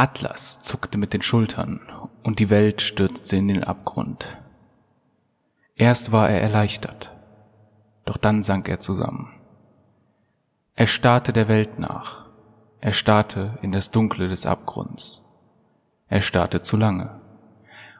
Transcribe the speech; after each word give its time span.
Atlas 0.00 0.60
zuckte 0.60 0.96
mit 0.96 1.12
den 1.12 1.22
Schultern 1.22 1.80
und 2.22 2.38
die 2.38 2.50
Welt 2.50 2.82
stürzte 2.82 3.34
in 3.34 3.48
den 3.48 3.64
Abgrund. 3.64 4.36
Erst 5.74 6.12
war 6.12 6.30
er 6.30 6.40
erleichtert, 6.40 7.10
doch 8.04 8.16
dann 8.16 8.44
sank 8.44 8.68
er 8.68 8.78
zusammen. 8.78 9.34
Er 10.76 10.86
starrte 10.86 11.32
der 11.32 11.48
Welt 11.48 11.80
nach, 11.80 12.26
er 12.80 12.92
starrte 12.92 13.58
in 13.60 13.72
das 13.72 13.90
Dunkle 13.90 14.28
des 14.28 14.46
Abgrunds. 14.46 15.24
Er 16.06 16.20
starrte 16.20 16.60
zu 16.60 16.76
lange. 16.76 17.20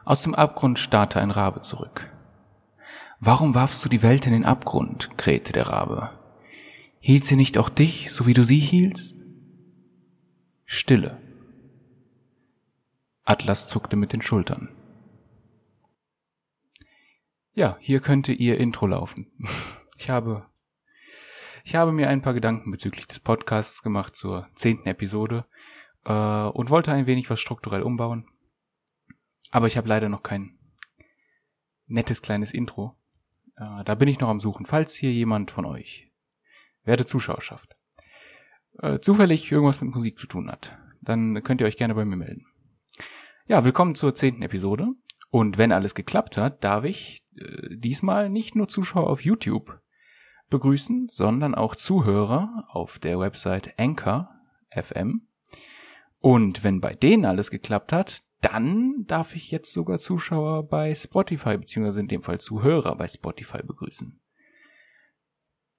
Aus 0.05 0.21
dem 0.21 0.33
Abgrund 0.33 0.79
starrte 0.79 1.19
ein 1.19 1.31
Rabe 1.31 1.59
zurück. 1.59 2.09
Warum 3.19 3.55
warfst 3.55 3.83
du 3.83 3.89
die 3.89 4.03
Welt 4.03 4.25
in 4.25 4.31
den 4.31 4.45
Abgrund? 4.45 5.17
krähte 5.17 5.51
der 5.51 5.67
Rabe. 5.67 6.11
Hielt 7.01 7.25
sie 7.25 7.35
nicht 7.35 7.57
auch 7.57 7.67
dich, 7.67 8.13
so 8.13 8.25
wie 8.25 8.33
du 8.33 8.45
sie 8.45 8.59
hieltst? 8.59 9.17
Stille. 10.63 11.17
Atlas 13.29 13.67
zuckte 13.67 13.95
mit 13.95 14.11
den 14.11 14.23
Schultern. 14.23 14.75
Ja, 17.53 17.77
hier 17.79 17.99
könnte 17.99 18.33
Ihr 18.33 18.57
Intro 18.57 18.87
laufen. 18.87 19.31
Ich 20.01 20.09
habe, 20.09 20.45
ich 21.65 21.75
habe 21.75 21.91
mir 21.91 22.07
ein 22.07 22.21
paar 22.21 22.33
Gedanken 22.33 22.71
bezüglich 22.71 23.05
des 23.05 23.19
Podcasts 23.19 23.83
gemacht 23.83 24.15
zur 24.15 24.47
zehnten 24.55 24.87
Episode 24.87 25.45
äh, 26.05 26.13
und 26.13 26.69
wollte 26.69 26.93
ein 26.93 27.05
wenig 27.05 27.29
was 27.29 27.41
strukturell 27.41 27.81
umbauen. 27.81 28.25
Aber 29.51 29.67
ich 29.67 29.75
habe 29.75 29.89
leider 29.89 30.07
noch 30.07 30.23
kein 30.23 30.57
nettes 31.85 32.21
kleines 32.21 32.53
Intro. 32.53 32.95
Äh, 33.57 33.83
da 33.83 33.95
bin 33.95 34.07
ich 34.07 34.21
noch 34.21 34.29
am 34.29 34.39
Suchen. 34.39 34.65
Falls 34.65 34.95
hier 34.95 35.11
jemand 35.11 35.51
von 35.51 35.65
euch 35.65 36.09
werde 36.85 37.05
Zuschauerschaft 37.05 37.75
äh, 38.81 38.99
zufällig 38.99 39.51
irgendwas 39.51 39.81
mit 39.81 39.93
Musik 39.93 40.17
zu 40.17 40.27
tun 40.27 40.49
hat, 40.49 40.77
dann 41.01 41.43
könnt 41.43 41.59
ihr 41.59 41.67
euch 41.67 41.77
gerne 41.77 41.93
bei 41.93 42.05
mir 42.05 42.15
melden. 42.15 42.48
Ja, 43.51 43.65
willkommen 43.65 43.95
zur 43.95 44.13
zehnten 44.13 44.43
Episode. 44.43 44.89
Und 45.31 45.57
wenn 45.57 45.71
alles 45.71 45.95
geklappt 45.95 46.37
hat, 46.37 46.63
darf 46.63 46.83
ich 46.83 47.23
äh, 47.35 47.77
diesmal 47.77 48.29
nicht 48.29 48.55
nur 48.55 48.67
Zuschauer 48.67 49.09
auf 49.09 49.25
YouTube 49.25 49.75
begrüßen, 50.51 51.07
sondern 51.07 51.55
auch 51.55 51.75
Zuhörer 51.75 52.65
auf 52.67 52.99
der 52.99 53.19
Website 53.19 53.73
Anchor 53.79 54.29
FM. 54.69 55.23
Und 56.19 56.63
wenn 56.63 56.79
bei 56.79 56.93
denen 56.93 57.25
alles 57.25 57.49
geklappt 57.49 57.91
hat, 57.91 58.21
dann 58.41 59.05
darf 59.07 59.35
ich 59.35 59.49
jetzt 59.49 59.73
sogar 59.73 59.97
Zuschauer 59.97 60.67
bei 60.67 60.93
Spotify, 60.93 61.57
beziehungsweise 61.57 62.01
in 62.01 62.07
dem 62.07 62.21
Fall 62.21 62.39
Zuhörer 62.39 62.95
bei 62.95 63.07
Spotify 63.07 63.63
begrüßen. 63.63 64.21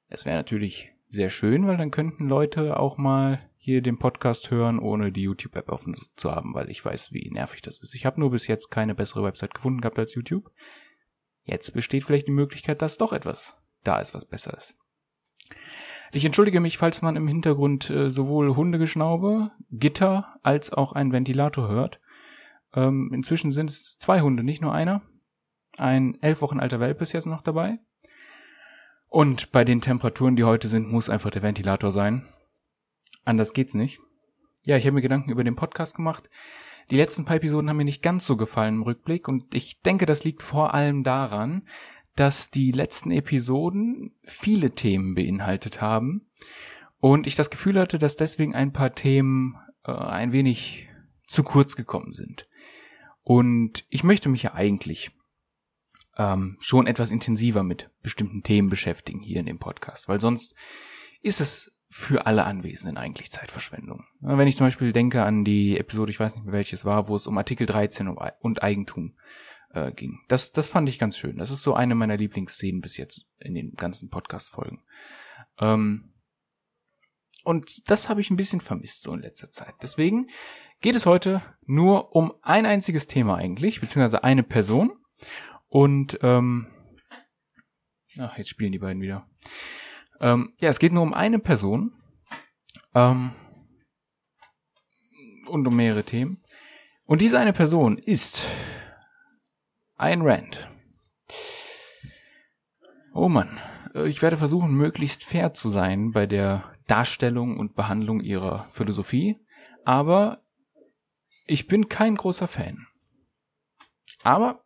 Es 0.08 0.24
wäre 0.24 0.38
natürlich 0.38 0.92
sehr 1.06 1.30
schön, 1.30 1.68
weil 1.68 1.76
dann 1.76 1.92
könnten 1.92 2.26
Leute 2.26 2.80
auch 2.80 2.98
mal 2.98 3.48
hier 3.62 3.82
den 3.82 3.98
Podcast 3.98 4.50
hören, 4.50 4.78
ohne 4.78 5.12
die 5.12 5.22
YouTube-App 5.22 5.68
offen 5.68 5.94
zu 6.16 6.32
haben, 6.32 6.54
weil 6.54 6.70
ich 6.70 6.82
weiß, 6.82 7.12
wie 7.12 7.30
nervig 7.30 7.60
das 7.60 7.78
ist. 7.78 7.94
Ich 7.94 8.06
habe 8.06 8.18
nur 8.18 8.30
bis 8.30 8.46
jetzt 8.46 8.70
keine 8.70 8.94
bessere 8.94 9.22
Website 9.22 9.52
gefunden 9.52 9.82
gehabt 9.82 9.98
als 9.98 10.14
YouTube. 10.14 10.50
Jetzt 11.44 11.74
besteht 11.74 12.04
vielleicht 12.04 12.26
die 12.26 12.32
Möglichkeit, 12.32 12.80
dass 12.80 12.96
doch 12.96 13.12
etwas 13.12 13.56
da 13.84 14.00
ist, 14.00 14.14
was 14.14 14.24
besser 14.24 14.56
ist. 14.56 14.76
Ich 16.10 16.24
entschuldige 16.24 16.60
mich, 16.60 16.78
falls 16.78 17.02
man 17.02 17.16
im 17.16 17.28
Hintergrund 17.28 17.90
äh, 17.90 18.08
sowohl 18.08 18.56
Hundegeschnaube, 18.56 19.50
Gitter 19.70 20.38
als 20.42 20.72
auch 20.72 20.94
einen 20.94 21.12
Ventilator 21.12 21.68
hört. 21.68 22.00
Ähm, 22.74 23.10
inzwischen 23.12 23.50
sind 23.50 23.68
es 23.68 23.98
zwei 23.98 24.22
Hunde, 24.22 24.42
nicht 24.42 24.62
nur 24.62 24.72
einer. 24.72 25.02
Ein 25.76 26.16
elf 26.22 26.40
Wochen 26.40 26.60
alter 26.60 26.80
Welpe 26.80 27.02
ist 27.02 27.12
jetzt 27.12 27.26
noch 27.26 27.42
dabei. 27.42 27.78
Und 29.06 29.52
bei 29.52 29.64
den 29.64 29.82
Temperaturen, 29.82 30.36
die 30.36 30.44
heute 30.44 30.68
sind, 30.68 30.90
muss 30.90 31.10
einfach 31.10 31.30
der 31.30 31.42
Ventilator 31.42 31.92
sein. 31.92 32.26
Anders 33.24 33.52
geht's 33.52 33.74
nicht. 33.74 34.00
Ja, 34.64 34.76
ich 34.76 34.84
habe 34.84 34.94
mir 34.94 35.02
Gedanken 35.02 35.30
über 35.30 35.44
den 35.44 35.56
Podcast 35.56 35.94
gemacht. 35.94 36.28
Die 36.90 36.96
letzten 36.96 37.24
paar 37.24 37.36
Episoden 37.36 37.68
haben 37.68 37.76
mir 37.76 37.84
nicht 37.84 38.02
ganz 38.02 38.26
so 38.26 38.36
gefallen 38.36 38.76
im 38.76 38.82
Rückblick 38.82 39.28
und 39.28 39.54
ich 39.54 39.80
denke, 39.80 40.06
das 40.06 40.24
liegt 40.24 40.42
vor 40.42 40.74
allem 40.74 41.04
daran, 41.04 41.66
dass 42.16 42.50
die 42.50 42.72
letzten 42.72 43.10
Episoden 43.12 44.12
viele 44.20 44.72
Themen 44.72 45.14
beinhaltet 45.14 45.80
haben 45.80 46.26
und 46.98 47.26
ich 47.26 47.36
das 47.36 47.50
Gefühl 47.50 47.78
hatte, 47.78 47.98
dass 47.98 48.16
deswegen 48.16 48.54
ein 48.54 48.72
paar 48.72 48.94
Themen 48.94 49.56
äh, 49.84 49.92
ein 49.92 50.32
wenig 50.32 50.88
zu 51.26 51.44
kurz 51.44 51.76
gekommen 51.76 52.12
sind. 52.12 52.48
Und 53.22 53.86
ich 53.88 54.02
möchte 54.02 54.28
mich 54.28 54.42
ja 54.42 54.54
eigentlich 54.54 55.12
ähm, 56.18 56.56
schon 56.60 56.86
etwas 56.86 57.12
intensiver 57.12 57.62
mit 57.62 57.90
bestimmten 58.02 58.42
Themen 58.42 58.68
beschäftigen 58.68 59.20
hier 59.20 59.40
in 59.40 59.46
dem 59.46 59.58
Podcast, 59.58 60.08
weil 60.08 60.20
sonst 60.20 60.54
ist 61.22 61.40
es 61.40 61.72
für 61.92 62.26
alle 62.26 62.44
Anwesenden 62.44 62.96
eigentlich 62.96 63.32
Zeitverschwendung. 63.32 64.04
Wenn 64.20 64.46
ich 64.46 64.56
zum 64.56 64.68
Beispiel 64.68 64.92
denke 64.92 65.24
an 65.24 65.44
die 65.44 65.76
Episode, 65.76 66.10
ich 66.10 66.20
weiß 66.20 66.36
nicht 66.36 66.44
mehr 66.44 66.54
welches 66.54 66.84
war, 66.84 67.08
wo 67.08 67.16
es 67.16 67.26
um 67.26 67.36
Artikel 67.36 67.66
13 67.66 68.06
und 68.06 68.62
Eigentum 68.62 69.16
äh, 69.72 69.90
ging. 69.90 70.20
Das, 70.28 70.52
das 70.52 70.68
fand 70.68 70.88
ich 70.88 71.00
ganz 71.00 71.18
schön. 71.18 71.36
Das 71.38 71.50
ist 71.50 71.62
so 71.62 71.74
eine 71.74 71.96
meiner 71.96 72.16
Lieblingsszenen 72.16 72.80
bis 72.80 72.96
jetzt 72.96 73.26
in 73.40 73.54
den 73.54 73.74
ganzen 73.74 74.08
Podcast-Folgen. 74.08 74.84
Ähm, 75.58 76.14
und 77.42 77.90
das 77.90 78.08
habe 78.08 78.20
ich 78.20 78.30
ein 78.30 78.36
bisschen 78.36 78.60
vermisst 78.60 79.02
so 79.02 79.12
in 79.12 79.20
letzter 79.20 79.50
Zeit. 79.50 79.74
Deswegen 79.82 80.28
geht 80.80 80.94
es 80.94 81.06
heute 81.06 81.42
nur 81.66 82.14
um 82.14 82.32
ein 82.42 82.66
einziges 82.66 83.08
Thema 83.08 83.34
eigentlich, 83.36 83.80
beziehungsweise 83.80 84.22
eine 84.22 84.44
Person. 84.44 84.92
Und 85.66 86.20
ähm, 86.22 86.68
ach, 88.16 88.38
jetzt 88.38 88.50
spielen 88.50 88.70
die 88.70 88.78
beiden 88.78 89.02
wieder. 89.02 89.26
Ähm, 90.20 90.52
ja, 90.58 90.68
es 90.68 90.78
geht 90.78 90.92
nur 90.92 91.02
um 91.02 91.14
eine 91.14 91.38
Person 91.38 91.92
ähm, 92.94 93.32
und 95.48 95.66
um 95.66 95.74
mehrere 95.74 96.04
Themen. 96.04 96.42
Und 97.04 97.22
diese 97.22 97.38
eine 97.38 97.52
Person 97.52 97.98
ist 97.98 98.44
ein 99.96 100.22
Rand. 100.22 100.68
Oh 103.12 103.28
Mann, 103.28 103.58
ich 104.06 104.22
werde 104.22 104.36
versuchen, 104.36 104.72
möglichst 104.72 105.24
fair 105.24 105.52
zu 105.52 105.68
sein 105.68 106.12
bei 106.12 106.26
der 106.26 106.64
Darstellung 106.86 107.58
und 107.58 107.74
Behandlung 107.74 108.20
ihrer 108.20 108.68
Philosophie, 108.70 109.44
aber 109.84 110.42
ich 111.46 111.66
bin 111.66 111.88
kein 111.88 112.14
großer 112.14 112.46
Fan. 112.46 112.86
Aber 114.22 114.64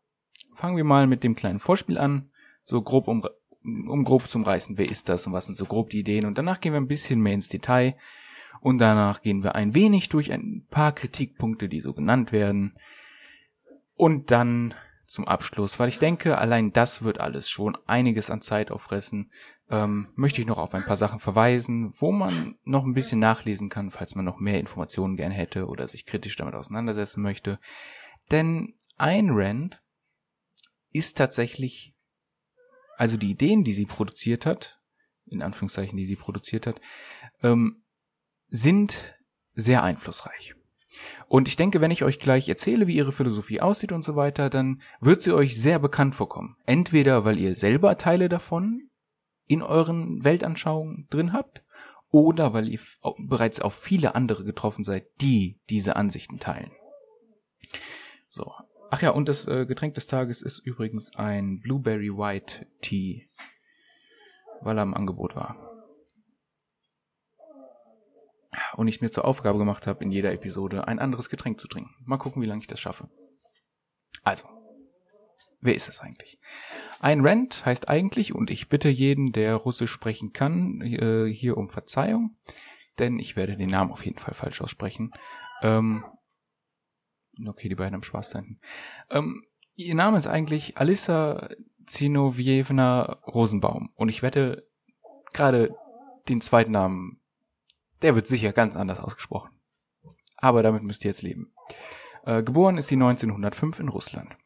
fangen 0.54 0.76
wir 0.76 0.84
mal 0.84 1.06
mit 1.06 1.24
dem 1.24 1.34
kleinen 1.34 1.58
Vorspiel 1.58 1.98
an, 1.98 2.30
so 2.64 2.82
grob 2.82 3.08
um, 3.08 3.26
um 3.64 4.04
grob 4.04 4.28
zum 4.28 4.42
Reißen, 4.42 4.78
wer 4.78 4.88
ist 4.88 5.08
das 5.08 5.26
und 5.26 5.32
was 5.32 5.46
sind 5.46 5.56
so 5.56 5.64
grob 5.64 5.90
die 5.90 6.00
Ideen. 6.00 6.26
Und 6.26 6.38
danach 6.38 6.60
gehen 6.60 6.72
wir 6.72 6.80
ein 6.80 6.88
bisschen 6.88 7.20
mehr 7.20 7.34
ins 7.34 7.48
Detail. 7.48 7.96
Und 8.60 8.78
danach 8.78 9.22
gehen 9.22 9.42
wir 9.42 9.54
ein 9.54 9.74
wenig 9.74 10.08
durch 10.08 10.32
ein 10.32 10.66
paar 10.70 10.92
Kritikpunkte, 10.92 11.68
die 11.68 11.80
so 11.80 11.92
genannt 11.92 12.32
werden. 12.32 12.76
Und 13.94 14.30
dann 14.30 14.74
zum 15.06 15.28
Abschluss, 15.28 15.78
weil 15.78 15.88
ich 15.88 15.98
denke, 15.98 16.38
allein 16.38 16.72
das 16.72 17.02
wird 17.02 17.20
alles 17.20 17.48
schon 17.50 17.76
einiges 17.86 18.30
an 18.30 18.40
Zeit 18.40 18.70
auffressen, 18.70 19.30
ähm, 19.70 20.08
möchte 20.14 20.40
ich 20.40 20.46
noch 20.46 20.58
auf 20.58 20.74
ein 20.74 20.84
paar 20.84 20.96
Sachen 20.96 21.18
verweisen, 21.18 21.90
wo 21.98 22.10
man 22.10 22.56
noch 22.64 22.84
ein 22.84 22.94
bisschen 22.94 23.18
nachlesen 23.18 23.68
kann, 23.68 23.90
falls 23.90 24.14
man 24.14 24.24
noch 24.24 24.38
mehr 24.38 24.60
Informationen 24.60 25.16
gern 25.16 25.32
hätte 25.32 25.66
oder 25.66 25.88
sich 25.88 26.06
kritisch 26.06 26.36
damit 26.36 26.54
auseinandersetzen 26.54 27.22
möchte. 27.22 27.58
Denn 28.30 28.74
ein 28.96 29.30
Rand 29.30 29.82
ist 30.90 31.18
tatsächlich 31.18 31.93
also 32.96 33.16
die 33.16 33.30
Ideen, 33.30 33.64
die 33.64 33.72
sie 33.72 33.86
produziert 33.86 34.46
hat, 34.46 34.80
in 35.26 35.42
Anführungszeichen, 35.42 35.96
die 35.96 36.04
sie 36.04 36.16
produziert 36.16 36.66
hat, 36.66 36.80
ähm, 37.42 37.84
sind 38.48 39.16
sehr 39.54 39.82
einflussreich. 39.82 40.54
Und 41.26 41.48
ich 41.48 41.56
denke, 41.56 41.80
wenn 41.80 41.90
ich 41.90 42.04
euch 42.04 42.18
gleich 42.18 42.48
erzähle, 42.48 42.86
wie 42.86 42.96
ihre 42.96 43.12
Philosophie 43.12 43.60
aussieht 43.60 43.92
und 43.92 44.02
so 44.02 44.14
weiter, 44.14 44.50
dann 44.50 44.80
wird 45.00 45.22
sie 45.22 45.32
euch 45.32 45.60
sehr 45.60 45.78
bekannt 45.78 46.14
vorkommen. 46.14 46.56
Entweder 46.66 47.24
weil 47.24 47.38
ihr 47.38 47.56
selber 47.56 47.96
Teile 47.96 48.28
davon 48.28 48.90
in 49.46 49.62
euren 49.62 50.22
Weltanschauungen 50.24 51.06
drin 51.10 51.32
habt, 51.32 51.64
oder 52.10 52.52
weil 52.52 52.68
ihr 52.68 52.78
bereits 53.18 53.58
auf 53.58 53.74
viele 53.74 54.14
andere 54.14 54.44
getroffen 54.44 54.84
seid, 54.84 55.08
die 55.20 55.60
diese 55.68 55.96
Ansichten 55.96 56.38
teilen. 56.38 56.70
So, 58.28 58.52
Ach 58.94 59.02
ja, 59.02 59.10
und 59.10 59.28
das 59.28 59.48
äh, 59.48 59.66
Getränk 59.66 59.94
des 59.94 60.06
Tages 60.06 60.40
ist 60.40 60.60
übrigens 60.60 61.16
ein 61.16 61.58
Blueberry 61.58 62.16
White 62.16 62.64
Tea, 62.80 63.28
weil 64.60 64.78
er 64.78 64.84
im 64.84 64.94
Angebot 64.94 65.34
war. 65.34 65.56
Und 68.76 68.86
ich 68.86 69.00
mir 69.00 69.10
zur 69.10 69.24
Aufgabe 69.24 69.58
gemacht 69.58 69.88
habe, 69.88 70.04
in 70.04 70.12
jeder 70.12 70.32
Episode 70.32 70.86
ein 70.86 71.00
anderes 71.00 71.28
Getränk 71.28 71.58
zu 71.58 71.66
trinken. 71.66 71.92
Mal 72.04 72.18
gucken, 72.18 72.40
wie 72.40 72.46
lange 72.46 72.60
ich 72.60 72.68
das 72.68 72.78
schaffe. 72.78 73.10
Also, 74.22 74.46
wer 75.60 75.74
ist 75.74 75.88
es 75.88 75.98
eigentlich? 75.98 76.38
Ein 77.00 77.22
Rent 77.22 77.66
heißt 77.66 77.88
eigentlich, 77.88 78.32
und 78.32 78.48
ich 78.48 78.68
bitte 78.68 78.90
jeden, 78.90 79.32
der 79.32 79.56
Russisch 79.56 79.90
sprechen 79.90 80.32
kann, 80.32 80.80
äh, 80.82 81.26
hier 81.26 81.56
um 81.56 81.68
Verzeihung, 81.68 82.36
denn 83.00 83.18
ich 83.18 83.34
werde 83.34 83.56
den 83.56 83.70
Namen 83.70 83.90
auf 83.90 84.04
jeden 84.04 84.18
Fall 84.18 84.34
falsch 84.34 84.60
aussprechen. 84.60 85.10
Ähm, 85.62 86.04
Okay, 87.46 87.68
die 87.68 87.74
beiden 87.74 87.94
haben 87.94 88.02
Spaß 88.02 88.30
da 88.30 88.38
hinten. 88.40 88.60
Ähm, 89.10 89.44
ihr 89.74 89.94
Name 89.94 90.16
ist 90.16 90.26
eigentlich 90.26 90.78
Alissa 90.78 91.48
Zinovievna 91.86 93.18
Rosenbaum. 93.26 93.90
Und 93.94 94.08
ich 94.08 94.22
wette, 94.22 94.68
gerade 95.32 95.74
den 96.28 96.40
zweiten 96.40 96.72
Namen, 96.72 97.20
der 98.02 98.14
wird 98.14 98.26
sicher 98.26 98.52
ganz 98.52 98.76
anders 98.76 99.00
ausgesprochen. 99.00 99.50
aber 100.36 100.62
damit 100.62 100.82
müsst 100.82 101.04
ihr 101.04 101.10
jetzt 101.10 101.22
leben. 101.22 101.54
Äh, 102.24 102.42
geboren 102.42 102.76
ist 102.76 102.88
sie 102.88 102.96
1905 102.96 103.80
in 103.80 103.88
Russland. 103.88 104.36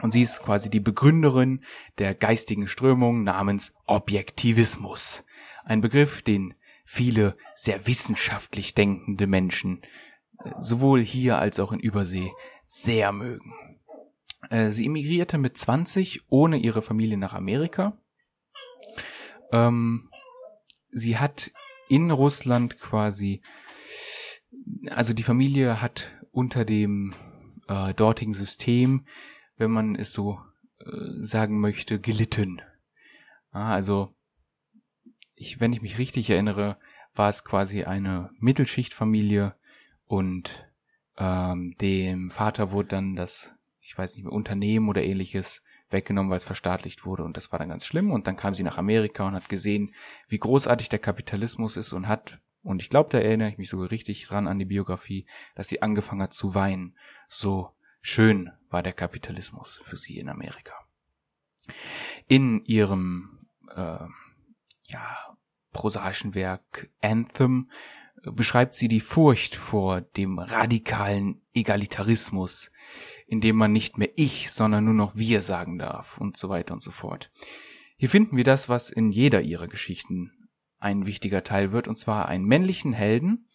Und 0.00 0.12
sie 0.12 0.22
ist 0.22 0.42
quasi 0.42 0.70
die 0.70 0.80
Begründerin 0.80 1.64
der 1.98 2.14
geistigen 2.14 2.68
Strömung 2.68 3.24
namens 3.24 3.74
Objektivismus. 3.86 5.24
Ein 5.64 5.80
Begriff, 5.80 6.22
den 6.22 6.54
viele 6.84 7.34
sehr 7.54 7.86
wissenschaftlich 7.86 8.74
denkende 8.74 9.26
Menschen 9.26 9.82
sowohl 10.60 11.00
hier 11.00 11.38
als 11.38 11.60
auch 11.60 11.72
in 11.72 11.80
Übersee 11.80 12.32
sehr 12.66 13.12
mögen. 13.12 13.52
Äh, 14.50 14.70
sie 14.70 14.86
emigrierte 14.86 15.38
mit 15.38 15.56
20 15.56 16.24
ohne 16.28 16.58
ihre 16.58 16.82
Familie 16.82 17.16
nach 17.16 17.34
Amerika. 17.34 18.00
Ähm, 19.52 20.10
sie 20.90 21.18
hat 21.18 21.50
in 21.88 22.10
Russland 22.10 22.78
quasi, 22.78 23.42
also 24.90 25.12
die 25.12 25.22
Familie 25.22 25.80
hat 25.80 26.10
unter 26.30 26.64
dem 26.64 27.14
äh, 27.68 27.94
dortigen 27.94 28.34
System, 28.34 29.06
wenn 29.56 29.70
man 29.70 29.96
es 29.96 30.12
so 30.12 30.38
äh, 30.80 31.24
sagen 31.24 31.60
möchte, 31.60 32.00
gelitten. 32.00 32.62
Ah, 33.50 33.72
also 33.72 34.14
ich, 35.34 35.60
wenn 35.60 35.72
ich 35.72 35.82
mich 35.82 35.98
richtig 35.98 36.30
erinnere, 36.30 36.76
war 37.14 37.28
es 37.28 37.44
quasi 37.44 37.84
eine 37.84 38.30
Mittelschichtfamilie 38.38 39.54
und 40.08 40.68
ähm, 41.18 41.76
dem 41.80 42.30
Vater 42.30 42.72
wurde 42.72 42.88
dann 42.88 43.14
das, 43.14 43.54
ich 43.80 43.96
weiß 43.96 44.16
nicht 44.16 44.24
mehr, 44.24 44.32
Unternehmen 44.32 44.88
oder 44.88 45.02
ähnliches 45.04 45.62
weggenommen, 45.90 46.30
weil 46.30 46.38
es 46.38 46.44
verstaatlicht 46.44 47.04
wurde 47.06 47.24
und 47.24 47.36
das 47.36 47.52
war 47.52 47.58
dann 47.58 47.68
ganz 47.68 47.86
schlimm 47.86 48.10
und 48.10 48.26
dann 48.26 48.36
kam 48.36 48.54
sie 48.54 48.62
nach 48.62 48.78
Amerika 48.78 49.26
und 49.26 49.34
hat 49.34 49.48
gesehen, 49.48 49.92
wie 50.28 50.38
großartig 50.38 50.88
der 50.88 50.98
Kapitalismus 50.98 51.76
ist 51.76 51.92
und 51.92 52.08
hat, 52.08 52.40
und 52.62 52.82
ich 52.82 52.90
glaube, 52.90 53.10
da 53.10 53.18
erinnere 53.18 53.50
ich 53.50 53.58
mich 53.58 53.68
sogar 53.70 53.90
richtig 53.90 54.26
dran 54.26 54.48
an 54.48 54.58
die 54.58 54.64
Biografie, 54.64 55.26
dass 55.54 55.68
sie 55.68 55.82
angefangen 55.82 56.22
hat 56.22 56.32
zu 56.34 56.54
weinen. 56.54 56.96
So 57.28 57.70
schön 58.00 58.50
war 58.68 58.82
der 58.82 58.92
Kapitalismus 58.92 59.82
für 59.84 59.96
sie 59.96 60.18
in 60.18 60.28
Amerika. 60.28 60.74
In 62.26 62.64
ihrem 62.64 63.46
äh, 63.74 64.06
ja, 64.88 65.36
prosaischen 65.72 66.34
Werk 66.34 66.90
Anthem 67.00 67.70
beschreibt 68.22 68.74
sie 68.74 68.88
die 68.88 69.00
Furcht 69.00 69.54
vor 69.54 70.00
dem 70.00 70.38
radikalen 70.38 71.42
Egalitarismus, 71.54 72.70
in 73.26 73.40
dem 73.40 73.56
man 73.56 73.72
nicht 73.72 73.98
mehr 73.98 74.10
ich, 74.16 74.50
sondern 74.50 74.84
nur 74.84 74.94
noch 74.94 75.16
wir 75.16 75.40
sagen 75.40 75.78
darf 75.78 76.18
und 76.18 76.36
so 76.36 76.48
weiter 76.48 76.74
und 76.74 76.82
so 76.82 76.90
fort. 76.90 77.30
Hier 77.96 78.08
finden 78.08 78.36
wir 78.36 78.44
das, 78.44 78.68
was 78.68 78.90
in 78.90 79.10
jeder 79.10 79.40
ihrer 79.40 79.68
Geschichten 79.68 80.32
ein 80.78 81.06
wichtiger 81.06 81.42
Teil 81.42 81.72
wird, 81.72 81.88
und 81.88 81.98
zwar 81.98 82.26
einen 82.26 82.44
männlichen 82.44 82.92
Helden, 82.92 83.46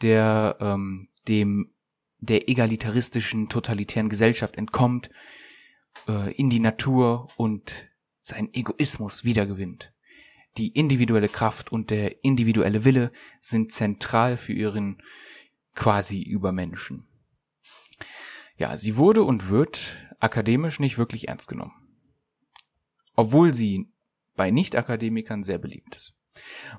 der 0.00 0.56
ähm, 0.60 1.08
dem 1.28 1.70
der 2.18 2.48
egalitaristischen, 2.48 3.48
totalitären 3.48 4.08
Gesellschaft 4.08 4.56
entkommt, 4.56 5.10
äh, 6.08 6.32
in 6.34 6.50
die 6.50 6.60
Natur 6.60 7.28
und 7.36 7.88
seinen 8.20 8.54
Egoismus 8.54 9.24
wiedergewinnt. 9.24 9.91
Die 10.56 10.68
individuelle 10.68 11.28
Kraft 11.28 11.72
und 11.72 11.90
der 11.90 12.24
individuelle 12.24 12.84
Wille 12.84 13.10
sind 13.40 13.72
zentral 13.72 14.36
für 14.36 14.52
ihren 14.52 15.02
quasi 15.74 16.22
Übermenschen. 16.22 17.06
Ja, 18.56 18.76
sie 18.76 18.96
wurde 18.96 19.22
und 19.22 19.48
wird 19.48 19.96
akademisch 20.20 20.78
nicht 20.78 20.98
wirklich 20.98 21.28
ernst 21.28 21.48
genommen. 21.48 21.72
Obwohl 23.14 23.54
sie 23.54 23.90
bei 24.36 24.50
Nicht-Akademikern 24.50 25.42
sehr 25.42 25.58
beliebt 25.58 25.96
ist. 25.96 26.14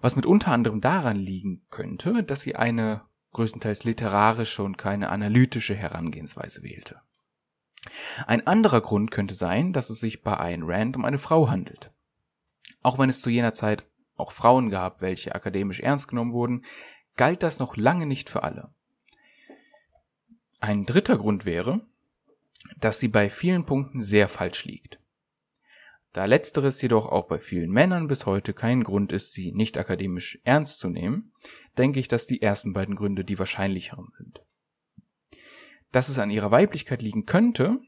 Was 0.01 0.15
mit 0.15 0.25
unter 0.25 0.51
anderem 0.51 0.81
daran 0.81 1.17
liegen 1.17 1.65
könnte, 1.69 2.23
dass 2.23 2.41
sie 2.41 2.55
eine 2.55 3.03
größtenteils 3.33 3.83
literarische 3.83 4.63
und 4.63 4.77
keine 4.77 5.09
analytische 5.09 5.75
Herangehensweise 5.75 6.63
wählte. 6.63 7.01
Ein 8.27 8.47
anderer 8.47 8.81
Grund 8.81 9.11
könnte 9.11 9.33
sein, 9.33 9.73
dass 9.73 9.89
es 9.89 9.99
sich 9.99 10.21
bei 10.21 10.37
Ayn 10.37 10.63
Rand 10.63 10.95
um 10.95 11.05
eine 11.05 11.17
Frau 11.17 11.49
handelt. 11.49 11.92
Auch 12.83 12.99
wenn 12.99 13.09
es 13.09 13.21
zu 13.21 13.29
jener 13.29 13.53
Zeit 13.53 13.87
auch 14.15 14.31
Frauen 14.31 14.69
gab, 14.69 15.01
welche 15.01 15.33
akademisch 15.33 15.79
ernst 15.79 16.09
genommen 16.09 16.33
wurden, 16.33 16.65
galt 17.15 17.41
das 17.41 17.59
noch 17.59 17.77
lange 17.77 18.05
nicht 18.05 18.29
für 18.29 18.43
alle. 18.43 18.73
Ein 20.59 20.85
dritter 20.85 21.17
Grund 21.17 21.45
wäre, 21.45 21.81
dass 22.77 22.99
sie 22.99 23.07
bei 23.07 23.29
vielen 23.29 23.65
Punkten 23.65 24.01
sehr 24.01 24.27
falsch 24.27 24.65
liegt. 24.65 24.99
Da 26.11 26.25
letzteres 26.25 26.81
jedoch 26.81 27.07
auch 27.07 27.27
bei 27.27 27.39
vielen 27.39 27.71
Männern 27.71 28.07
bis 28.07 28.25
heute 28.27 28.53
kein 28.53 28.83
Grund 28.83 29.11
ist, 29.11 29.33
sie 29.33 29.51
nicht 29.51 29.77
akademisch 29.77 30.39
ernst 30.43 30.79
zu 30.79 30.89
nehmen, 30.89 31.33
denke 31.77 31.99
ich, 31.99 32.07
dass 32.07 32.27
die 32.27 32.41
ersten 32.41 32.71
beiden 32.71 32.95
Gründe 32.95 33.25
die 33.25 33.39
wahrscheinlicheren 33.39 34.11
sind. 34.17 34.43
Dass 35.91 36.09
es 36.09 36.19
an 36.19 36.29
ihrer 36.29 36.51
Weiblichkeit 36.51 37.01
liegen 37.01 37.25
könnte, 37.25 37.79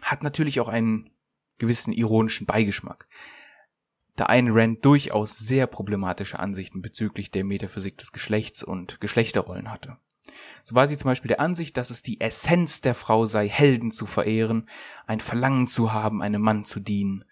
hat 0.00 0.22
natürlich 0.22 0.60
auch 0.60 0.68
einen 0.68 1.10
gewissen 1.58 1.92
ironischen 1.92 2.46
Beigeschmack 2.46 3.06
da 4.16 4.26
Ayn 4.26 4.50
Rand 4.50 4.84
durchaus 4.84 5.38
sehr 5.38 5.66
problematische 5.66 6.38
Ansichten 6.38 6.82
bezüglich 6.82 7.30
der 7.30 7.44
Metaphysik 7.44 7.98
des 7.98 8.12
Geschlechts 8.12 8.62
und 8.62 9.00
Geschlechterrollen 9.00 9.70
hatte. 9.70 9.96
So 10.62 10.74
war 10.74 10.86
sie 10.86 10.96
zum 10.96 11.08
Beispiel 11.08 11.28
der 11.28 11.40
Ansicht, 11.40 11.76
dass 11.76 11.90
es 11.90 12.02
die 12.02 12.20
Essenz 12.20 12.80
der 12.80 12.94
Frau 12.94 13.26
sei, 13.26 13.48
Helden 13.48 13.90
zu 13.90 14.06
verehren, 14.06 14.68
ein 15.06 15.20
Verlangen 15.20 15.66
zu 15.66 15.92
haben, 15.92 16.22
einem 16.22 16.42
Mann 16.42 16.64
zu 16.64 16.80
dienen. 16.80 17.24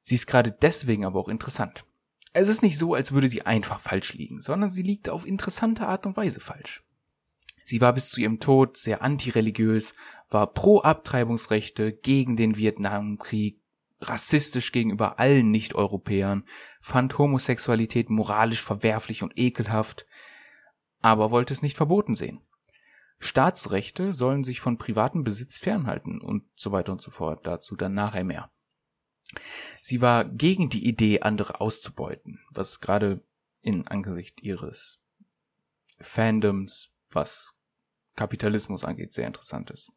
Sie 0.00 0.14
ist 0.14 0.26
gerade 0.26 0.52
deswegen 0.52 1.04
aber 1.04 1.18
auch 1.20 1.28
interessant. 1.28 1.84
Es 2.32 2.48
ist 2.48 2.62
nicht 2.62 2.78
so, 2.78 2.94
als 2.94 3.12
würde 3.12 3.28
sie 3.28 3.42
einfach 3.42 3.80
falsch 3.80 4.14
liegen, 4.14 4.40
sondern 4.40 4.70
sie 4.70 4.82
liegt 4.82 5.08
auf 5.08 5.26
interessante 5.26 5.86
Art 5.86 6.06
und 6.06 6.16
Weise 6.16 6.40
falsch. 6.40 6.84
Sie 7.64 7.80
war 7.80 7.92
bis 7.92 8.10
zu 8.10 8.20
ihrem 8.20 8.40
Tod 8.40 8.76
sehr 8.76 9.02
antireligiös, 9.02 9.94
war 10.28 10.52
pro 10.52 10.80
Abtreibungsrechte, 10.80 11.92
gegen 11.92 12.36
den 12.36 12.56
Vietnamkrieg, 12.56 13.60
rassistisch 14.00 14.72
gegenüber 14.72 15.18
allen 15.18 15.50
Nicht-Europäern, 15.50 16.44
fand 16.80 17.18
Homosexualität 17.18 18.10
moralisch 18.10 18.62
verwerflich 18.62 19.22
und 19.22 19.38
ekelhaft, 19.38 20.06
aber 21.00 21.30
wollte 21.30 21.52
es 21.52 21.62
nicht 21.62 21.76
verboten 21.76 22.14
sehen. 22.14 22.40
Staatsrechte 23.18 24.14
sollen 24.14 24.44
sich 24.44 24.60
von 24.60 24.78
privatem 24.78 25.24
Besitz 25.24 25.58
fernhalten 25.58 26.20
und 26.22 26.44
so 26.54 26.72
weiter 26.72 26.92
und 26.92 27.02
so 27.02 27.10
fort. 27.10 27.46
Dazu 27.46 27.76
dann 27.76 27.92
nachher 27.92 28.24
mehr. 28.24 28.50
Sie 29.82 30.00
war 30.00 30.24
gegen 30.24 30.70
die 30.70 30.88
Idee, 30.88 31.20
andere 31.20 31.60
auszubeuten, 31.60 32.40
was 32.50 32.80
gerade 32.80 33.22
in 33.60 33.86
Angesicht 33.86 34.42
ihres 34.42 35.02
Fandoms, 35.98 36.94
was 37.10 37.54
Kapitalismus 38.16 38.84
angeht, 38.84 39.12
sehr 39.12 39.26
interessant 39.26 39.70
ist. 39.70 39.92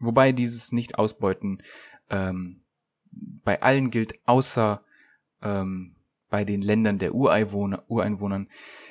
Wobei 0.00 0.32
dieses 0.32 0.72
Nicht-Ausbeuten 0.72 1.62
ähm, 2.10 2.65
bei 3.12 3.62
allen 3.62 3.90
gilt, 3.90 4.20
außer 4.26 4.82
ähm, 5.42 5.96
bei 6.28 6.44
den 6.44 6.62
Ländern 6.62 6.98
der 6.98 7.14
Ureinwohner, 7.14 7.84
Ureinwohnern, 7.88 8.48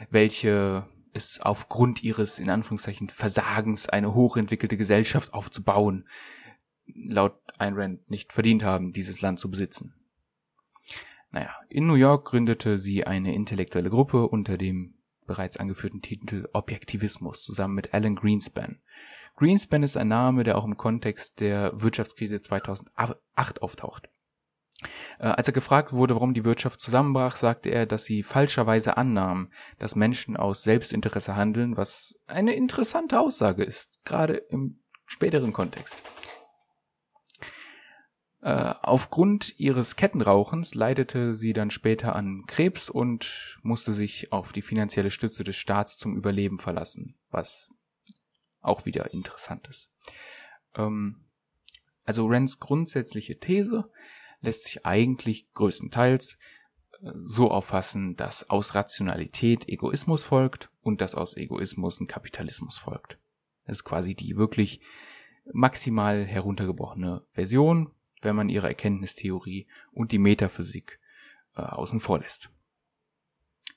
welche 0.09 0.87
es 1.13 1.39
aufgrund 1.39 2.03
ihres 2.03 2.39
in 2.39 2.49
Anführungszeichen 2.49 3.09
Versagens 3.09 3.87
eine 3.87 4.13
hochentwickelte 4.13 4.77
Gesellschaft 4.77 5.33
aufzubauen, 5.33 6.07
laut 6.85 7.39
Ayn 7.57 7.75
Rand 7.75 8.09
nicht 8.09 8.33
verdient 8.33 8.63
haben, 8.63 8.93
dieses 8.93 9.21
Land 9.21 9.39
zu 9.39 9.49
besitzen. 9.49 9.95
Naja, 11.31 11.53
in 11.69 11.87
New 11.87 11.95
York 11.95 12.25
gründete 12.27 12.77
sie 12.77 13.05
eine 13.05 13.33
intellektuelle 13.33 13.89
Gruppe 13.89 14.27
unter 14.27 14.57
dem 14.57 14.95
bereits 15.25 15.57
angeführten 15.57 16.01
Titel 16.01 16.47
Objektivismus 16.53 17.43
zusammen 17.43 17.75
mit 17.75 17.93
Alan 17.93 18.15
Greenspan. 18.15 18.79
Greenspan 19.35 19.83
ist 19.83 19.97
ein 19.97 20.07
Name, 20.07 20.43
der 20.43 20.57
auch 20.57 20.65
im 20.65 20.77
Kontext 20.77 21.39
der 21.39 21.71
Wirtschaftskrise 21.81 22.39
2008 22.39 23.61
auftaucht. 23.61 24.09
Äh, 25.19 25.27
als 25.27 25.47
er 25.47 25.53
gefragt 25.53 25.93
wurde, 25.93 26.15
warum 26.15 26.33
die 26.33 26.45
Wirtschaft 26.45 26.79
zusammenbrach, 26.79 27.35
sagte 27.35 27.69
er, 27.69 27.85
dass 27.85 28.05
sie 28.05 28.23
falscherweise 28.23 28.97
annahmen, 28.97 29.51
dass 29.79 29.95
Menschen 29.95 30.37
aus 30.37 30.63
Selbstinteresse 30.63 31.35
handeln, 31.35 31.77
was 31.77 32.15
eine 32.27 32.53
interessante 32.53 33.19
Aussage 33.19 33.63
ist, 33.63 34.03
gerade 34.05 34.35
im 34.35 34.81
späteren 35.05 35.53
Kontext. 35.53 36.01
Äh, 38.41 38.73
aufgrund 38.81 39.59
ihres 39.59 39.95
Kettenrauchens 39.95 40.75
leidete 40.75 41.33
sie 41.33 41.53
dann 41.53 41.71
später 41.71 42.15
an 42.15 42.43
Krebs 42.47 42.89
und 42.89 43.59
musste 43.63 43.91
sich 43.91 44.31
auf 44.31 44.51
die 44.51 44.61
finanzielle 44.61 45.09
Stütze 45.11 45.43
des 45.43 45.55
Staats 45.55 45.97
zum 45.97 46.15
Überleben 46.15 46.59
verlassen, 46.59 47.15
was 47.31 47.69
auch 48.65 48.85
wieder 48.85 49.13
interessant 49.13 49.67
ist. 49.67 49.91
Ähm, 50.75 51.25
also 52.03 52.27
Rands 52.27 52.59
grundsätzliche 52.59 53.39
These 53.39 53.89
lässt 54.41 54.65
sich 54.65 54.85
eigentlich 54.85 55.51
größtenteils 55.53 56.37
äh, 57.01 57.11
so 57.13 57.51
auffassen, 57.51 58.15
dass 58.15 58.49
aus 58.49 58.75
Rationalität 58.75 59.67
Egoismus 59.67 60.23
folgt 60.23 60.69
und 60.81 61.01
dass 61.01 61.15
aus 61.15 61.35
Egoismus 61.35 61.99
ein 61.99 62.07
Kapitalismus 62.07 62.77
folgt. 62.77 63.19
Das 63.65 63.77
ist 63.77 63.83
quasi 63.83 64.15
die 64.15 64.35
wirklich 64.35 64.81
maximal 65.51 66.25
heruntergebrochene 66.25 67.23
Version, 67.31 67.91
wenn 68.21 68.35
man 68.35 68.49
ihre 68.49 68.67
Erkenntnistheorie 68.67 69.67
und 69.91 70.11
die 70.11 70.19
Metaphysik 70.19 70.99
äh, 71.55 71.61
außen 71.61 71.99
vor 71.99 72.19
lässt. 72.19 72.49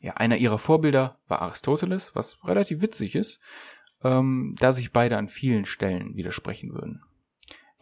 Ja, 0.01 0.15
einer 0.15 0.37
ihrer 0.37 0.59
Vorbilder 0.59 1.19
war 1.27 1.43
Aristoteles, 1.43 2.15
was 2.15 2.43
relativ 2.45 2.83
witzig 2.83 3.17
ist, 3.17 3.41
ähm, 4.03 4.55
da 4.59 4.73
sich 4.73 4.93
beide 4.93 5.17
an 5.17 5.29
vielen 5.29 5.65
Stellen 5.65 6.17
widersprechen 6.17 6.73
würden. 6.73 7.03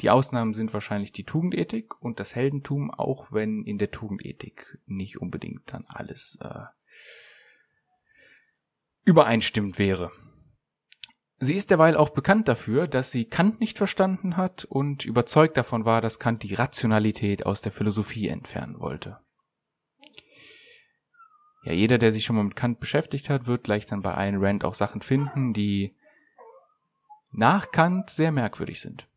Die 0.01 0.11
Ausnahmen 0.11 0.53
sind 0.53 0.75
wahrscheinlich 0.75 1.13
die 1.13 1.25
Tugendethik 1.25 2.01
und 2.03 2.21
das 2.21 2.35
Heldentum, 2.35 2.91
auch 2.91 3.33
wenn 3.33 3.65
in 3.65 3.79
der 3.79 3.91
Tugendethik 3.91 4.79
nicht 4.87 5.21
unbedingt 5.21 5.73
dann 5.73 5.85
alles 5.89 6.39
äh, 6.43 6.65
übereinstimmt 9.05 9.79
wäre. 9.79 10.13
Sie 11.39 11.55
ist 11.55 11.71
derweil 11.71 11.97
auch 11.97 12.11
bekannt 12.11 12.49
dafür, 12.49 12.87
dass 12.87 13.11
sie 13.11 13.27
Kant 13.27 13.61
nicht 13.61 13.77
verstanden 13.77 14.37
hat 14.37 14.65
und 14.65 15.05
überzeugt 15.05 15.57
davon 15.57 15.85
war, 15.85 16.01
dass 16.01 16.19
Kant 16.19 16.43
die 16.43 16.55
Rationalität 16.55 17.45
aus 17.45 17.61
der 17.61 17.73
Philosophie 17.73 18.29
entfernen 18.29 18.81
wollte. 18.81 19.19
Ja, 21.65 21.73
jeder, 21.73 21.99
der 21.99 22.13
sich 22.13 22.25
schon 22.25 22.37
mal 22.37 22.45
mit 22.45 22.57
Kant 22.57 22.81
beschäftigt 22.81 23.29
hat, 23.29 23.47
wird 23.47 23.65
gleich 23.65 23.87
dann 23.87 24.01
bei 24.01 24.15
Ayn 24.15 24.37
Rand 24.39 24.65
auch 24.65 24.75
Sachen 24.75 25.03
finden, 25.03 25.53
die 25.53 25.97
nach 27.37 27.71
Kant 27.71 28.11
sehr 28.11 28.33
merkwürdig 28.33 28.81
sind. 28.81 29.09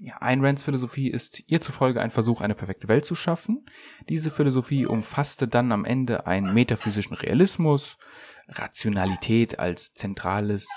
Ja, 0.00 0.20
Ayn 0.20 0.44
Rands 0.44 0.62
Philosophie 0.62 1.10
ist 1.10 1.42
ihr 1.48 1.60
zufolge 1.60 2.00
ein 2.00 2.10
Versuch, 2.10 2.40
eine 2.40 2.54
perfekte 2.54 2.86
Welt 2.86 3.04
zu 3.04 3.16
schaffen. 3.16 3.66
Diese 4.08 4.30
Philosophie 4.30 4.86
umfasste 4.86 5.48
dann 5.48 5.72
am 5.72 5.84
Ende 5.84 6.26
einen 6.26 6.54
metaphysischen 6.54 7.16
Realismus, 7.16 7.98
Rationalität 8.46 9.58
als 9.58 9.94
zentrales 9.94 10.68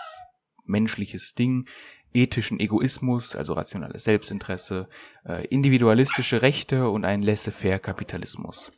menschliches 0.65 1.35
Ding, 1.35 1.67
ethischen 2.13 2.59
Egoismus, 2.59 3.35
also 3.35 3.53
rationales 3.53 4.03
Selbstinteresse, 4.03 4.89
äh, 5.23 5.45
individualistische 5.47 6.41
Rechte 6.41 6.89
und 6.89 7.05
einen 7.05 7.23
laissez-faire 7.23 7.79
Kapitalismus. 7.79 8.71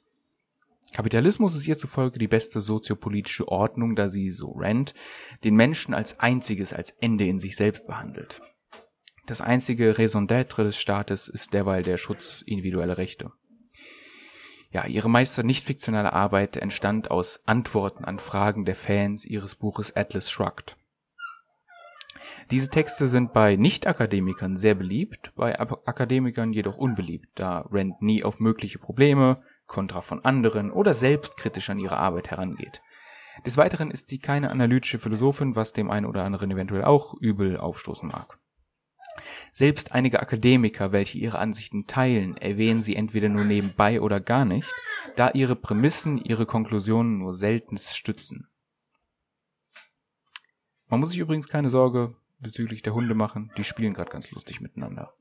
Kapitalismus 0.94 1.56
ist 1.56 1.68
ihr 1.68 1.76
zufolge 1.76 2.20
die 2.20 2.28
beste 2.28 2.62
soziopolitische 2.62 3.48
Ordnung, 3.48 3.96
da 3.96 4.10
sie, 4.10 4.30
so 4.30 4.54
Rand, 4.56 4.94
den 5.44 5.56
Menschen 5.56 5.94
als 5.94 6.20
einziges, 6.20 6.72
als 6.72 6.92
Ende 6.92 7.26
in 7.26 7.40
sich 7.40 7.56
selbst 7.56 7.88
behandelt. 7.88 8.42
Das 9.26 9.42
einzige 9.42 9.98
Raison 9.98 10.28
d'être 10.28 10.64
des 10.64 10.80
Staates 10.80 11.30
ist 11.30 11.54
derweil 11.54 11.82
der 11.82 11.98
Schutz 11.98 12.44
individueller 12.46 12.98
Rechte. 12.98 13.32
Ja, 14.72 14.86
ihre 14.86 15.10
meiste 15.10 15.44
nicht 15.44 15.66
fiktionale 15.66 16.14
Arbeit 16.14 16.58
entstand 16.58 17.10
aus 17.10 17.40
Antworten 17.46 18.06
an 18.06 18.20
Fragen 18.20 18.66
der 18.66 18.76
Fans 18.76 19.26
ihres 19.26 19.56
Buches 19.56 19.96
Atlas 19.96 20.30
Shrugged. 20.30 20.76
Diese 22.52 22.70
Texte 22.70 23.08
sind 23.08 23.34
bei 23.34 23.56
Nicht-Akademikern 23.56 24.58
sehr 24.58 24.76
beliebt, 24.76 25.32
bei 25.36 25.60
Akademikern 25.60 26.54
jedoch 26.54 26.78
unbeliebt, 26.78 27.30
da 27.36 27.66
Rand 27.72 28.02
nie 28.02 28.24
auf 28.24 28.40
mögliche 28.40 28.80
Probleme, 28.80 29.42
Kontra 29.66 30.02
von 30.02 30.24
anderen 30.24 30.72
oder 30.72 30.94
selbstkritisch 30.94 31.70
an 31.70 31.80
ihre 31.80 31.98
Arbeit 31.98 32.32
herangeht. 32.32 32.82
Des 33.46 33.58
Weiteren 33.58 33.90
ist 33.90 34.10
sie 34.10 34.20
keine 34.20 34.52
analytische 34.52 35.00
Philosophin, 35.00 35.56
was 35.56 35.74
dem 35.74 35.90
einen 35.90 36.06
oder 36.06 36.24
anderen 36.24 36.52
eventuell 36.52 36.84
auch 36.84 37.16
übel 37.20 37.58
aufstoßen 37.58 38.08
mag. 38.08 38.38
Selbst 39.52 39.92
einige 39.92 40.20
Akademiker, 40.20 40.92
welche 40.92 41.20
ihre 41.20 41.40
Ansichten 41.40 41.86
teilen, 41.86 42.38
erwähnen 42.38 42.82
sie 42.82 42.96
entweder 42.96 43.30
nur 43.30 43.44
nebenbei 43.44 44.02
oder 44.02 44.20
gar 44.20 44.46
nicht, 44.46 44.74
da 45.16 45.30
ihre 45.32 45.56
Prämissen 45.56 46.18
ihre 46.18 46.46
Konklusionen 46.46 47.20
nur 47.20 47.34
seltenst 47.34 47.96
stützen. 47.96 48.48
Man 50.90 51.00
muss 51.00 51.10
sich 51.10 51.20
übrigens 51.20 51.48
keine 51.48 51.70
Sorge 51.70 52.16
bezüglich 52.40 52.82
der 52.82 52.94
Hunde 52.94 53.16
machen, 53.16 53.52
die 53.58 53.64
spielen 53.64 53.94
gerade 53.94 54.12
ganz 54.12 54.32
lustig 54.32 54.62
miteinander. 54.62 55.14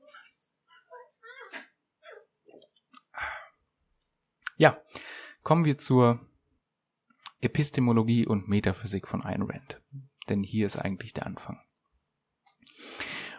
Ja, 4.57 4.77
kommen 5.43 5.65
wir 5.65 5.77
zur 5.77 6.19
Epistemologie 7.41 8.25
und 8.25 8.47
Metaphysik 8.47 9.07
von 9.07 9.23
Ayn 9.23 9.41
Rand. 9.41 9.81
Denn 10.29 10.43
hier 10.43 10.65
ist 10.65 10.77
eigentlich 10.77 11.13
der 11.13 11.25
Anfang. 11.25 11.59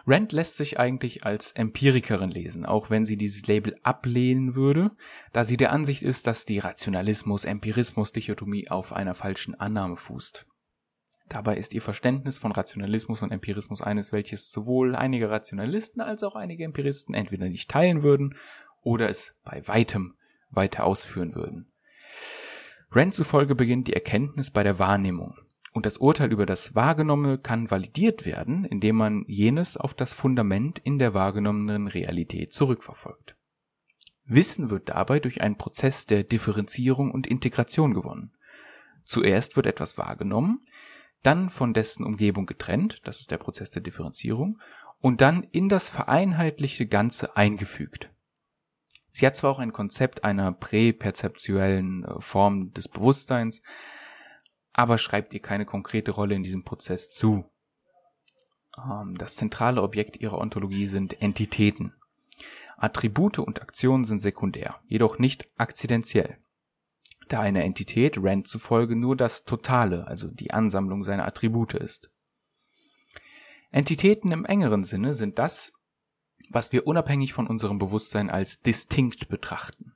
Rand 0.07 0.33
lässt 0.33 0.57
sich 0.57 0.79
eigentlich 0.79 1.25
als 1.25 1.51
Empirikerin 1.53 2.29
lesen, 2.29 2.63
auch 2.63 2.91
wenn 2.91 3.05
sie 3.05 3.17
dieses 3.17 3.47
Label 3.47 3.75
ablehnen 3.81 4.53
würde, 4.53 4.91
da 5.33 5.43
sie 5.43 5.57
der 5.57 5.71
Ansicht 5.71 6.03
ist, 6.03 6.27
dass 6.27 6.45
die 6.45 6.59
Rationalismus-Empirismus-Dichotomie 6.59 8.69
auf 8.69 8.93
einer 8.93 9.15
falschen 9.15 9.55
Annahme 9.55 9.97
fußt. 9.97 10.45
Dabei 11.27 11.57
ist 11.57 11.73
ihr 11.73 11.81
Verständnis 11.81 12.37
von 12.37 12.51
Rationalismus 12.51 13.23
und 13.23 13.31
Empirismus 13.31 13.81
eines, 13.81 14.13
welches 14.13 14.51
sowohl 14.51 14.95
einige 14.95 15.31
Rationalisten 15.31 16.01
als 16.01 16.21
auch 16.21 16.35
einige 16.35 16.65
Empiristen 16.65 17.15
entweder 17.15 17.49
nicht 17.49 17.71
teilen 17.71 18.03
würden 18.03 18.35
oder 18.83 19.09
es 19.09 19.35
bei 19.43 19.67
weitem 19.67 20.13
weiter 20.55 20.85
ausführen 20.85 21.35
würden. 21.35 21.71
Rand 22.91 23.13
zufolge 23.13 23.55
beginnt 23.55 23.87
die 23.87 23.93
Erkenntnis 23.93 24.51
bei 24.51 24.63
der 24.63 24.79
Wahrnehmung. 24.79 25.35
Und 25.73 25.85
das 25.85 25.97
Urteil 25.97 26.31
über 26.31 26.45
das 26.45 26.73
Wahrgenommene 26.73 27.37
kann 27.37 27.69
validiert 27.69 28.25
werden, 28.25 28.63
indem 28.63 28.95
man 28.95 29.25
jenes 29.27 29.75
auf 29.75 29.93
das 29.93 30.13
Fundament 30.13 30.79
in 30.79 30.99
der 30.99 31.13
wahrgenommenen 31.13 31.87
Realität 31.87 32.53
zurückverfolgt. 32.53 33.35
Wissen 34.23 34.69
wird 34.69 34.89
dabei 34.89 35.19
durch 35.19 35.41
einen 35.41 35.57
Prozess 35.57 36.05
der 36.05 36.23
Differenzierung 36.23 37.11
und 37.11 37.27
Integration 37.27 37.93
gewonnen. 37.93 38.31
Zuerst 39.03 39.57
wird 39.57 39.67
etwas 39.67 39.97
wahrgenommen, 39.97 40.61
dann 41.21 41.49
von 41.49 41.73
dessen 41.73 42.05
Umgebung 42.05 42.45
getrennt, 42.45 43.01
das 43.03 43.19
ist 43.19 43.31
der 43.31 43.37
Prozess 43.37 43.69
der 43.69 43.81
Differenzierung, 43.81 44.59
und 45.01 45.21
dann 45.21 45.43
in 45.43 45.69
das 45.69 45.89
vereinheitlichte 45.89 46.87
Ganze 46.87 47.35
eingefügt. 47.35 48.11
Sie 49.17 49.25
hat 49.25 49.37
zwar 49.37 49.51
auch 49.51 49.59
ein 49.59 49.71
Konzept 49.71 50.25
einer 50.25 50.51
präperzeptuellen 50.51 52.03
äh, 52.03 52.19
Form 52.19 52.73
des 52.73 52.89
Bewusstseins, 52.89 53.61
aber 54.73 54.97
schreibt 54.97 55.33
ihr 55.33 55.41
keine 55.41 55.65
konkrete 55.65 56.11
Rolle 56.11 56.35
in 56.35 56.43
diesem 56.43 56.65
Prozess 56.65 57.13
zu. 57.13 57.49
Ähm, 58.77 59.15
das 59.17 59.37
zentrale 59.37 59.81
Objekt 59.83 60.17
ihrer 60.17 60.37
Ontologie 60.37 60.85
sind 60.85 61.21
Entitäten. 61.21 61.93
Attribute 62.75 63.39
und 63.39 63.61
Aktionen 63.61 64.03
sind 64.03 64.19
sekundär, 64.19 64.81
jedoch 64.85 65.17
nicht 65.17 65.47
akzidentiell. 65.55 66.37
Da 67.29 67.39
eine 67.39 67.63
Entität 67.63 68.17
Rand 68.19 68.49
zufolge 68.49 68.97
nur 68.97 69.15
das 69.15 69.45
Totale, 69.45 70.07
also 70.07 70.27
die 70.27 70.51
Ansammlung 70.51 71.05
seiner 71.05 71.25
Attribute 71.25 71.75
ist. 71.75 72.11
Entitäten 73.71 74.33
im 74.33 74.43
engeren 74.43 74.83
Sinne 74.83 75.13
sind 75.13 75.39
das, 75.39 75.71
was 76.51 76.71
wir 76.71 76.87
unabhängig 76.87 77.33
von 77.33 77.47
unserem 77.47 77.77
Bewusstsein 77.77 78.29
als 78.29 78.61
distinkt 78.61 79.27
betrachten. 79.27 79.93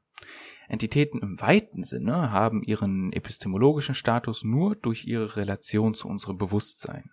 Entitäten 0.67 1.19
im 1.19 1.41
weiten 1.41 1.83
Sinne 1.83 2.31
haben 2.31 2.61
ihren 2.61 3.11
epistemologischen 3.11 3.95
Status 3.95 4.43
nur 4.43 4.75
durch 4.75 5.05
ihre 5.05 5.35
Relation 5.35 5.95
zu 5.95 6.07
unserem 6.07 6.37
Bewusstsein. 6.37 7.09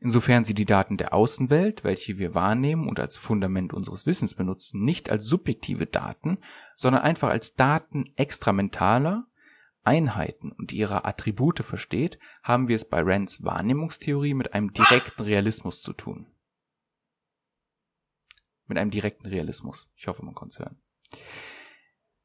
Insofern 0.00 0.44
sie 0.44 0.54
die 0.54 0.64
Daten 0.64 0.96
der 0.96 1.14
Außenwelt, 1.14 1.84
welche 1.84 2.18
wir 2.18 2.34
wahrnehmen 2.34 2.88
und 2.88 3.00
als 3.00 3.16
Fundament 3.16 3.72
unseres 3.72 4.06
Wissens 4.06 4.34
benutzen, 4.34 4.82
nicht 4.82 5.10
als 5.10 5.24
subjektive 5.24 5.86
Daten, 5.86 6.38
sondern 6.74 7.02
einfach 7.02 7.28
als 7.28 7.54
Daten 7.54 8.12
extramentaler 8.16 9.26
Einheiten 9.82 10.50
und 10.52 10.72
ihrer 10.72 11.06
Attribute 11.06 11.60
versteht, 11.60 12.18
haben 12.42 12.68
wir 12.68 12.76
es 12.76 12.86
bei 12.86 13.00
Rands 13.02 13.44
Wahrnehmungstheorie 13.44 14.34
mit 14.34 14.54
einem 14.54 14.72
direkten 14.72 15.22
Realismus 15.22 15.82
zu 15.82 15.92
tun. 15.92 16.26
Mit 18.66 18.78
einem 18.78 18.90
direkten 18.90 19.26
Realismus. 19.26 19.88
Ich 19.96 20.06
hoffe, 20.06 20.24
man 20.24 20.34
konnte 20.34 20.52
es 20.52 20.58
hören. 20.58 20.78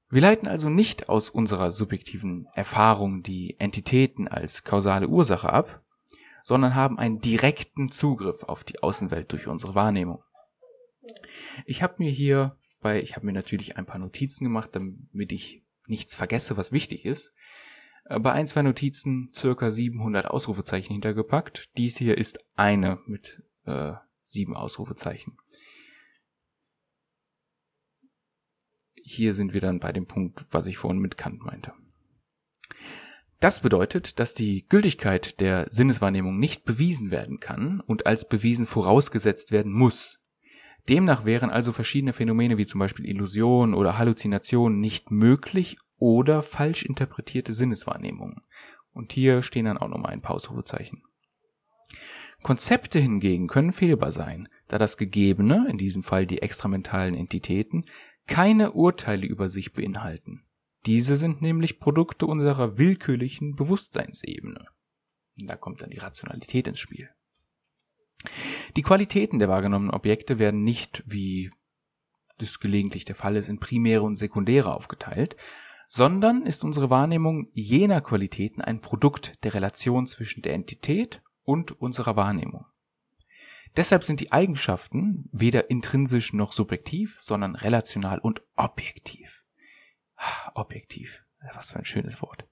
Wir 0.10 0.22
leiten 0.22 0.48
also 0.48 0.70
nicht 0.70 1.10
aus 1.10 1.30
unserer 1.30 1.72
subjektiven 1.72 2.48
Erfahrung 2.56 3.22
die 3.22 3.60
Entitäten 3.60 4.28
als 4.28 4.64
kausale 4.64 5.08
Ursache 5.08 5.52
ab, 5.52 5.84
sondern 6.44 6.74
haben 6.74 6.98
einen 6.98 7.20
direkten 7.20 7.92
Zugriff 7.92 8.44
auf 8.44 8.64
die 8.64 8.82
Außenwelt 8.82 9.32
durch 9.32 9.48
unsere 9.48 9.76
Wahrnehmung. 9.76 10.24
Ich 11.66 11.84
habe 11.84 11.96
mir 12.00 12.10
hier 12.10 12.58
bei, 12.82 13.02
ich 13.02 13.16
habe 13.16 13.26
mir 13.26 13.34
natürlich 13.34 13.78
ein 13.78 13.86
paar 13.86 14.00
Notizen 14.00 14.46
gemacht, 14.46 14.72
damit 14.74 15.32
ich 15.32 15.64
nichts 15.86 16.16
vergesse, 16.16 16.58
was 16.58 16.72
wichtig 16.72 17.06
ist. 17.06 17.34
Äh, 18.06 18.20
bei 18.20 18.32
ein, 18.32 18.48
zwei 18.48 18.62
Notizen 18.62 19.32
circa 19.36 19.72
700 19.72 20.26
Ausrufezeichen 20.26 20.94
hintergepackt. 20.94 21.70
Dies 21.78 21.98
hier 21.98 22.18
ist 22.18 22.40
eine 22.56 23.00
mit 23.06 23.44
äh, 23.66 23.94
sieben 24.24 24.56
Ausrufezeichen. 24.56 25.38
Hier 29.10 29.34
sind 29.34 29.54
wir 29.54 29.62
dann 29.62 29.80
bei 29.80 29.92
dem 29.92 30.06
Punkt, 30.06 30.46
was 30.52 30.68
ich 30.68 30.78
vorhin 30.78 31.00
mit 31.00 31.18
Kant 31.18 31.44
meinte. 31.44 31.74
Das 33.40 33.62
bedeutet, 33.62 34.20
dass 34.20 34.34
die 34.34 34.68
Gültigkeit 34.68 35.40
der 35.40 35.68
Sinneswahrnehmung 35.72 36.38
nicht 36.38 36.66
bewiesen 36.66 37.10
werden 37.10 37.40
kann 37.40 37.80
und 37.80 38.06
als 38.06 38.28
bewiesen 38.28 38.68
vorausgesetzt 38.68 39.52
werden 39.52 39.72
muss. 39.72 40.20
Demnach 40.90 41.24
wären 41.24 41.50
also 41.50 41.72
verschiedene 41.72 42.14
Phänomene 42.14 42.58
wie 42.58 42.66
zum 42.66 42.80
Beispiel 42.80 43.08
Illusion 43.08 43.74
oder 43.74 43.98
Halluzination 43.98 44.80
nicht 44.80 45.12
möglich 45.12 45.78
oder 45.98 46.42
falsch 46.42 46.84
interpretierte 46.84 47.54
Sinneswahrnehmungen. 47.54 48.42
Und 48.92 49.14
hier 49.14 49.42
stehen 49.42 49.66
dann 49.66 49.78
auch 49.78 49.88
nochmal 49.88 50.12
ein 50.12 50.22
paar. 50.22 50.40
Konzepte 52.42 53.00
hingegen 53.00 53.48
können 53.48 53.72
fehlbar 53.72 54.12
sein, 54.12 54.50
da 54.68 54.78
das 54.78 54.98
Gegebene, 54.98 55.68
in 55.70 55.78
diesem 55.78 56.04
Fall 56.04 56.26
die 56.26 56.42
extramentalen 56.42 57.16
Entitäten, 57.16 57.86
keine 58.30 58.74
Urteile 58.74 59.26
über 59.26 59.50
sich 59.50 59.74
beinhalten. 59.74 60.46
Diese 60.86 61.18
sind 61.18 61.42
nämlich 61.42 61.80
Produkte 61.80 62.28
unserer 62.28 62.78
willkürlichen 62.78 63.56
Bewusstseinsebene. 63.56 64.66
Da 65.36 65.58
kommt 65.58 65.82
dann 65.82 65.90
die 65.90 65.98
Rationalität 65.98 66.68
ins 66.68 66.80
Spiel. 66.80 67.10
Die 68.76 68.84
Qualitäten 68.84 69.40
der 69.40 69.50
wahrgenommenen 69.50 69.94
Objekte 69.94 70.38
werden 70.38 70.64
nicht, 70.64 71.04
wie 71.08 71.52
das 72.38 72.60
gelegentlich 72.60 73.04
der 73.04 73.16
Fall 73.16 73.36
ist, 73.36 73.50
in 73.50 73.60
primäre 73.60 74.04
und 74.04 74.16
sekundäre 74.16 74.74
aufgeteilt, 74.74 75.36
sondern 75.88 76.46
ist 76.46 76.64
unsere 76.64 76.90
Wahrnehmung 76.92 77.50
jener 77.54 78.00
Qualitäten 78.02 78.62
ein 78.62 78.80
Produkt 78.80 79.44
der 79.44 79.56
Relation 79.56 80.06
zwischen 80.06 80.44
der 80.44 80.54
Entität 80.54 81.24
und 81.44 81.72
unserer 81.82 82.16
Wahrnehmung. 82.16 82.66
Deshalb 83.76 84.04
sind 84.04 84.20
die 84.20 84.32
Eigenschaften 84.32 85.30
weder 85.32 85.70
intrinsisch 85.70 86.34
noch 86.34 86.54
subjektiv, 86.54 87.18
sondern 87.22 87.56
relational 87.56 88.20
und 88.20 88.42
objektiv. 88.56 89.44
Objektiv. 90.54 91.24
Was 91.54 91.72
für 91.72 91.80
ein 91.80 91.86
schönes 91.86 92.22
Wort. 92.22 92.46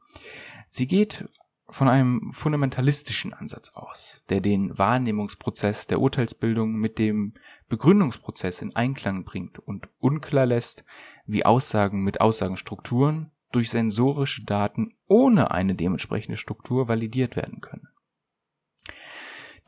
Sie 0.67 0.87
geht 0.87 1.27
von 1.69 1.89
einem 1.89 2.31
fundamentalistischen 2.31 3.33
Ansatz 3.33 3.69
aus, 3.69 4.23
der 4.29 4.39
den 4.39 4.77
Wahrnehmungsprozess 4.77 5.87
der 5.87 5.99
Urteilsbildung 5.99 6.73
mit 6.73 6.97
dem 6.97 7.33
Begründungsprozess 7.67 8.61
in 8.61 8.75
Einklang 8.75 9.25
bringt 9.25 9.59
und 9.59 9.89
unklar 9.99 10.45
lässt, 10.45 10.85
wie 11.25 11.45
Aussagen 11.45 12.03
mit 12.03 12.21
Aussagenstrukturen 12.21 13.31
durch 13.51 13.69
sensorische 13.69 14.45
Daten 14.45 14.95
ohne 15.07 15.51
eine 15.51 15.75
dementsprechende 15.75 16.37
Struktur 16.37 16.87
validiert 16.87 17.35
werden 17.35 17.59
können. 17.59 17.89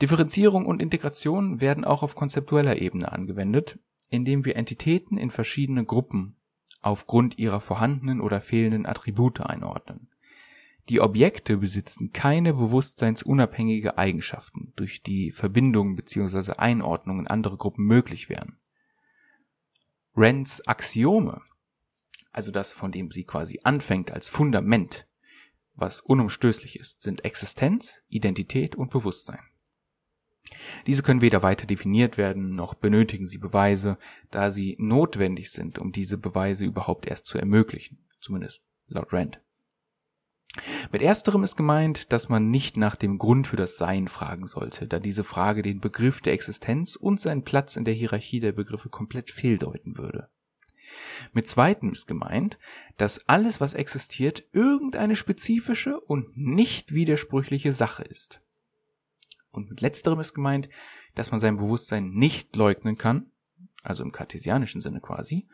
Differenzierung 0.01 0.65
und 0.65 0.81
Integration 0.81 1.59
werden 1.59 1.83
auch 1.83 2.03
auf 2.03 2.15
konzeptueller 2.15 2.81
Ebene 2.81 3.11
angewendet, 3.11 3.79
indem 4.09 4.45
wir 4.45 4.55
Entitäten 4.55 5.17
in 5.17 5.29
verschiedene 5.29 5.83
Gruppen 5.85 6.37
aufgrund 6.81 7.37
ihrer 7.37 7.59
vorhandenen 7.59 8.21
oder 8.21 8.39
fehlenden 8.39 8.85
Attribute 8.85 9.41
einordnen. 9.41 10.09
Die 10.87 11.01
Objekte 11.01 11.57
besitzen 11.57 12.13
keine 12.13 12.53
bewusstseinsunabhängige 12.53 13.97
Eigenschaften, 13.97 14.73
durch 14.75 15.03
die 15.03 15.29
Verbindungen 15.31 15.95
bzw. 15.95 16.53
Einordnung 16.53 17.19
in 17.19 17.27
andere 17.27 17.57
Gruppen 17.57 17.85
möglich 17.85 18.29
wären. 18.29 18.57
Rands 20.15 20.65
Axiome, 20.67 21.41
also 22.31 22.51
das, 22.51 22.73
von 22.73 22.91
dem 22.91 23.11
sie 23.11 23.23
quasi 23.23 23.59
anfängt 23.63 24.11
als 24.11 24.29
Fundament, 24.29 25.07
was 25.75 26.01
unumstößlich 26.01 26.79
ist, 26.79 27.01
sind 27.01 27.23
Existenz, 27.23 28.01
Identität 28.07 28.75
und 28.75 28.89
Bewusstsein. 28.89 29.48
Diese 30.87 31.03
können 31.03 31.21
weder 31.21 31.43
weiter 31.43 31.65
definiert 31.65 32.17
werden, 32.17 32.55
noch 32.55 32.73
benötigen 32.73 33.27
sie 33.27 33.37
Beweise, 33.37 33.97
da 34.31 34.49
sie 34.49 34.75
notwendig 34.79 35.51
sind, 35.51 35.79
um 35.79 35.91
diese 35.91 36.17
Beweise 36.17 36.65
überhaupt 36.65 37.05
erst 37.05 37.27
zu 37.27 37.37
ermöglichen, 37.37 37.99
zumindest 38.19 38.63
laut 38.87 39.13
Rand. 39.13 39.41
Mit 40.91 41.01
ersterem 41.01 41.43
ist 41.43 41.55
gemeint, 41.55 42.11
dass 42.11 42.29
man 42.29 42.49
nicht 42.49 42.75
nach 42.75 42.95
dem 42.95 43.17
Grund 43.17 43.47
für 43.47 43.55
das 43.55 43.77
Sein 43.77 44.07
fragen 44.07 44.47
sollte, 44.47 44.87
da 44.87 44.99
diese 44.99 45.23
Frage 45.23 45.61
den 45.61 45.79
Begriff 45.79 46.21
der 46.21 46.33
Existenz 46.33 46.95
und 46.95 47.19
seinen 47.19 47.43
Platz 47.43 47.75
in 47.75 47.85
der 47.85 47.93
Hierarchie 47.93 48.39
der 48.39 48.51
Begriffe 48.51 48.89
komplett 48.89 49.29
fehldeuten 49.29 49.97
würde. 49.97 50.29
Mit 51.33 51.47
zweitem 51.47 51.91
ist 51.91 52.07
gemeint, 52.07 52.57
dass 52.97 53.27
alles, 53.29 53.61
was 53.61 53.75
existiert, 53.75 54.43
irgendeine 54.51 55.15
spezifische 55.15 55.99
und 55.99 56.35
nicht 56.35 56.93
widersprüchliche 56.93 57.71
Sache 57.71 58.03
ist. 58.03 58.41
Und 59.51 59.69
mit 59.69 59.81
letzterem 59.81 60.19
ist 60.19 60.33
gemeint, 60.33 60.69
dass 61.15 61.31
man 61.31 61.39
sein 61.39 61.57
Bewusstsein 61.57 62.11
nicht 62.11 62.55
leugnen 62.55 62.97
kann, 62.97 63.31
also 63.83 64.03
im 64.03 64.11
kartesianischen 64.11 64.81
Sinne 64.81 65.01
quasi, 65.01 65.47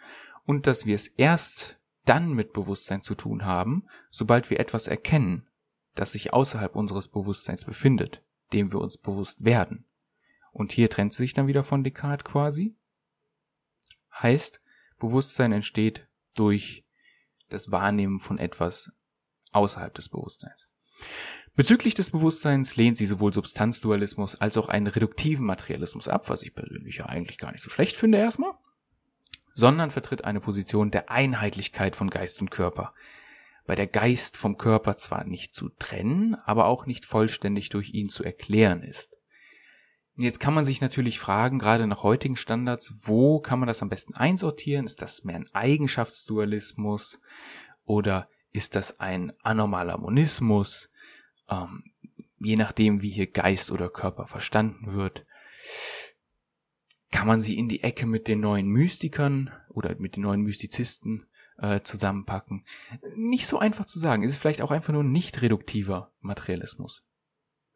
und 0.45 0.67
dass 0.67 0.85
wir 0.85 0.95
es 0.95 1.07
erst 1.07 1.79
dann 2.03 2.33
mit 2.33 2.53
Bewusstsein 2.53 3.01
zu 3.01 3.15
tun 3.15 3.45
haben, 3.45 3.87
sobald 4.09 4.49
wir 4.49 4.59
etwas 4.59 4.87
erkennen, 4.87 5.47
das 5.95 6.11
sich 6.11 6.33
außerhalb 6.33 6.75
unseres 6.75 7.07
Bewusstseins 7.07 7.65
befindet, 7.65 8.23
dem 8.53 8.71
wir 8.71 8.79
uns 8.79 8.97
bewusst 8.97 9.45
werden. 9.45 9.85
Und 10.51 10.71
hier 10.71 10.89
trennt 10.89 11.13
sie 11.13 11.23
sich 11.23 11.33
dann 11.33 11.47
wieder 11.47 11.63
von 11.63 11.83
Descartes 11.83 12.25
quasi. 12.25 12.75
Heißt, 14.13 14.61
Bewusstsein 14.99 15.51
entsteht 15.51 16.07
durch 16.35 16.85
das 17.49 17.71
Wahrnehmen 17.71 18.19
von 18.19 18.37
etwas 18.37 18.91
außerhalb 19.51 19.93
des 19.93 20.09
Bewusstseins. 20.09 20.69
Bezüglich 21.55 21.93
des 21.93 22.11
Bewusstseins 22.11 22.75
lehnt 22.75 22.97
sie 22.97 23.05
sowohl 23.05 23.31
Substanzdualismus 23.31 24.35
als 24.35 24.57
auch 24.57 24.67
einen 24.67 24.87
reduktiven 24.87 25.45
Materialismus 25.45 26.09
ab, 26.09 26.29
was 26.29 26.43
ich 26.43 26.53
persönlich 26.53 26.97
ja 26.97 27.05
eigentlich 27.05 27.37
gar 27.37 27.53
nicht 27.53 27.63
so 27.63 27.69
schlecht 27.69 27.95
finde 27.95 28.17
erstmal, 28.17 28.51
sondern 29.53 29.89
vertritt 29.89 30.25
eine 30.25 30.41
Position 30.41 30.91
der 30.91 31.09
Einheitlichkeit 31.09 31.95
von 31.95 32.09
Geist 32.09 32.41
und 32.41 32.51
Körper, 32.51 32.91
bei 33.65 33.75
der 33.75 33.87
Geist 33.87 34.35
vom 34.35 34.57
Körper 34.57 34.97
zwar 34.97 35.23
nicht 35.23 35.55
zu 35.55 35.69
trennen, 35.69 36.35
aber 36.35 36.65
auch 36.65 36.85
nicht 36.85 37.05
vollständig 37.05 37.69
durch 37.69 37.93
ihn 37.93 38.09
zu 38.09 38.23
erklären 38.23 38.83
ist. 38.83 39.17
Jetzt 40.17 40.39
kann 40.39 40.53
man 40.53 40.65
sich 40.65 40.81
natürlich 40.81 41.19
fragen, 41.19 41.59
gerade 41.59 41.87
nach 41.87 42.03
heutigen 42.03 42.37
Standards, 42.37 43.01
wo 43.05 43.39
kann 43.39 43.59
man 43.59 43.67
das 43.67 43.81
am 43.81 43.89
besten 43.89 44.13
einsortieren? 44.13 44.85
Ist 44.85 45.01
das 45.01 45.23
mehr 45.23 45.35
ein 45.35 45.49
Eigenschaftsdualismus 45.53 47.19
oder 47.85 48.25
ist 48.51 48.75
das 48.75 48.99
ein 48.99 49.33
anormaler 49.41 49.97
Monismus? 49.97 50.89
Ähm, 51.49 51.83
je 52.39 52.55
nachdem, 52.55 53.01
wie 53.01 53.09
hier 53.09 53.27
Geist 53.27 53.71
oder 53.71 53.89
Körper 53.89 54.27
verstanden 54.27 54.93
wird, 54.93 55.25
kann 57.11 57.27
man 57.27 57.41
sie 57.41 57.57
in 57.57 57.69
die 57.69 57.81
Ecke 57.83 58.05
mit 58.05 58.27
den 58.27 58.41
neuen 58.41 58.67
Mystikern 58.67 59.51
oder 59.69 59.95
mit 59.97 60.15
den 60.15 60.23
neuen 60.23 60.41
Mystizisten 60.41 61.25
äh, 61.57 61.81
zusammenpacken. 61.81 62.65
Nicht 63.15 63.47
so 63.47 63.57
einfach 63.57 63.85
zu 63.85 63.99
sagen. 63.99 64.23
Ist 64.23 64.33
es 64.33 64.37
vielleicht 64.37 64.61
auch 64.61 64.71
einfach 64.71 64.93
nur 64.93 65.03
nicht 65.03 65.41
reduktiver 65.41 66.11
Materialismus? 66.19 67.05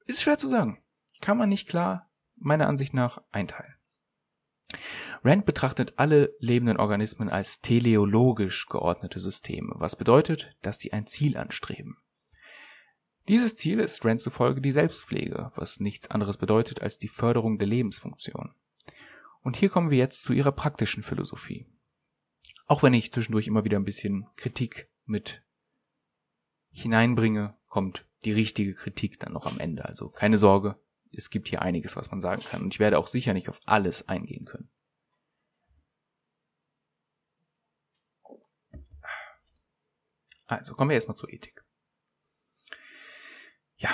Ist 0.06 0.22
schwer 0.22 0.38
zu 0.38 0.50
sagen. 0.50 0.84
Kann 1.22 1.38
man 1.38 1.50
nicht 1.50 1.70
klar, 1.70 2.10
meiner 2.36 2.68
Ansicht 2.68 2.94
nach, 2.94 3.22
einteilen. 3.32 3.76
Rand 5.24 5.46
betrachtet 5.46 5.94
alle 5.98 6.34
lebenden 6.40 6.78
Organismen 6.78 7.30
als 7.30 7.62
teleologisch 7.62 8.68
geordnete 8.68 9.20
Systeme, 9.20 9.74
was 9.76 9.96
bedeutet, 9.96 10.56
dass 10.62 10.80
sie 10.80 10.94
ein 10.94 11.08
Ziel 11.08 11.38
anstreben. 11.38 11.98
Dieses 13.30 13.56
Ziel 13.56 13.80
ist 13.80 14.04
Rand 14.04 14.20
zufolge 14.20 14.60
die 14.60 14.72
Selbstpflege, 14.72 15.52
was 15.54 15.80
nichts 15.80 16.10
anderes 16.10 16.38
bedeutet 16.38 16.82
als 16.82 16.98
die 16.98 17.08
Förderung 17.08 17.60
der 17.60 17.68
Lebensfunktion. 17.68 18.56
Und 19.42 19.56
hier 19.56 19.70
kommen 19.70 19.92
wir 19.92 20.00
jetzt 20.00 20.24
zu 20.24 20.34
ihrer 20.34 20.52
praktischen 20.52 21.04
Philosophie. 21.04 21.68
Auch 22.66 22.82
wenn 22.82 22.96
ich 22.96 23.12
zwischendurch 23.12 23.46
immer 23.46 23.64
wieder 23.64 23.78
ein 23.78 23.86
bisschen 23.86 24.26
Kritik 24.36 24.90
mit 25.06 25.44
hineinbringe, 26.72 27.56
kommt 27.68 28.08
die 28.26 28.32
richtige 28.32 28.74
Kritik 28.74 29.20
dann 29.20 29.34
noch 29.34 29.46
am 29.46 29.60
Ende. 29.60 29.86
Also 29.86 30.10
keine 30.10 30.40
Sorge, 30.40 30.80
es 31.12 31.30
gibt 31.30 31.50
hier 31.50 31.62
einiges, 31.62 31.96
was 31.96 32.10
man 32.10 32.22
sagen 32.22 32.42
kann. 32.42 32.64
Und 32.64 32.74
ich 32.74 32.80
werde 32.80 32.98
auch 32.98 33.08
sicher 33.08 33.36
nicht 33.36 33.48
auf 33.48 33.62
alles 33.66 34.08
eingehen 34.08 34.46
können. 34.46 34.72
Also 40.48 40.74
kommen 40.74 40.90
wir 40.90 40.96
erstmal 40.96 41.16
zur 41.16 41.32
Ethik. 41.32 41.64
Ja. 43.80 43.90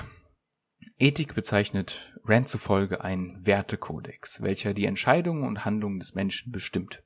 Ethik 0.98 1.36
bezeichnet 1.36 2.20
Rand 2.26 2.50
zufolge 2.50 3.04
einen 3.04 3.46
Wertekodex, 3.46 4.42
welcher 4.42 4.74
die 4.74 4.86
Entscheidungen 4.86 5.44
und 5.44 5.64
Handlungen 5.64 6.00
des 6.00 6.16
Menschen 6.16 6.52
bestimmt. 6.52 7.04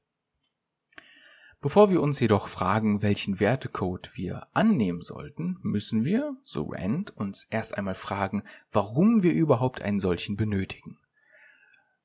Bevor 1.62 1.90
wir 1.90 2.02
uns 2.02 2.22
jedoch 2.22 2.48
fragen, 2.48 3.02
welchen 3.02 3.42
Wertecode 3.42 4.12
wir 4.14 4.48
annehmen 4.54 5.02
sollten, 5.02 5.58
müssen 5.62 6.06
wir, 6.06 6.38
so 6.44 6.70
Rand, 6.72 7.16
uns 7.18 7.48
erst 7.50 7.78
einmal 7.78 7.96
fragen, 7.96 8.44
warum 8.72 9.24
wir 9.24 9.34
überhaupt 9.34 9.82
einen 9.82 10.00
solchen 10.00 10.38
benötigen. 10.38 10.98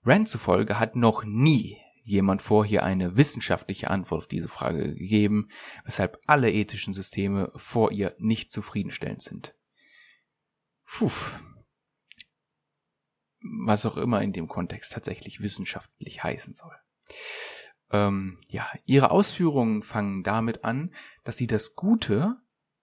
Rand 0.05 0.29
zufolge 0.29 0.81
hat 0.81 0.97
noch 0.97 1.25
nie 1.25 1.79
jemand 2.03 2.43
vor 2.43 2.67
hier 2.67 2.83
eine 2.83 3.17
wissenschaftliche 3.17 3.91
Antwort 3.91 4.23
auf 4.23 4.29
diese 4.29 4.49
Frage 4.49 4.95
gegeben, 4.95 5.49
weshalb 5.85 6.21
alle 6.27 6.51
ethischen 6.51 6.93
Systeme 6.93 7.53
vor 7.55 7.93
ihr 7.93 8.15
nicht 8.19 8.51
zufriedenstellend 8.51 9.23
sind. 9.23 9.55
Puh. 10.87 11.11
Was 13.67 13.85
auch 13.85 13.97
immer 13.97 14.23
in 14.23 14.33
dem 14.33 14.49
Kontext 14.49 14.93
tatsächlich 14.93 15.41
wissenschaftlich 15.41 16.23
heißen 16.23 16.55
soll. 16.55 16.75
Ähm, 17.91 18.41
ja, 18.49 18.71
ihre 18.87 19.11
Ausführungen 19.11 19.83
fangen 19.83 20.23
damit 20.23 20.65
an, 20.65 20.95
dass 21.25 21.37
sie 21.37 21.47
das 21.47 21.75
Gute 21.75 22.37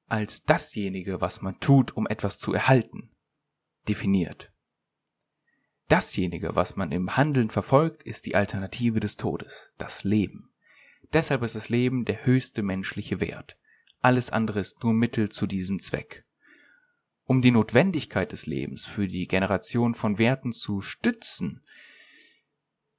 als 0.08 0.44
dasjenige, 0.44 1.22
was 1.22 1.42
man 1.42 1.60
tut, 1.60 1.96
um 1.96 2.06
etwas 2.06 2.38
zu 2.38 2.54
erhalten, 2.54 3.12
definiert. 3.88 4.54
Dasjenige, 5.88 6.56
was 6.56 6.76
man 6.76 6.92
im 6.92 7.18
Handeln 7.18 7.50
verfolgt, 7.50 8.04
ist 8.04 8.26
die 8.26 8.36
Alternative 8.36 9.00
des 9.00 9.18
Todes, 9.18 9.74
das 9.78 10.04
Leben. 10.04 10.54
Deshalb 11.14 11.42
ist 11.44 11.56
das 11.56 11.70
Leben 11.70 12.06
der 12.06 12.26
höchste 12.26 12.62
menschliche 12.62 13.20
Wert. 13.20 13.58
Alles 14.00 14.30
andere 14.30 14.60
ist 14.60 14.84
nur 14.84 14.94
Mittel 14.94 15.30
zu 15.30 15.48
diesem 15.48 15.80
Zweck 15.80 16.26
um 17.32 17.42
die 17.42 17.52
Notwendigkeit 17.52 18.34
des 18.34 18.46
Lebens 18.46 18.86
für 18.86 19.08
die 19.08 19.26
Generation 19.26 19.96
von 19.96 20.18
Werten 20.18 20.52
zu 20.52 20.82
stützen, 20.82 21.64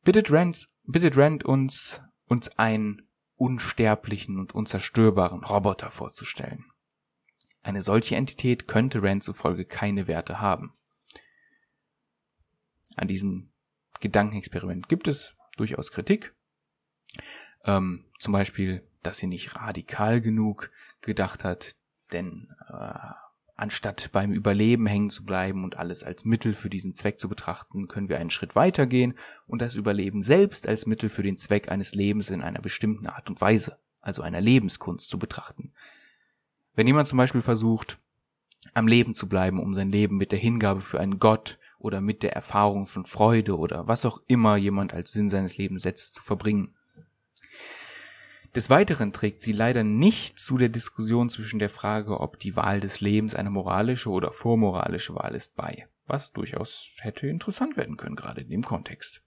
bittet 0.05 0.33
Rand, 0.33 0.69
bittet 0.85 1.19
Rand 1.19 1.45
uns, 1.45 2.01
uns 2.29 2.49
einen 2.59 3.07
unsterblichen 3.37 4.39
und 4.39 4.55
unzerstörbaren 4.55 5.45
Roboter 5.45 5.91
vorzustellen. 5.91 6.65
Eine 7.63 7.83
solche 7.83 8.17
Entität 8.17 8.67
könnte 8.67 9.03
Rand 9.03 9.23
zufolge 9.23 9.67
keine 9.67 10.07
Werte 10.07 10.41
haben. 10.41 10.73
An 12.97 13.09
diesem 13.09 13.53
Gedankenexperiment 14.01 14.89
gibt 14.89 15.09
es 15.09 15.37
durchaus 15.59 15.93
Kritik. 15.93 16.35
Ähm, 17.67 18.07
zum 18.19 18.33
Beispiel, 18.33 18.89
dass 19.03 19.19
sie 19.19 19.27
nicht 19.27 19.57
radikal 19.57 20.23
genug 20.23 20.71
gedacht 21.03 21.45
hat, 21.45 21.77
denn 22.13 22.49
äh, 22.71 22.99
anstatt 23.63 24.11
beim 24.11 24.33
Überleben 24.33 24.87
hängen 24.87 25.09
zu 25.09 25.25
bleiben 25.25 25.63
und 25.63 25.77
alles 25.77 26.03
als 26.03 26.25
Mittel 26.25 26.53
für 26.53 26.69
diesen 26.69 26.97
Zweck 26.97 27.21
zu 27.21 27.29
betrachten, 27.29 27.87
können 27.87 28.09
wir 28.09 28.19
einen 28.19 28.31
Schritt 28.31 28.57
weiter 28.57 28.87
gehen 28.87 29.15
und 29.47 29.63
das 29.63 29.77
Überleben 29.77 30.21
selbst 30.21 30.67
als 30.67 30.85
Mittel 30.85 31.09
für 31.09 31.23
den 31.23 31.37
Zweck 31.37 31.71
eines 31.71 31.95
Lebens 31.95 32.31
in 32.31 32.43
einer 32.43 32.61
bestimmten 32.61 33.07
Art 33.07 33.31
und 33.31 33.41
Weise, 33.41 33.79
also 34.01 34.21
einer 34.23 34.41
Lebenskunst 34.41 35.09
zu 35.09 35.17
betrachten. 35.17 35.73
Wenn 36.75 36.89
jemand 36.89 37.07
zum 37.07 37.19
Beispiel 37.19 37.41
versucht, 37.41 38.01
am 38.75 38.89
Leben 38.89 39.15
zu 39.15 39.29
bleiben, 39.29 39.61
um 39.61 39.75
sein 39.75 39.93
Leben 39.93 40.17
mit 40.17 40.33
der 40.33 40.41
Hingabe 40.41 40.81
für 40.81 40.99
einen 40.99 41.21
Gott 41.21 41.57
oder 41.79 42.01
mit 42.01 42.25
der 42.25 42.33
Erfahrung 42.33 42.85
von 42.87 43.05
Freude 43.05 43.57
oder 43.57 43.87
was 43.87 44.05
auch 44.05 44.21
immer 44.27 44.57
jemand 44.57 44.93
als 44.93 45.13
Sinn 45.13 45.29
seines 45.29 45.57
Lebens 45.57 45.83
setzt, 45.83 46.15
zu 46.15 46.23
verbringen, 46.25 46.75
des 48.55 48.69
Weiteren 48.69 49.13
trägt 49.13 49.41
sie 49.41 49.53
leider 49.53 49.83
nicht 49.83 50.39
zu 50.39 50.59
der 50.59 50.69
Diskussion 50.69 51.31
zwischen 51.31 51.59
der 51.59 51.71
Frage, 51.71 52.21
ob 52.21 52.39
die 52.39 52.55
Wahl 52.55 52.81
des 52.81 53.01
Lebens 53.01 53.35
eine 53.35 53.51
moralische 53.51 54.11
oder 54.11 54.31
vormoralische 54.31 55.15
Wahl 55.15 55.35
ist, 55.35 55.55
bei, 55.57 55.89
was 56.07 56.33
durchaus 56.33 56.97
hätte 57.01 57.27
interessant 57.27 57.79
werden 57.79 57.97
können, 57.97 58.17
gerade 58.17 58.43
in 58.43 58.51
dem 58.51 58.63
Kontext. 58.63 59.23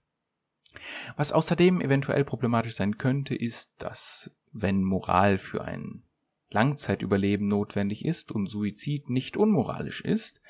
Was 1.16 1.32
außerdem 1.32 1.80
eventuell 1.80 2.24
problematisch 2.24 2.76
sein 2.76 2.98
könnte, 2.98 3.34
ist, 3.34 3.72
dass 3.78 4.30
wenn 4.52 4.84
Moral 4.84 5.38
für 5.38 5.64
ein 5.64 6.04
Langzeitüberleben 6.50 7.48
notwendig 7.48 8.04
ist 8.04 8.30
und 8.30 8.46
Suizid 8.46 9.10
nicht 9.10 9.36
unmoralisch 9.36 10.02
ist, 10.02 10.40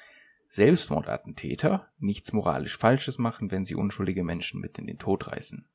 Selbstmordattentäter 0.48 1.90
nichts 1.98 2.32
moralisch 2.32 2.76
Falsches 2.76 3.18
machen, 3.18 3.50
wenn 3.50 3.64
sie 3.64 3.74
unschuldige 3.74 4.22
Menschen 4.22 4.60
mit 4.60 4.78
in 4.78 4.86
den 4.86 4.98
Tod 4.98 5.28
reißen 5.28 5.66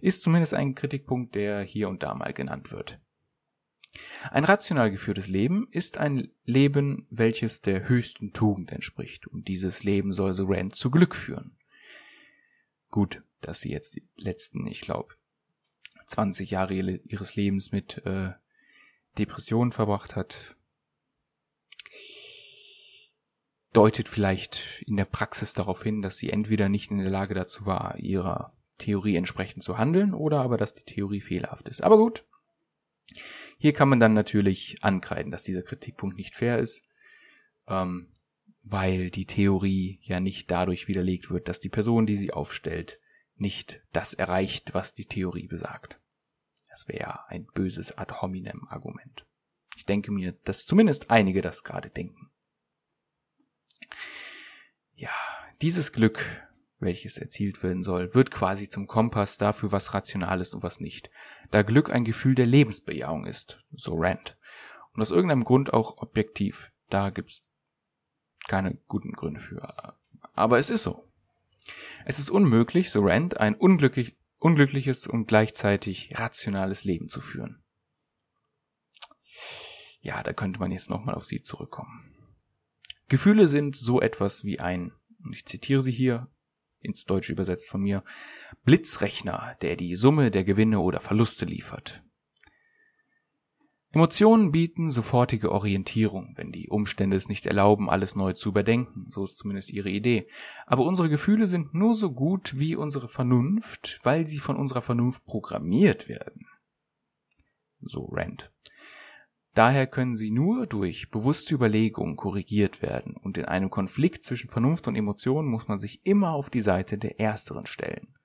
ist 0.00 0.22
zumindest 0.22 0.54
ein 0.54 0.74
Kritikpunkt, 0.74 1.34
der 1.34 1.62
hier 1.62 1.88
und 1.88 2.02
da 2.02 2.14
mal 2.14 2.32
genannt 2.32 2.72
wird. 2.72 3.00
Ein 4.30 4.44
rational 4.44 4.90
geführtes 4.90 5.28
Leben 5.28 5.68
ist 5.70 5.98
ein 5.98 6.30
Leben, 6.44 7.06
welches 7.10 7.60
der 7.60 7.88
höchsten 7.88 8.32
Tugend 8.32 8.72
entspricht, 8.72 9.26
und 9.26 9.48
dieses 9.48 9.84
Leben 9.84 10.12
soll 10.12 10.34
so 10.34 10.46
Rand 10.48 10.74
zu 10.74 10.90
Glück 10.90 11.14
führen. 11.14 11.56
Gut, 12.90 13.22
dass 13.40 13.60
sie 13.60 13.70
jetzt 13.70 13.96
die 13.96 14.08
letzten, 14.16 14.66
ich 14.66 14.80
glaube, 14.80 15.14
20 16.06 16.50
Jahre 16.50 16.74
ihres 16.74 17.36
Lebens 17.36 17.72
mit 17.72 18.04
äh, 18.04 18.32
Depressionen 19.18 19.72
verbracht 19.72 20.16
hat, 20.16 20.56
deutet 23.72 24.08
vielleicht 24.08 24.82
in 24.86 24.96
der 24.96 25.04
Praxis 25.04 25.54
darauf 25.54 25.82
hin, 25.82 26.02
dass 26.02 26.16
sie 26.16 26.30
entweder 26.30 26.68
nicht 26.68 26.90
in 26.90 26.98
der 26.98 27.10
Lage 27.10 27.34
dazu 27.34 27.66
war, 27.66 27.98
ihrer 27.98 28.56
Theorie 28.78 29.16
entsprechend 29.16 29.62
zu 29.62 29.78
handeln 29.78 30.14
oder 30.14 30.40
aber, 30.40 30.56
dass 30.56 30.72
die 30.72 30.84
Theorie 30.84 31.20
fehlerhaft 31.20 31.68
ist. 31.68 31.82
Aber 31.82 31.96
gut. 31.96 32.24
Hier 33.58 33.72
kann 33.72 33.88
man 33.88 34.00
dann 34.00 34.14
natürlich 34.14 34.76
ankreiden, 34.82 35.30
dass 35.30 35.42
dieser 35.42 35.62
Kritikpunkt 35.62 36.16
nicht 36.16 36.34
fair 36.34 36.58
ist, 36.58 36.86
ähm, 37.68 38.12
weil 38.62 39.10
die 39.10 39.26
Theorie 39.26 40.00
ja 40.02 40.20
nicht 40.20 40.50
dadurch 40.50 40.88
widerlegt 40.88 41.30
wird, 41.30 41.48
dass 41.48 41.60
die 41.60 41.68
Person, 41.68 42.06
die 42.06 42.16
sie 42.16 42.32
aufstellt, 42.32 43.00
nicht 43.36 43.82
das 43.92 44.14
erreicht, 44.14 44.74
was 44.74 44.94
die 44.94 45.06
Theorie 45.06 45.46
besagt. 45.46 46.00
Das 46.70 46.88
wäre 46.88 47.28
ein 47.28 47.46
böses 47.46 47.96
ad 47.96 48.14
hominem 48.20 48.66
Argument. 48.68 49.26
Ich 49.76 49.86
denke 49.86 50.10
mir, 50.10 50.32
dass 50.44 50.66
zumindest 50.66 51.10
einige 51.10 51.40
das 51.40 51.64
gerade 51.64 51.90
denken. 51.90 52.30
Ja, 54.94 55.10
dieses 55.62 55.92
Glück 55.92 56.43
welches 56.84 57.18
erzielt 57.18 57.62
werden 57.62 57.82
soll, 57.82 58.14
wird 58.14 58.30
quasi 58.30 58.68
zum 58.68 58.86
Kompass 58.86 59.38
dafür, 59.38 59.72
was 59.72 59.94
rational 59.94 60.40
ist 60.40 60.54
und 60.54 60.62
was 60.62 60.80
nicht. 60.80 61.10
Da 61.50 61.62
Glück 61.62 61.90
ein 61.90 62.04
Gefühl 62.04 62.34
der 62.34 62.46
Lebensbejahung 62.46 63.26
ist, 63.26 63.64
so 63.72 63.94
Rand. 63.96 64.36
Und 64.92 65.02
aus 65.02 65.10
irgendeinem 65.10 65.44
Grund 65.44 65.72
auch 65.72 65.98
objektiv. 65.98 66.72
Da 66.88 67.10
gibt's 67.10 67.50
keine 68.46 68.76
guten 68.86 69.12
Gründe 69.12 69.40
für. 69.40 69.96
Aber 70.34 70.58
es 70.58 70.70
ist 70.70 70.84
so. 70.84 71.08
Es 72.04 72.18
ist 72.18 72.30
unmöglich, 72.30 72.90
so 72.90 73.00
Rand, 73.02 73.40
ein 73.40 73.54
unglücklich, 73.54 74.16
unglückliches 74.38 75.06
und 75.06 75.26
gleichzeitig 75.26 76.10
rationales 76.18 76.84
Leben 76.84 77.08
zu 77.08 77.20
führen. 77.20 77.62
Ja, 80.00 80.22
da 80.22 80.34
könnte 80.34 80.60
man 80.60 80.70
jetzt 80.70 80.90
nochmal 80.90 81.14
auf 81.14 81.24
sie 81.24 81.40
zurückkommen. 81.40 82.14
Gefühle 83.08 83.48
sind 83.48 83.76
so 83.76 84.00
etwas 84.00 84.44
wie 84.44 84.60
ein, 84.60 84.92
ich 85.32 85.46
zitiere 85.46 85.80
sie 85.80 85.92
hier, 85.92 86.28
ins 86.84 87.04
Deutsche 87.04 87.32
übersetzt 87.32 87.68
von 87.68 87.80
mir, 87.80 88.04
Blitzrechner, 88.64 89.56
der 89.62 89.76
die 89.76 89.96
Summe 89.96 90.30
der 90.30 90.44
Gewinne 90.44 90.80
oder 90.80 91.00
Verluste 91.00 91.44
liefert. 91.44 92.02
Emotionen 93.94 94.50
bieten 94.50 94.90
sofortige 94.90 95.52
Orientierung, 95.52 96.32
wenn 96.34 96.50
die 96.50 96.68
Umstände 96.68 97.16
es 97.16 97.28
nicht 97.28 97.46
erlauben, 97.46 97.88
alles 97.88 98.16
neu 98.16 98.32
zu 98.32 98.48
überdenken, 98.48 99.06
so 99.10 99.22
ist 99.22 99.38
zumindest 99.38 99.70
ihre 99.70 99.88
Idee. 99.88 100.26
Aber 100.66 100.84
unsere 100.84 101.08
Gefühle 101.08 101.46
sind 101.46 101.74
nur 101.74 101.94
so 101.94 102.10
gut 102.10 102.58
wie 102.58 102.74
unsere 102.74 103.06
Vernunft, 103.06 104.00
weil 104.02 104.26
sie 104.26 104.38
von 104.38 104.56
unserer 104.56 104.82
Vernunft 104.82 105.24
programmiert 105.26 106.08
werden. 106.08 106.48
So 107.80 108.06
Rand. 108.10 108.53
Daher 109.54 109.86
können 109.86 110.16
sie 110.16 110.32
nur 110.32 110.66
durch 110.66 111.10
bewusste 111.10 111.54
Überlegungen 111.54 112.16
korrigiert 112.16 112.82
werden, 112.82 113.16
und 113.16 113.38
in 113.38 113.44
einem 113.44 113.70
Konflikt 113.70 114.24
zwischen 114.24 114.50
Vernunft 114.50 114.88
und 114.88 114.96
Emotionen 114.96 115.48
muss 115.48 115.68
man 115.68 115.78
sich 115.78 116.04
immer 116.04 116.32
auf 116.32 116.50
die 116.50 116.60
Seite 116.60 116.98
der 116.98 117.20
ersteren 117.20 117.66
stellen. 117.66 118.18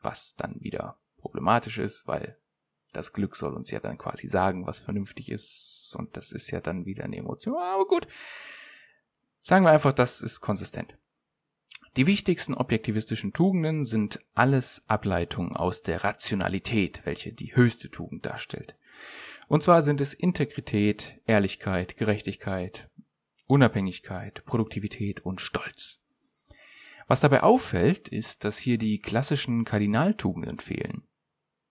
Was 0.00 0.36
dann 0.36 0.62
wieder 0.62 0.98
problematisch 1.18 1.78
ist, 1.78 2.06
weil 2.06 2.38
das 2.92 3.12
Glück 3.12 3.36
soll 3.36 3.52
uns 3.52 3.70
ja 3.70 3.80
dann 3.80 3.98
quasi 3.98 4.26
sagen, 4.26 4.66
was 4.66 4.78
vernünftig 4.78 5.30
ist, 5.30 5.94
und 5.98 6.16
das 6.16 6.32
ist 6.32 6.50
ja 6.50 6.60
dann 6.60 6.86
wieder 6.86 7.04
eine 7.04 7.16
Emotion, 7.16 7.56
aber 7.58 7.86
gut. 7.86 8.08
Sagen 9.42 9.64
wir 9.64 9.70
einfach, 9.70 9.92
das 9.92 10.22
ist 10.22 10.40
konsistent. 10.40 10.96
Die 11.96 12.06
wichtigsten 12.06 12.54
objektivistischen 12.54 13.32
Tugenden 13.32 13.84
sind 13.84 14.20
alles 14.34 14.82
Ableitungen 14.86 15.56
aus 15.56 15.82
der 15.82 16.04
Rationalität, 16.04 17.04
welche 17.04 17.32
die 17.32 17.54
höchste 17.54 17.90
Tugend 17.90 18.24
darstellt. 18.24 18.76
Und 19.48 19.62
zwar 19.62 19.82
sind 19.82 20.00
es 20.00 20.14
Integrität, 20.14 21.20
Ehrlichkeit, 21.26 21.96
Gerechtigkeit, 21.96 22.90
Unabhängigkeit, 23.46 24.44
Produktivität 24.44 25.20
und 25.20 25.40
Stolz. 25.40 26.00
Was 27.06 27.20
dabei 27.20 27.42
auffällt, 27.42 28.08
ist, 28.08 28.44
dass 28.44 28.58
hier 28.58 28.76
die 28.76 29.00
klassischen 29.00 29.64
Kardinaltugenden 29.64 30.60
fehlen. 30.60 31.08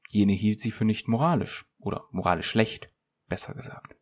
Jene 0.10 0.34
hielt 0.34 0.60
sie 0.60 0.72
für 0.72 0.86
nicht 0.86 1.08
moralisch 1.08 1.66
oder 1.78 2.06
moralisch 2.12 2.50
schlecht, 2.50 2.90
besser 3.28 3.54
gesagt. 3.54 3.96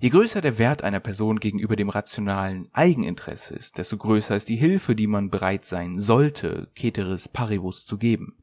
Je 0.00 0.08
größer 0.08 0.40
der 0.40 0.58
Wert 0.58 0.82
einer 0.82 0.98
Person 0.98 1.38
gegenüber 1.38 1.76
dem 1.76 1.88
rationalen 1.88 2.68
Eigeninteresse 2.72 3.54
ist, 3.54 3.78
desto 3.78 3.96
größer 3.96 4.34
ist 4.34 4.48
die 4.48 4.56
Hilfe, 4.56 4.96
die 4.96 5.06
man 5.06 5.30
bereit 5.30 5.64
sein 5.64 6.00
sollte, 6.00 6.72
Ceteris 6.76 7.28
Paribus 7.28 7.86
zu 7.86 7.96
geben. 7.96 8.36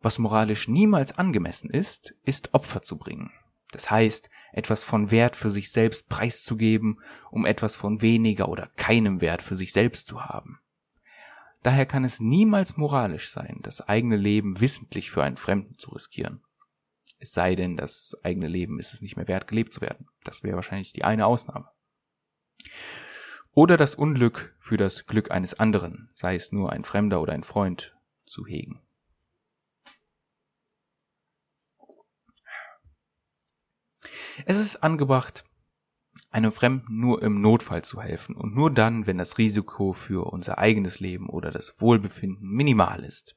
Was 0.00 0.18
moralisch 0.18 0.68
niemals 0.68 1.18
angemessen 1.18 1.70
ist, 1.70 2.14
ist 2.22 2.54
Opfer 2.54 2.82
zu 2.82 2.98
bringen. 2.98 3.32
Das 3.70 3.90
heißt, 3.90 4.30
etwas 4.52 4.82
von 4.82 5.10
Wert 5.10 5.36
für 5.36 5.50
sich 5.50 5.70
selbst 5.70 6.08
preiszugeben, 6.08 7.00
um 7.30 7.44
etwas 7.44 7.76
von 7.76 8.00
weniger 8.00 8.48
oder 8.48 8.68
keinem 8.76 9.20
Wert 9.20 9.42
für 9.42 9.56
sich 9.56 9.72
selbst 9.72 10.06
zu 10.06 10.24
haben. 10.24 10.60
Daher 11.62 11.86
kann 11.86 12.04
es 12.04 12.20
niemals 12.20 12.76
moralisch 12.76 13.30
sein, 13.30 13.58
das 13.62 13.80
eigene 13.80 14.16
Leben 14.16 14.60
wissentlich 14.60 15.10
für 15.10 15.22
einen 15.22 15.36
Fremden 15.36 15.76
zu 15.76 15.90
riskieren. 15.90 16.42
Es 17.18 17.32
sei 17.32 17.56
denn, 17.56 17.76
das 17.76 18.16
eigene 18.22 18.46
Leben 18.46 18.78
ist 18.78 18.94
es 18.94 19.02
nicht 19.02 19.16
mehr 19.16 19.26
wert, 19.26 19.48
gelebt 19.48 19.74
zu 19.74 19.80
werden. 19.80 20.08
Das 20.22 20.44
wäre 20.44 20.54
wahrscheinlich 20.54 20.92
die 20.92 21.04
eine 21.04 21.26
Ausnahme. 21.26 21.68
Oder 23.52 23.76
das 23.76 23.96
Unglück 23.96 24.54
für 24.60 24.76
das 24.76 25.06
Glück 25.06 25.32
eines 25.32 25.58
anderen, 25.58 26.10
sei 26.14 26.36
es 26.36 26.52
nur 26.52 26.72
ein 26.72 26.84
Fremder 26.84 27.20
oder 27.20 27.32
ein 27.32 27.42
Freund, 27.42 27.96
zu 28.24 28.46
hegen. 28.46 28.80
Es 34.44 34.58
ist 34.58 34.76
angebracht, 34.76 35.44
einem 36.30 36.52
Fremden 36.52 36.98
nur 37.00 37.22
im 37.22 37.40
Notfall 37.40 37.82
zu 37.82 38.02
helfen 38.02 38.34
und 38.34 38.54
nur 38.54 38.72
dann, 38.72 39.06
wenn 39.06 39.18
das 39.18 39.38
Risiko 39.38 39.92
für 39.92 40.30
unser 40.30 40.58
eigenes 40.58 41.00
Leben 41.00 41.28
oder 41.28 41.50
das 41.50 41.80
Wohlbefinden 41.80 42.48
minimal 42.48 43.04
ist. 43.04 43.36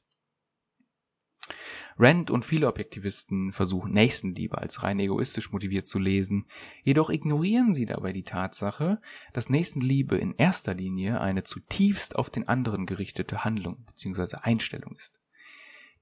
Rand 1.97 2.31
und 2.31 2.45
viele 2.45 2.67
Objektivisten 2.67 3.51
versuchen 3.51 3.91
Nächstenliebe 3.91 4.57
als 4.57 4.81
rein 4.81 4.99
egoistisch 4.99 5.51
motiviert 5.51 5.85
zu 5.85 5.99
lesen, 5.99 6.47
jedoch 6.83 7.09
ignorieren 7.09 7.73
sie 7.73 7.85
dabei 7.85 8.11
die 8.11 8.23
Tatsache, 8.23 8.99
dass 9.33 9.49
Nächstenliebe 9.49 10.17
in 10.17 10.33
erster 10.33 10.73
Linie 10.73 11.21
eine 11.21 11.43
zutiefst 11.43 12.15
auf 12.15 12.29
den 12.29 12.47
anderen 12.47 12.85
gerichtete 12.85 13.43
Handlung 13.43 13.85
bzw. 13.85 14.37
Einstellung 14.41 14.95
ist. 14.95 15.20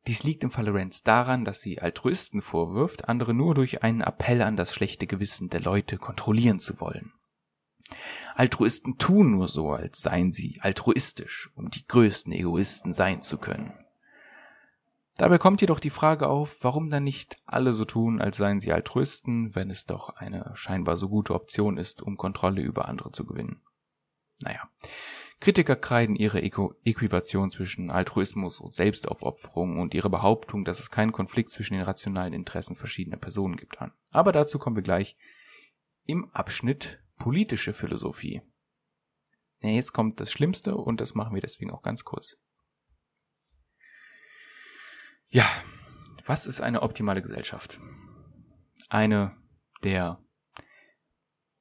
Dies 0.07 0.23
liegt 0.23 0.43
im 0.43 0.51
Falle 0.51 0.73
Rands 0.73 1.03
daran, 1.03 1.45
dass 1.45 1.61
sie 1.61 1.81
Altruisten 1.81 2.41
vorwirft, 2.41 3.09
andere 3.09 3.33
nur 3.33 3.53
durch 3.53 3.83
einen 3.83 4.01
Appell 4.01 4.41
an 4.41 4.55
das 4.55 4.73
schlechte 4.73 5.07
Gewissen 5.07 5.49
der 5.49 5.61
Leute 5.61 5.97
kontrollieren 5.97 6.59
zu 6.59 6.79
wollen. 6.79 7.13
Altruisten 8.35 8.97
tun 8.97 9.31
nur 9.31 9.47
so, 9.47 9.71
als 9.71 10.01
seien 10.01 10.31
sie 10.31 10.59
altruistisch, 10.61 11.51
um 11.55 11.69
die 11.69 11.85
größten 11.85 12.31
Egoisten 12.31 12.93
sein 12.93 13.21
zu 13.21 13.37
können. 13.37 13.73
Dabei 15.17 15.37
kommt 15.37 15.59
jedoch 15.59 15.81
die 15.81 15.89
Frage 15.89 16.29
auf, 16.29 16.63
warum 16.63 16.89
dann 16.89 17.03
nicht 17.03 17.41
alle 17.45 17.73
so 17.73 17.83
tun, 17.83 18.21
als 18.21 18.37
seien 18.37 18.61
sie 18.61 18.71
Altruisten, 18.71 19.53
wenn 19.53 19.69
es 19.69 19.85
doch 19.85 20.15
eine 20.15 20.51
scheinbar 20.53 20.95
so 20.95 21.09
gute 21.09 21.33
Option 21.33 21.77
ist, 21.77 22.01
um 22.01 22.15
Kontrolle 22.15 22.61
über 22.61 22.87
andere 22.87 23.11
zu 23.11 23.25
gewinnen. 23.25 23.61
Naja. 24.41 24.69
Kritiker 25.39 25.77
kreiden 25.77 26.17
ihre 26.17 26.41
Äquivation 26.41 27.49
zwischen 27.49 27.91
Altruismus 27.91 28.59
und 28.59 28.73
Selbstaufopferung 28.73 29.79
und 29.79 29.93
ihre 29.93 30.09
Behauptung, 30.09 30.65
dass 30.65 30.79
es 30.79 30.91
keinen 30.91 31.13
Konflikt 31.13 31.51
zwischen 31.51 31.75
den 31.75 31.83
rationalen 31.83 32.33
Interessen 32.33 32.75
verschiedener 32.75 33.17
Personen 33.17 33.55
gibt 33.55 33.81
an. 33.81 33.93
Aber 34.11 34.33
dazu 34.33 34.59
kommen 34.59 34.75
wir 34.75 34.83
gleich 34.83 35.15
im 36.05 36.29
Abschnitt 36.33 37.01
politische 37.17 37.71
Philosophie. 37.71 38.41
Ja, 39.61 39.69
jetzt 39.69 39.93
kommt 39.93 40.19
das 40.19 40.31
Schlimmste 40.31 40.75
und 40.75 40.99
das 40.99 41.15
machen 41.15 41.35
wir 41.35 41.41
deswegen 41.41 41.71
auch 41.71 41.83
ganz 41.83 42.03
kurz. 42.03 42.37
Ja, 45.29 45.45
was 46.25 46.47
ist 46.47 46.59
eine 46.59 46.81
optimale 46.81 47.21
Gesellschaft? 47.21 47.79
Eine 48.89 49.31
der 49.83 50.21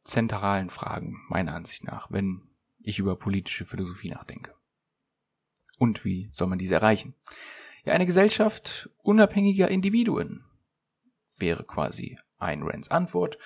zentralen 0.00 0.70
Fragen 0.70 1.16
meiner 1.28 1.54
Ansicht 1.54 1.84
nach, 1.84 2.10
wenn 2.10 2.47
ich 2.88 2.98
über 2.98 3.16
politische 3.16 3.64
Philosophie 3.64 4.09
nachdenke. 4.09 4.55
Und 5.79 6.05
wie 6.05 6.29
soll 6.33 6.48
man 6.48 6.59
diese 6.59 6.74
erreichen? 6.74 7.14
Ja, 7.85 7.92
eine 7.92 8.07
Gesellschaft 8.07 8.90
unabhängiger 8.98 9.68
Individuen 9.68 10.44
wäre 11.38 11.64
quasi 11.64 12.18
ein 12.38 12.62
Rands 12.62 12.88
Antwort 12.88 13.38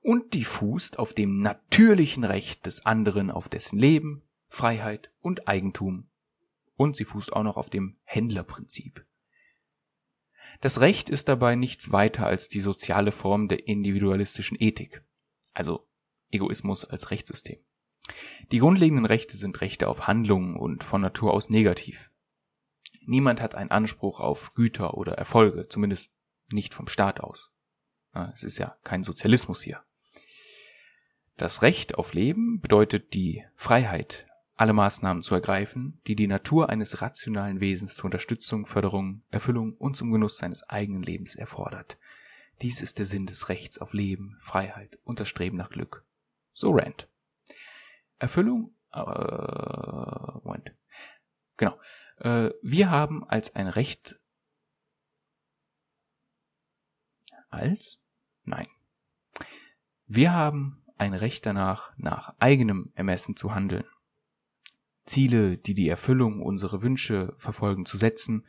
und 0.00 0.34
die 0.34 0.44
fußt 0.44 0.98
auf 0.98 1.14
dem 1.14 1.40
natürlichen 1.40 2.24
Recht 2.24 2.66
des 2.66 2.84
anderen 2.84 3.30
auf 3.30 3.48
dessen 3.48 3.78
Leben, 3.78 4.22
Freiheit 4.48 5.12
und 5.20 5.48
Eigentum. 5.48 6.10
Und 6.76 6.96
sie 6.96 7.04
fußt 7.04 7.32
auch 7.32 7.42
noch 7.42 7.56
auf 7.56 7.70
dem 7.70 7.96
Händlerprinzip. 8.04 9.06
Das 10.60 10.80
Recht 10.80 11.08
ist 11.08 11.28
dabei 11.28 11.54
nichts 11.54 11.92
weiter 11.92 12.26
als 12.26 12.48
die 12.48 12.60
soziale 12.60 13.12
Form 13.12 13.48
der 13.48 13.68
individualistischen 13.68 14.56
Ethik, 14.58 15.04
also 15.52 15.86
Egoismus 16.30 16.84
als 16.84 17.10
Rechtssystem. 17.10 17.58
Die 18.50 18.58
grundlegenden 18.58 19.06
Rechte 19.06 19.36
sind 19.36 19.60
Rechte 19.60 19.88
auf 19.88 20.06
Handlungen 20.06 20.56
und 20.56 20.84
von 20.84 21.00
Natur 21.00 21.32
aus 21.32 21.50
negativ. 21.50 22.12
Niemand 23.06 23.40
hat 23.40 23.54
einen 23.54 23.70
Anspruch 23.70 24.20
auf 24.20 24.54
Güter 24.54 24.94
oder 24.94 25.14
Erfolge, 25.14 25.68
zumindest 25.68 26.10
nicht 26.52 26.74
vom 26.74 26.88
Staat 26.88 27.20
aus. 27.20 27.52
Es 28.32 28.42
ist 28.42 28.58
ja 28.58 28.76
kein 28.82 29.04
Sozialismus 29.04 29.62
hier. 29.62 29.82
Das 31.36 31.62
Recht 31.62 31.96
auf 31.96 32.12
Leben 32.12 32.60
bedeutet 32.60 33.14
die 33.14 33.44
Freiheit, 33.54 34.26
alle 34.56 34.74
Maßnahmen 34.74 35.22
zu 35.22 35.34
ergreifen, 35.34 36.00
die 36.06 36.16
die 36.16 36.26
Natur 36.26 36.68
eines 36.68 37.00
rationalen 37.00 37.60
Wesens 37.60 37.94
zur 37.94 38.06
Unterstützung, 38.06 38.66
Förderung, 38.66 39.20
Erfüllung 39.30 39.74
und 39.74 39.96
zum 39.96 40.12
Genuss 40.12 40.36
seines 40.36 40.68
eigenen 40.68 41.02
Lebens 41.02 41.34
erfordert. 41.34 41.98
Dies 42.60 42.82
ist 42.82 42.98
der 42.98 43.06
Sinn 43.06 43.26
des 43.26 43.48
Rechts 43.48 43.78
auf 43.78 43.94
Leben, 43.94 44.36
Freiheit 44.38 44.98
und 45.04 45.18
das 45.18 45.28
Streben 45.28 45.56
nach 45.56 45.70
Glück. 45.70 46.04
So 46.52 46.72
Rand. 46.72 47.08
Erfüllung, 48.20 48.74
äh, 48.92 49.00
Moment. 49.00 50.72
Genau. 51.56 51.76
Äh, 52.18 52.50
wir 52.62 52.90
haben 52.90 53.24
als 53.28 53.56
ein 53.56 53.66
Recht 53.66 54.20
als? 57.48 57.98
Nein. 58.44 58.66
Wir 60.06 60.32
haben 60.32 60.84
ein 60.96 61.14
Recht 61.14 61.46
danach, 61.46 61.92
nach 61.96 62.34
eigenem 62.38 62.92
Ermessen 62.94 63.36
zu 63.36 63.54
handeln. 63.54 63.84
Ziele, 65.04 65.58
die 65.58 65.74
die 65.74 65.88
Erfüllung 65.88 66.42
unserer 66.42 66.82
Wünsche 66.82 67.34
verfolgen, 67.36 67.84
zu 67.84 67.96
setzen 67.96 68.46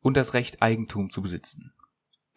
und 0.00 0.16
das 0.16 0.34
Recht, 0.34 0.62
Eigentum 0.62 1.10
zu 1.10 1.22
besitzen. 1.22 1.72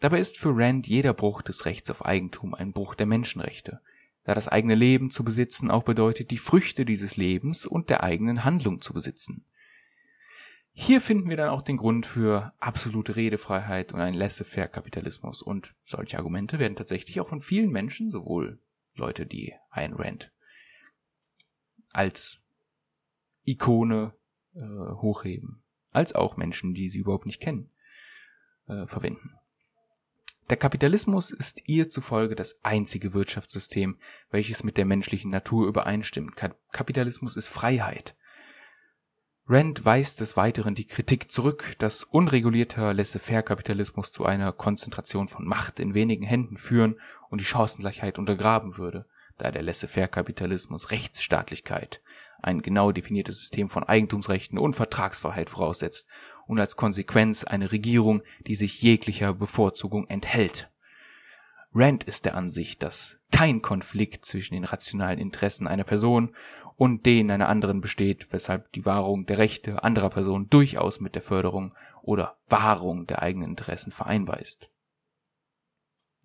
Dabei 0.00 0.18
ist 0.18 0.38
für 0.38 0.56
Rand 0.56 0.86
jeder 0.86 1.12
Bruch 1.12 1.42
des 1.42 1.64
Rechts 1.64 1.90
auf 1.90 2.04
Eigentum 2.04 2.54
ein 2.54 2.72
Bruch 2.72 2.94
der 2.94 3.06
Menschenrechte, 3.06 3.80
da 4.28 4.34
das 4.34 4.46
eigene 4.46 4.74
Leben 4.74 5.08
zu 5.08 5.24
besitzen 5.24 5.70
auch 5.70 5.84
bedeutet, 5.84 6.30
die 6.30 6.36
Früchte 6.36 6.84
dieses 6.84 7.16
Lebens 7.16 7.64
und 7.64 7.88
der 7.88 8.02
eigenen 8.02 8.44
Handlung 8.44 8.82
zu 8.82 8.92
besitzen. 8.92 9.46
Hier 10.72 11.00
finden 11.00 11.30
wir 11.30 11.38
dann 11.38 11.48
auch 11.48 11.62
den 11.62 11.78
Grund 11.78 12.04
für 12.04 12.52
absolute 12.60 13.16
Redefreiheit 13.16 13.94
und 13.94 14.00
einen 14.00 14.18
laissez-faire 14.18 14.68
Kapitalismus. 14.68 15.40
Und 15.40 15.74
solche 15.82 16.18
Argumente 16.18 16.58
werden 16.58 16.76
tatsächlich 16.76 17.20
auch 17.20 17.28
von 17.30 17.40
vielen 17.40 17.70
Menschen, 17.70 18.10
sowohl 18.10 18.60
Leute, 18.92 19.24
die 19.24 19.54
Ayn 19.70 19.94
Rand 19.94 20.30
als 21.88 22.42
Ikone 23.44 24.12
äh, 24.54 24.60
hochheben, 24.60 25.64
als 25.90 26.14
auch 26.14 26.36
Menschen, 26.36 26.74
die 26.74 26.90
sie 26.90 26.98
überhaupt 26.98 27.24
nicht 27.24 27.40
kennen, 27.40 27.70
äh, 28.66 28.86
verwenden. 28.86 29.38
Der 30.50 30.56
Kapitalismus 30.56 31.30
ist 31.30 31.62
ihr 31.66 31.90
zufolge 31.90 32.34
das 32.34 32.60
einzige 32.62 33.12
Wirtschaftssystem, 33.12 33.98
welches 34.30 34.64
mit 34.64 34.78
der 34.78 34.86
menschlichen 34.86 35.30
Natur 35.30 35.68
übereinstimmt. 35.68 36.36
Kapitalismus 36.72 37.36
ist 37.36 37.48
Freiheit. 37.48 38.16
Rand 39.46 39.84
weist 39.84 40.20
des 40.20 40.36
Weiteren 40.36 40.74
die 40.74 40.86
Kritik 40.86 41.30
zurück, 41.30 41.74
dass 41.78 42.04
unregulierter 42.04 42.92
Laissez-faire-Kapitalismus 42.92 44.12
zu 44.12 44.24
einer 44.24 44.52
Konzentration 44.52 45.28
von 45.28 45.46
Macht 45.46 45.80
in 45.80 45.94
wenigen 45.94 46.24
Händen 46.24 46.56
führen 46.56 46.98
und 47.30 47.40
die 47.40 47.46
Chancengleichheit 47.46 48.18
untergraben 48.18 48.76
würde, 48.76 49.06
da 49.38 49.50
der 49.50 49.62
Laissez-faire-Kapitalismus 49.62 50.90
Rechtsstaatlichkeit, 50.90 52.02
ein 52.40 52.62
genau 52.62 52.92
definiertes 52.92 53.38
System 53.38 53.68
von 53.68 53.84
Eigentumsrechten 53.84 54.58
und 54.58 54.74
Vertragsfreiheit 54.74 55.50
voraussetzt 55.50 56.06
und 56.46 56.60
als 56.60 56.76
Konsequenz 56.76 57.44
eine 57.44 57.72
Regierung, 57.72 58.22
die 58.46 58.54
sich 58.54 58.80
jeglicher 58.82 59.34
Bevorzugung 59.34 60.06
enthält. 60.06 60.70
Rand 61.74 62.04
ist 62.04 62.24
der 62.24 62.34
Ansicht, 62.34 62.82
dass 62.82 63.18
kein 63.30 63.60
Konflikt 63.60 64.24
zwischen 64.24 64.54
den 64.54 64.64
rationalen 64.64 65.18
Interessen 65.18 65.66
einer 65.66 65.84
Person 65.84 66.34
und 66.76 67.04
denen 67.04 67.30
einer 67.30 67.48
anderen 67.48 67.80
besteht, 67.80 68.32
weshalb 68.32 68.72
die 68.72 68.86
Wahrung 68.86 69.26
der 69.26 69.38
Rechte 69.38 69.82
anderer 69.82 70.08
Personen 70.08 70.48
durchaus 70.48 71.00
mit 71.00 71.14
der 71.14 71.22
Förderung 71.22 71.74
oder 72.02 72.38
Wahrung 72.48 73.06
der 73.06 73.20
eigenen 73.20 73.50
Interessen 73.50 73.90
vereinbar 73.90 74.40
ist 74.40 74.70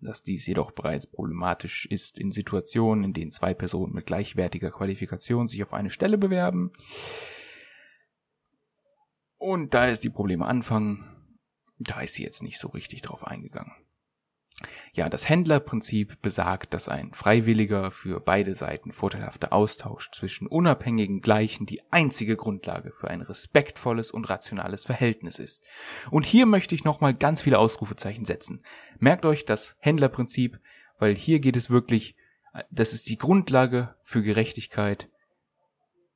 dass 0.00 0.22
dies 0.22 0.46
jedoch 0.46 0.72
bereits 0.72 1.06
problematisch 1.06 1.86
ist 1.86 2.18
in 2.18 2.30
Situationen, 2.30 3.04
in 3.04 3.12
denen 3.12 3.30
zwei 3.30 3.54
Personen 3.54 3.94
mit 3.94 4.06
gleichwertiger 4.06 4.70
Qualifikation 4.70 5.46
sich 5.46 5.62
auf 5.62 5.72
eine 5.72 5.90
Stelle 5.90 6.18
bewerben. 6.18 6.72
Und 9.36 9.74
da 9.74 9.86
ist 9.86 10.04
die 10.04 10.10
Probleme 10.10 10.46
anfangen, 10.46 11.04
da 11.78 12.00
ist 12.00 12.14
sie 12.14 12.22
jetzt 12.22 12.42
nicht 12.42 12.58
so 12.58 12.68
richtig 12.68 13.02
drauf 13.02 13.26
eingegangen. 13.26 13.72
Ja, 14.92 15.08
das 15.08 15.28
Händlerprinzip 15.28 16.22
besagt, 16.22 16.74
dass 16.74 16.88
ein 16.88 17.12
freiwilliger, 17.12 17.90
für 17.90 18.20
beide 18.20 18.54
Seiten 18.54 18.92
vorteilhafter 18.92 19.52
Austausch 19.52 20.10
zwischen 20.12 20.46
unabhängigen 20.46 21.20
Gleichen 21.20 21.66
die 21.66 21.82
einzige 21.90 22.36
Grundlage 22.36 22.92
für 22.92 23.08
ein 23.08 23.20
respektvolles 23.20 24.12
und 24.12 24.30
rationales 24.30 24.84
Verhältnis 24.84 25.40
ist. 25.40 25.64
Und 26.10 26.24
hier 26.24 26.46
möchte 26.46 26.74
ich 26.74 26.84
nochmal 26.84 27.14
ganz 27.14 27.42
viele 27.42 27.58
Ausrufezeichen 27.58 28.24
setzen. 28.24 28.62
Merkt 29.00 29.24
euch 29.24 29.44
das 29.44 29.74
Händlerprinzip, 29.80 30.60
weil 30.98 31.16
hier 31.16 31.40
geht 31.40 31.56
es 31.56 31.70
wirklich, 31.70 32.14
das 32.70 32.92
ist 32.92 33.08
die 33.08 33.18
Grundlage 33.18 33.96
für 34.02 34.22
Gerechtigkeit, 34.22 35.08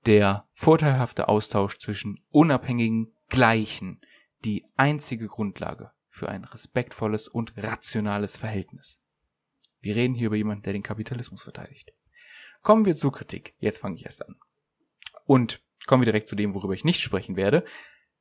der 0.07 0.47
vorteilhafte 0.53 1.29
Austausch 1.29 1.79
zwischen 1.79 2.21
unabhängigen 2.31 3.13
Gleichen, 3.29 4.01
die 4.45 4.65
einzige 4.77 5.27
Grundlage 5.27 5.91
für 6.09 6.29
ein 6.29 6.45
respektvolles 6.45 7.29
und 7.29 7.53
rationales 7.57 8.37
Verhältnis. 8.37 9.03
Wir 9.81 9.97
reden 9.97 10.15
hier 10.15 10.27
über 10.27 10.37
jemanden, 10.37 10.63
der 10.63 10.73
den 10.73 10.83
Kapitalismus 10.83 11.43
verteidigt. 11.43 11.93
Kommen 12.63 12.85
wir 12.85 12.97
zur 12.97 13.13
Kritik. 13.13 13.55
Jetzt 13.59 13.79
fange 13.79 13.97
ich 13.97 14.05
erst 14.05 14.27
an. 14.27 14.37
Und 15.25 15.61
kommen 15.87 16.03
wir 16.03 16.07
direkt 16.07 16.29
zu 16.29 16.37
dem, 16.37 16.55
worüber 16.55 16.75
ich 16.75 16.85
nicht 16.85 17.01
sprechen 17.01 17.37
werde, 17.37 17.65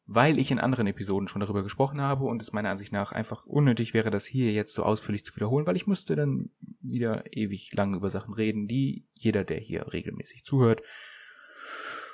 weil 0.05 0.39
ich 0.39 0.51
in 0.51 0.59
anderen 0.59 0.87
Episoden 0.87 1.27
schon 1.27 1.41
darüber 1.41 1.63
gesprochen 1.63 1.99
habe 1.99 2.23
und 2.23 2.41
es 2.41 2.53
meiner 2.53 2.69
Ansicht 2.69 2.93
nach 2.93 3.11
einfach 3.11 3.45
unnötig 3.45 3.93
wäre, 3.93 4.09
das 4.09 4.25
hier 4.25 4.53
jetzt 4.53 4.73
so 4.73 4.83
ausführlich 4.83 5.25
zu 5.25 5.35
wiederholen, 5.35 5.67
weil 5.67 5.75
ich 5.75 5.87
müsste 5.87 6.15
dann 6.15 6.49
wieder 6.81 7.35
ewig 7.35 7.73
lang 7.73 7.93
über 7.93 8.09
Sachen 8.09 8.33
reden, 8.33 8.67
die 8.67 9.05
jeder, 9.13 9.43
der 9.43 9.59
hier 9.59 9.91
regelmäßig 9.91 10.43
zuhört, 10.43 10.81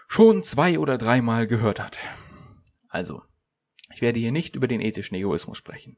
schon 0.08 0.44
zwei 0.44 0.80
oder 0.80 0.98
dreimal 0.98 1.46
gehört 1.46 1.80
hat. 1.80 2.00
Also, 2.88 3.22
ich 3.94 4.02
werde 4.02 4.20
hier 4.20 4.32
nicht 4.32 4.56
über 4.56 4.68
den 4.68 4.82
ethischen 4.82 5.16
Egoismus 5.16 5.58
sprechen. 5.58 5.98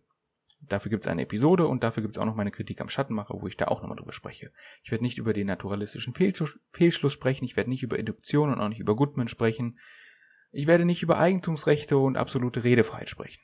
Dafür 0.62 0.90
gibt 0.90 1.06
es 1.06 1.12
eine 1.12 1.24
Episode 1.24 1.68
und 1.68 1.84
dafür 1.84 2.02
gibt 2.02 2.16
es 2.16 2.22
auch 2.22 2.26
noch 2.26 2.36
meine 2.36 2.52
Kritik 2.52 2.82
am 2.82 2.90
Schattenmacher, 2.90 3.40
wo 3.40 3.48
ich 3.48 3.58
da 3.58 3.66
auch 3.66 3.82
nochmal 3.82 3.98
drüber 3.98 4.14
spreche. 4.14 4.52
Ich 4.84 4.92
werde 4.92 5.04
nicht 5.04 5.18
über 5.18 5.34
den 5.34 5.48
naturalistischen 5.48 6.14
Fehlschluss, 6.14 7.14
sprechen, 7.14 7.46
ich 7.46 7.56
werde 7.56 7.70
nicht 7.70 7.84
über 7.84 8.00
Induktion 8.00 8.52
und 8.52 8.60
auch 8.60 8.70
nicht 8.70 8.80
über 8.80 8.96
Goodman 8.96 9.28
sprechen. 9.28 9.80
Ich 10.52 10.68
werde 10.68 10.86
nicht 10.86 11.04
über 11.04 11.20
Eigentumsrechte 11.20 11.98
und 11.98 12.18
absolute 12.18 12.64
Redefreiheit 12.64 13.10
sprechen. 13.10 13.42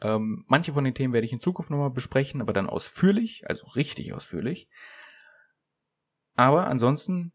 Ähm, 0.00 0.44
manche 0.46 0.72
von 0.72 0.84
den 0.84 0.94
Themen 0.94 1.12
werde 1.12 1.24
ich 1.24 1.32
in 1.32 1.40
Zukunft 1.40 1.70
nochmal 1.70 1.90
besprechen, 1.90 2.40
aber 2.40 2.52
dann 2.52 2.68
ausführlich, 2.68 3.48
also 3.48 3.66
richtig 3.68 4.12
ausführlich. 4.12 4.68
Aber 6.34 6.66
ansonsten, 6.68 7.32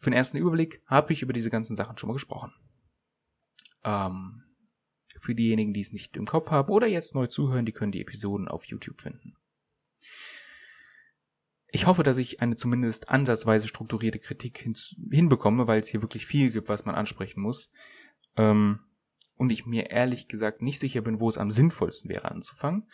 für 0.00 0.10
den 0.10 0.16
ersten 0.16 0.36
Überblick, 0.36 0.82
habe 0.86 1.12
ich 1.12 1.22
über 1.22 1.32
diese 1.32 1.50
ganzen 1.50 1.76
Sachen 1.76 1.96
schon 1.96 2.08
mal 2.08 2.14
gesprochen. 2.14 2.52
Ähm, 3.84 4.43
für 5.24 5.34
diejenigen, 5.34 5.72
die 5.72 5.80
es 5.80 5.92
nicht 5.92 6.16
im 6.16 6.26
Kopf 6.26 6.50
haben 6.50 6.72
oder 6.72 6.86
jetzt 6.86 7.14
neu 7.14 7.26
zuhören, 7.26 7.66
die 7.66 7.72
können 7.72 7.92
die 7.92 8.02
Episoden 8.02 8.48
auf 8.48 8.64
YouTube 8.66 9.00
finden. 9.00 9.34
Ich 11.68 11.86
hoffe, 11.86 12.04
dass 12.04 12.18
ich 12.18 12.40
eine 12.40 12.54
zumindest 12.54 13.08
ansatzweise 13.08 13.66
strukturierte 13.66 14.20
Kritik 14.20 14.58
hinbekomme, 15.10 15.66
weil 15.66 15.80
es 15.80 15.88
hier 15.88 16.02
wirklich 16.02 16.24
viel 16.24 16.50
gibt, 16.50 16.68
was 16.68 16.84
man 16.84 16.94
ansprechen 16.94 17.40
muss. 17.40 17.70
Ähm, 18.36 18.78
und 19.36 19.50
ich 19.50 19.66
mir 19.66 19.90
ehrlich 19.90 20.28
gesagt 20.28 20.62
nicht 20.62 20.78
sicher 20.78 21.00
bin, 21.00 21.18
wo 21.18 21.28
es 21.28 21.38
am 21.38 21.50
sinnvollsten 21.50 22.08
wäre 22.10 22.30
anzufangen. 22.30 22.88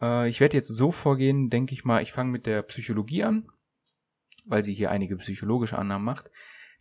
Äh, 0.00 0.28
ich 0.28 0.38
werde 0.38 0.56
jetzt 0.56 0.68
so 0.68 0.92
vorgehen, 0.92 1.50
denke 1.50 1.74
ich 1.74 1.84
mal, 1.84 2.02
ich 2.02 2.12
fange 2.12 2.30
mit 2.30 2.46
der 2.46 2.62
Psychologie 2.62 3.24
an, 3.24 3.48
weil 4.46 4.62
sie 4.62 4.74
hier 4.74 4.92
einige 4.92 5.16
psychologische 5.16 5.78
Annahmen 5.78 6.04
macht. 6.04 6.30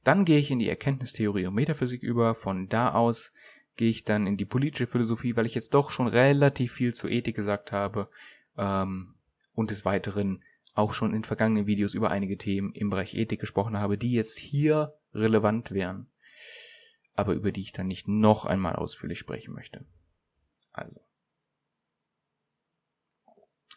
Dann 0.03 0.25
gehe 0.25 0.37
ich 0.37 0.51
in 0.51 0.59
die 0.59 0.69
Erkenntnistheorie 0.69 1.47
und 1.47 1.55
Metaphysik 1.55 2.03
über. 2.03 2.35
Von 2.35 2.67
da 2.67 2.91
aus 2.91 3.31
gehe 3.75 3.89
ich 3.89 4.03
dann 4.03 4.27
in 4.27 4.37
die 4.37 4.45
politische 4.45 4.87
Philosophie, 4.87 5.35
weil 5.35 5.45
ich 5.45 5.55
jetzt 5.55 5.73
doch 5.73 5.91
schon 5.91 6.07
relativ 6.07 6.73
viel 6.73 6.93
zur 6.93 7.09
Ethik 7.09 7.35
gesagt 7.35 7.71
habe 7.71 8.09
ähm, 8.57 9.15
und 9.53 9.71
des 9.71 9.85
Weiteren 9.85 10.43
auch 10.75 10.93
schon 10.93 11.13
in 11.13 11.23
vergangenen 11.23 11.67
Videos 11.67 11.93
über 11.93 12.11
einige 12.11 12.37
Themen 12.37 12.73
im 12.73 12.89
Bereich 12.89 13.13
Ethik 13.15 13.39
gesprochen 13.39 13.77
habe, 13.77 13.97
die 13.97 14.11
jetzt 14.11 14.37
hier 14.37 14.97
relevant 15.13 15.71
wären, 15.71 16.07
aber 17.15 17.33
über 17.33 17.51
die 17.51 17.61
ich 17.61 17.71
dann 17.71 17.87
nicht 17.87 18.07
noch 18.07 18.45
einmal 18.45 18.75
ausführlich 18.75 19.19
sprechen 19.19 19.53
möchte. 19.53 19.85
Also. 20.71 20.99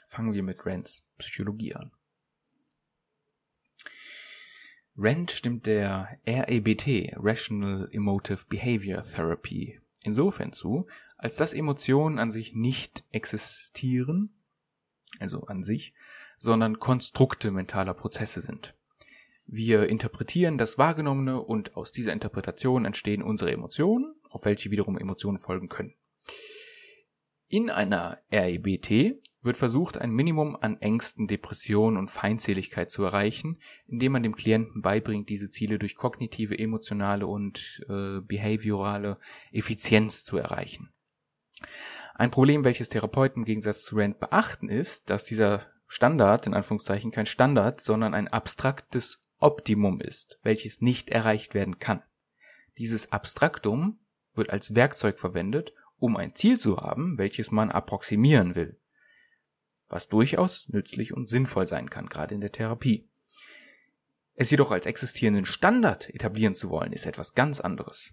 Fangen 0.06 0.32
wir 0.32 0.42
mit 0.42 0.64
Rands 0.64 1.06
Psychologie 1.18 1.74
an. 1.74 1.92
Rand 4.98 5.30
stimmt 5.30 5.66
der 5.66 6.18
REBT, 6.26 7.12
Rational 7.16 7.86
Emotive 7.92 8.46
Behavior 8.48 9.02
Therapy, 9.02 9.78
insofern 10.06 10.52
zu, 10.52 10.86
als 11.18 11.36
dass 11.36 11.52
Emotionen 11.52 12.18
an 12.18 12.30
sich 12.30 12.54
nicht 12.54 13.04
existieren, 13.10 14.34
also 15.18 15.42
an 15.42 15.62
sich, 15.62 15.94
sondern 16.38 16.78
Konstrukte 16.78 17.50
mentaler 17.50 17.94
Prozesse 17.94 18.40
sind. 18.40 18.74
Wir 19.46 19.88
interpretieren 19.88 20.58
das 20.58 20.78
Wahrgenommene 20.78 21.40
und 21.40 21.76
aus 21.76 21.92
dieser 21.92 22.12
Interpretation 22.12 22.84
entstehen 22.84 23.22
unsere 23.22 23.52
Emotionen, 23.52 24.14
auf 24.30 24.44
welche 24.44 24.70
wiederum 24.70 24.98
Emotionen 24.98 25.38
folgen 25.38 25.68
können. 25.68 25.94
In 27.48 27.70
einer 27.70 28.18
REBT 28.32 29.22
wird 29.46 29.56
versucht, 29.56 29.98
ein 29.98 30.10
Minimum 30.10 30.56
an 30.60 30.80
Ängsten, 30.80 31.26
Depressionen 31.26 31.96
und 31.96 32.10
Feindseligkeit 32.10 32.90
zu 32.90 33.04
erreichen, 33.04 33.58
indem 33.86 34.12
man 34.12 34.22
dem 34.22 34.34
Klienten 34.34 34.82
beibringt, 34.82 35.28
diese 35.28 35.48
Ziele 35.48 35.78
durch 35.78 35.96
kognitive, 35.96 36.58
emotionale 36.58 37.26
und 37.26 37.84
äh, 37.88 38.20
behaviorale 38.20 39.18
Effizienz 39.52 40.24
zu 40.24 40.36
erreichen. 40.36 40.92
Ein 42.14 42.30
Problem, 42.30 42.64
welches 42.64 42.88
Therapeuten 42.88 43.42
im 43.42 43.44
Gegensatz 43.46 43.84
zu 43.84 43.96
Rand 43.96 44.20
beachten, 44.20 44.68
ist, 44.68 45.10
dass 45.10 45.24
dieser 45.24 45.66
Standard, 45.86 46.46
in 46.46 46.54
Anführungszeichen, 46.54 47.10
kein 47.10 47.26
Standard, 47.26 47.80
sondern 47.80 48.14
ein 48.14 48.28
abstraktes 48.28 49.20
Optimum 49.38 50.00
ist, 50.00 50.38
welches 50.42 50.80
nicht 50.80 51.10
erreicht 51.10 51.54
werden 51.54 51.78
kann. 51.78 52.02
Dieses 52.78 53.12
Abstraktum 53.12 54.00
wird 54.34 54.50
als 54.50 54.74
Werkzeug 54.74 55.18
verwendet, 55.18 55.72
um 55.98 56.16
ein 56.16 56.34
Ziel 56.34 56.58
zu 56.58 56.78
haben, 56.78 57.18
welches 57.18 57.50
man 57.50 57.70
approximieren 57.70 58.54
will. 58.54 58.78
Was 59.88 60.08
durchaus 60.08 60.68
nützlich 60.68 61.14
und 61.14 61.26
sinnvoll 61.26 61.66
sein 61.66 61.90
kann, 61.90 62.08
gerade 62.08 62.34
in 62.34 62.40
der 62.40 62.52
Therapie. 62.52 63.08
Es 64.34 64.50
jedoch 64.50 64.70
als 64.70 64.86
existierenden 64.86 65.46
Standard 65.46 66.10
etablieren 66.10 66.54
zu 66.54 66.70
wollen, 66.70 66.92
ist 66.92 67.06
etwas 67.06 67.34
ganz 67.34 67.60
anderes. 67.60 68.12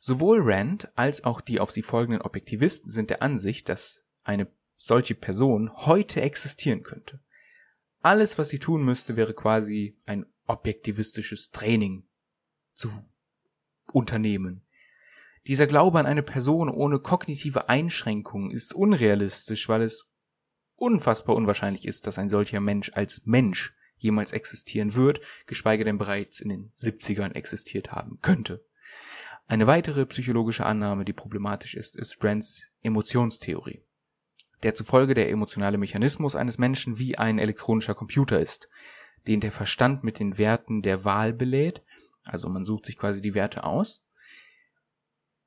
Sowohl 0.00 0.40
Rand 0.40 0.96
als 0.96 1.24
auch 1.24 1.40
die 1.40 1.60
auf 1.60 1.70
sie 1.70 1.82
folgenden 1.82 2.22
Objektivisten 2.22 2.90
sind 2.90 3.10
der 3.10 3.22
Ansicht, 3.22 3.68
dass 3.68 4.04
eine 4.22 4.48
solche 4.76 5.14
Person 5.14 5.70
heute 5.74 6.20
existieren 6.22 6.82
könnte. 6.82 7.20
Alles, 8.00 8.38
was 8.38 8.48
sie 8.48 8.60
tun 8.60 8.84
müsste, 8.84 9.16
wäre 9.16 9.34
quasi 9.34 9.98
ein 10.06 10.24
objektivistisches 10.46 11.50
Training 11.50 12.06
zu 12.74 12.90
unternehmen. 13.92 14.64
Dieser 15.46 15.66
Glaube 15.66 15.98
an 15.98 16.06
eine 16.06 16.22
Person 16.22 16.68
ohne 16.68 17.00
kognitive 17.00 17.68
Einschränkungen 17.68 18.50
ist 18.50 18.72
unrealistisch, 18.72 19.68
weil 19.68 19.82
es 19.82 20.08
unfassbar 20.78 21.36
unwahrscheinlich 21.36 21.86
ist, 21.86 22.06
dass 22.06 22.18
ein 22.18 22.28
solcher 22.28 22.60
Mensch 22.60 22.90
als 22.94 23.22
Mensch 23.24 23.74
jemals 23.96 24.32
existieren 24.32 24.94
wird, 24.94 25.20
geschweige 25.46 25.84
denn 25.84 25.98
bereits 25.98 26.40
in 26.40 26.48
den 26.48 26.72
70ern 26.78 27.32
existiert 27.32 27.92
haben 27.92 28.20
könnte. 28.22 28.64
Eine 29.46 29.66
weitere 29.66 30.06
psychologische 30.06 30.66
Annahme, 30.66 31.04
die 31.04 31.12
problematisch 31.12 31.74
ist, 31.74 31.96
ist 31.96 32.12
Strands 32.12 32.68
Emotionstheorie 32.82 33.82
der 34.62 34.74
zufolge 34.74 35.14
der 35.14 35.30
emotionale 35.30 35.78
Mechanismus 35.78 36.34
eines 36.34 36.58
Menschen 36.58 36.98
wie 36.98 37.16
ein 37.16 37.38
elektronischer 37.38 37.94
Computer 37.94 38.40
ist, 38.40 38.68
den 39.26 39.40
der 39.40 39.52
Verstand 39.52 40.04
mit 40.04 40.18
den 40.18 40.38
Werten 40.38 40.82
der 40.82 41.04
Wahl 41.04 41.32
belädt, 41.32 41.82
also 42.24 42.48
man 42.48 42.64
sucht 42.64 42.86
sich 42.86 42.96
quasi 42.96 43.22
die 43.22 43.34
Werte 43.34 43.64
aus, 43.64 44.04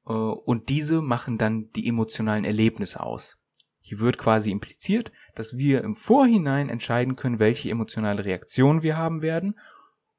äh, 0.06 0.12
und 0.12 0.70
diese 0.70 1.02
machen 1.02 1.38
dann 1.38 1.72
die 1.72 1.88
emotionalen 1.88 2.46
Erlebnisse 2.46 3.02
aus. 3.02 3.38
Hier 3.82 4.00
wird 4.00 4.17
quasi 4.17 4.52
impliziert, 4.52 5.12
dass 5.36 5.58
wir 5.58 5.84
im 5.84 5.96
Vorhinein 5.96 6.70
entscheiden 6.70 7.15
können, 7.15 7.39
welche 7.39 7.70
emotionale 7.70 8.24
Reaktion 8.24 8.84
wir 8.84 8.98
haben 8.98 9.22
werden 9.22 9.60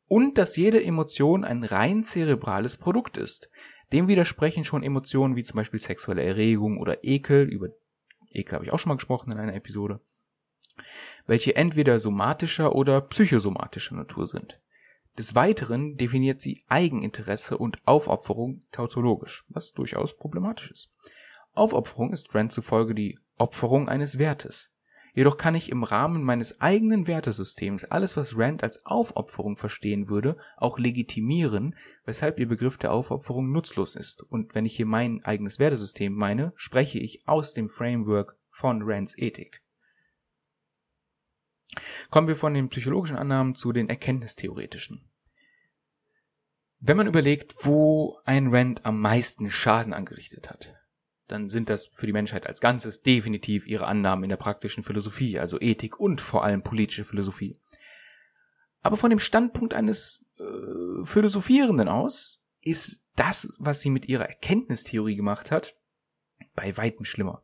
und 0.08 0.36
dass 0.36 0.56
jede 0.56 0.84
Emotion 0.84 1.44
ein 1.44 1.64
rein 1.64 2.04
zerebrales 2.04 2.76
Produkt 2.76 3.16
ist. 3.16 3.48
Dem 3.92 4.08
widersprechen 4.08 4.64
schon 4.64 4.82
Emotionen 4.82 5.36
wie 5.36 5.42
zum 5.42 5.56
Beispiel 5.56 5.80
sexuelle 5.80 6.22
Erregung 6.22 6.78
oder 6.78 7.04
Ekel, 7.04 7.48
über 7.48 7.68
Ekel 8.30 8.54
habe 8.54 8.64
ich 8.64 8.72
auch 8.72 8.78
schon 8.78 8.90
mal 8.90 8.96
gesprochen 8.96 9.32
in 9.32 9.38
einer 9.38 9.54
Episode, 9.54 10.00
welche 11.26 11.56
entweder 11.56 11.98
somatischer 11.98 12.74
oder 12.74 13.00
psychosomatischer 13.00 13.94
Natur 13.94 14.26
sind. 14.26 14.60
Des 15.18 15.34
Weiteren 15.34 15.96
definiert 15.96 16.40
sie 16.40 16.62
Eigeninteresse 16.68 17.58
und 17.58 17.86
Aufopferung 17.86 18.62
tautologisch, 18.72 19.44
was 19.48 19.72
durchaus 19.72 20.16
problematisch 20.16 20.70
ist. 20.70 20.90
Aufopferung 21.52 22.12
ist 22.12 22.34
Rand 22.34 22.50
zufolge 22.50 22.94
die 22.94 23.18
Opferung 23.42 23.88
eines 23.88 24.20
Wertes. 24.20 24.72
Jedoch 25.14 25.36
kann 25.36 25.54
ich 25.54 25.70
im 25.70 25.82
Rahmen 25.82 26.22
meines 26.22 26.60
eigenen 26.60 27.06
Wertesystems 27.06 27.84
alles, 27.84 28.16
was 28.16 28.38
Rand 28.38 28.62
als 28.62 28.86
Aufopferung 28.86 29.58
verstehen 29.58 30.08
würde, 30.08 30.38
auch 30.56 30.78
legitimieren, 30.78 31.76
weshalb 32.04 32.38
ihr 32.38 32.48
Begriff 32.48 32.78
der 32.78 32.92
Aufopferung 32.92 33.50
nutzlos 33.52 33.94
ist. 33.94 34.22
Und 34.22 34.54
wenn 34.54 34.64
ich 34.64 34.76
hier 34.76 34.86
mein 34.86 35.22
eigenes 35.24 35.58
Wertesystem 35.58 36.14
meine, 36.14 36.52
spreche 36.56 36.98
ich 36.98 37.28
aus 37.28 37.52
dem 37.52 37.68
Framework 37.68 38.38
von 38.48 38.80
Rands 38.84 39.18
Ethik. 39.18 39.62
Kommen 42.10 42.28
wir 42.28 42.36
von 42.36 42.54
den 42.54 42.68
psychologischen 42.68 43.16
Annahmen 43.16 43.54
zu 43.54 43.72
den 43.72 43.88
erkenntnistheoretischen. 43.88 45.10
Wenn 46.78 46.96
man 46.96 47.06
überlegt, 47.06 47.54
wo 47.64 48.18
ein 48.24 48.48
Rand 48.48 48.86
am 48.86 49.00
meisten 49.00 49.50
Schaden 49.50 49.92
angerichtet 49.92 50.48
hat, 50.48 50.74
dann 51.32 51.48
sind 51.48 51.70
das 51.70 51.86
für 51.86 52.06
die 52.06 52.12
Menschheit 52.12 52.46
als 52.46 52.60
Ganzes 52.60 53.02
definitiv 53.02 53.66
ihre 53.66 53.86
Annahmen 53.86 54.24
in 54.24 54.30
der 54.30 54.36
praktischen 54.36 54.82
Philosophie, 54.82 55.38
also 55.38 55.60
Ethik 55.60 55.98
und 55.98 56.20
vor 56.20 56.44
allem 56.44 56.62
politische 56.62 57.04
Philosophie. 57.04 57.58
Aber 58.82 58.96
von 58.96 59.10
dem 59.10 59.18
Standpunkt 59.18 59.74
eines 59.74 60.24
äh, 60.38 61.04
Philosophierenden 61.04 61.88
aus 61.88 62.42
ist 62.60 63.02
das, 63.16 63.48
was 63.58 63.80
sie 63.80 63.90
mit 63.90 64.06
ihrer 64.06 64.26
Erkenntnistheorie 64.26 65.16
gemacht 65.16 65.50
hat, 65.50 65.76
bei 66.54 66.76
weitem 66.76 67.04
schlimmer. 67.04 67.42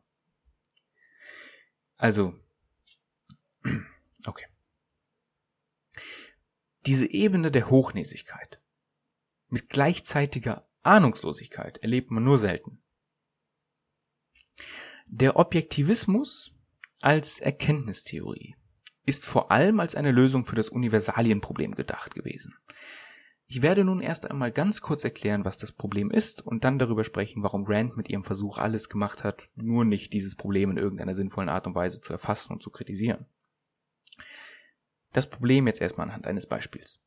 Also, 1.97 2.35
okay. 4.25 4.45
Diese 6.85 7.09
Ebene 7.09 7.51
der 7.51 7.69
Hochnäsigkeit 7.69 8.61
mit 9.49 9.69
gleichzeitiger 9.69 10.61
Ahnungslosigkeit 10.83 11.79
erlebt 11.79 12.11
man 12.11 12.23
nur 12.23 12.37
selten. 12.37 12.81
Der 15.11 15.37
Objektivismus 15.37 16.55
als 17.01 17.39
Erkenntnistheorie 17.39 18.55
ist 19.07 19.25
vor 19.25 19.49
allem 19.49 19.79
als 19.79 19.95
eine 19.95 20.11
Lösung 20.11 20.45
für 20.45 20.55
das 20.55 20.69
Universalienproblem 20.69 21.73
gedacht 21.73 22.13
gewesen. 22.13 22.53
Ich 23.47 23.63
werde 23.63 23.83
nun 23.83 24.01
erst 24.01 24.29
einmal 24.29 24.51
ganz 24.51 24.81
kurz 24.81 25.03
erklären, 25.03 25.45
was 25.45 25.57
das 25.57 25.71
Problem 25.71 26.11
ist 26.11 26.45
und 26.45 26.63
dann 26.63 26.77
darüber 26.77 27.03
sprechen, 27.03 27.41
warum 27.41 27.65
Rand 27.65 27.97
mit 27.97 28.07
ihrem 28.07 28.23
Versuch 28.23 28.59
alles 28.59 28.87
gemacht 28.87 29.23
hat, 29.23 29.49
nur 29.55 29.83
nicht 29.83 30.13
dieses 30.13 30.35
Problem 30.35 30.69
in 30.69 30.77
irgendeiner 30.77 31.15
sinnvollen 31.15 31.49
Art 31.49 31.65
und 31.65 31.73
Weise 31.73 32.01
zu 32.01 32.13
erfassen 32.13 32.53
und 32.53 32.61
zu 32.61 32.69
kritisieren. 32.69 33.25
Das 35.11 35.27
Problem 35.27 35.65
jetzt 35.65 35.81
erstmal 35.81 36.05
anhand 36.05 36.27
eines 36.27 36.45
Beispiels. 36.45 37.03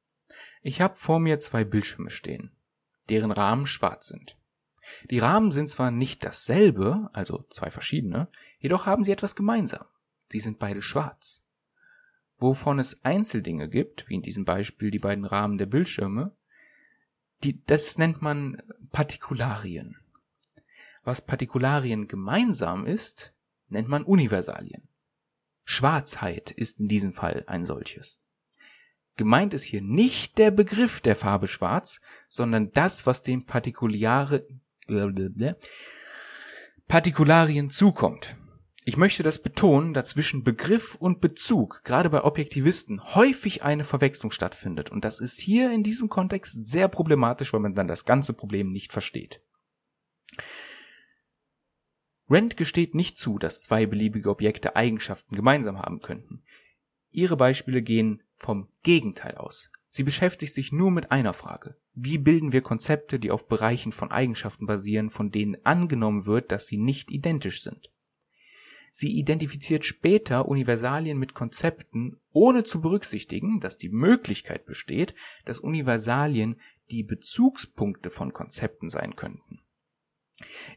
Ich 0.61 0.81
habe 0.81 0.97
vor 0.97 1.21
mir 1.21 1.39
zwei 1.39 1.63
Bildschirme 1.63 2.11
stehen, 2.11 2.51
deren 3.09 3.31
Rahmen 3.31 3.67
schwarz 3.67 4.09
sind. 4.09 4.37
Die 5.11 5.19
Rahmen 5.19 5.51
sind 5.51 5.69
zwar 5.69 5.91
nicht 5.91 6.25
dasselbe, 6.25 7.11
also 7.13 7.45
zwei 7.51 7.71
verschiedene, 7.71 8.29
jedoch 8.59 8.87
haben 8.87 9.05
sie 9.05 9.13
etwas 9.13 9.35
gemeinsam. 9.35 9.87
Sie 10.31 10.41
sind 10.41 10.59
beide 10.59 10.83
schwarz. 10.83 11.43
wovon 12.43 12.79
es 12.81 13.05
Einzeldinge 13.05 13.69
gibt, 13.69 14.09
wie 14.09 14.17
in 14.17 14.23
diesem 14.23 14.45
Beispiel 14.45 14.91
die 14.91 14.99
beiden 14.99 15.25
Rahmen 15.25 15.59
der 15.59 15.67
Bildschirme, 15.67 16.33
die, 17.45 17.65
das 17.65 17.99
nennt 17.99 18.21
man 18.21 18.61
Partikularien. 18.91 19.97
Was 21.05 21.21
Partikularien 21.21 22.09
gemeinsam 22.09 22.87
ist, 22.87 23.33
nennt 23.69 23.89
man 23.89 24.05
Universalien. 24.05 24.89
Schwarzheit 25.65 26.51
ist 26.51 26.81
in 26.81 26.89
diesem 26.89 27.13
Fall 27.13 27.45
ein 27.47 27.65
solches. 27.65 28.19
Gemeint 29.17 29.55
ist 29.55 29.65
hier 29.65 29.83
nicht 29.83 30.39
der 30.39 30.51
Begriff 30.51 31.01
der 31.01 31.17
Farbe 31.17 31.47
schwarz, 31.47 32.01
sondern 32.29 32.73
das, 32.73 33.07
was 33.07 33.23
den 33.23 33.45
Partikulare, 33.47 34.47
Partikularien 36.89 37.71
zukommt. 37.71 38.37
Ich 38.85 38.97
möchte 38.97 39.23
das 39.23 39.41
betonen, 39.41 39.95
da 39.95 40.05
zwischen 40.05 40.43
Begriff 40.43 40.97
und 40.97 41.21
Bezug, 41.21 41.83
gerade 41.85 42.11
bei 42.11 42.25
Objektivisten, 42.25 43.01
häufig 43.15 43.63
eine 43.63 43.85
Verwechslung 43.85 44.33
stattfindet. 44.33 44.91
Und 44.91 45.05
das 45.05 45.21
ist 45.21 45.39
hier 45.39 45.71
in 45.71 45.85
diesem 45.85 46.09
Kontext 46.09 46.67
sehr 46.67 46.89
problematisch, 46.89 47.53
weil 47.53 47.61
man 47.61 47.75
dann 47.75 47.87
das 47.87 48.05
ganze 48.05 48.33
Problem 48.33 48.73
nicht 48.73 48.93
versteht. 48.93 49.41
Rand 52.29 52.57
gesteht 52.57 52.95
nicht 52.95 53.19
zu, 53.19 53.39
dass 53.39 53.63
zwei 53.63 53.87
beliebige 53.87 54.31
Objekte 54.31 54.75
Eigenschaften 54.75 55.37
gemeinsam 55.37 55.79
haben 55.79 56.01
könnten. 56.01 56.43
Ihre 57.11 57.37
Beispiele 57.37 57.83
gehen 57.83 58.23
vom 58.35 58.69
Gegenteil 58.83 59.37
aus. 59.37 59.71
Sie 59.91 60.03
beschäftigt 60.03 60.55
sich 60.55 60.73
nur 60.73 60.91
mit 60.91 61.13
einer 61.13 61.35
Frage. 61.35 61.77
Wie 61.95 62.19
bilden 62.19 62.53
wir 62.53 62.63
Konzepte, 62.63 63.19
die 63.19 63.31
auf 63.31 63.49
Bereichen 63.49 63.93
von 63.93 64.11
Eigenschaften 64.11 64.67
basieren, 64.67 65.11
von 65.11 65.31
denen 65.31 65.65
angenommen 65.65 66.25
wird, 66.25 66.51
dass 66.51 66.67
sie 66.67 66.79
nicht 66.79 67.11
identisch 67.11 67.63
sind? 67.63 67.91
Sie 68.93 69.19
identifiziert 69.19 69.85
später 69.85 70.49
Universalien 70.49 71.19
mit 71.19 71.35
Konzepten, 71.35 72.21
ohne 72.31 72.65
zu 72.65 72.81
berücksichtigen, 72.81 73.59
dass 73.61 73.79
die 73.79 73.89
Möglichkeit 73.89 74.67
besteht, 74.67 75.15
dass 75.47 75.61
Universalien 75.61 76.61
die 76.91 77.03
Bezugspunkte 77.03 78.11
von 78.11 78.33
Konzepten 78.35 78.91
sein 78.91 79.17
könnten. 79.17 79.61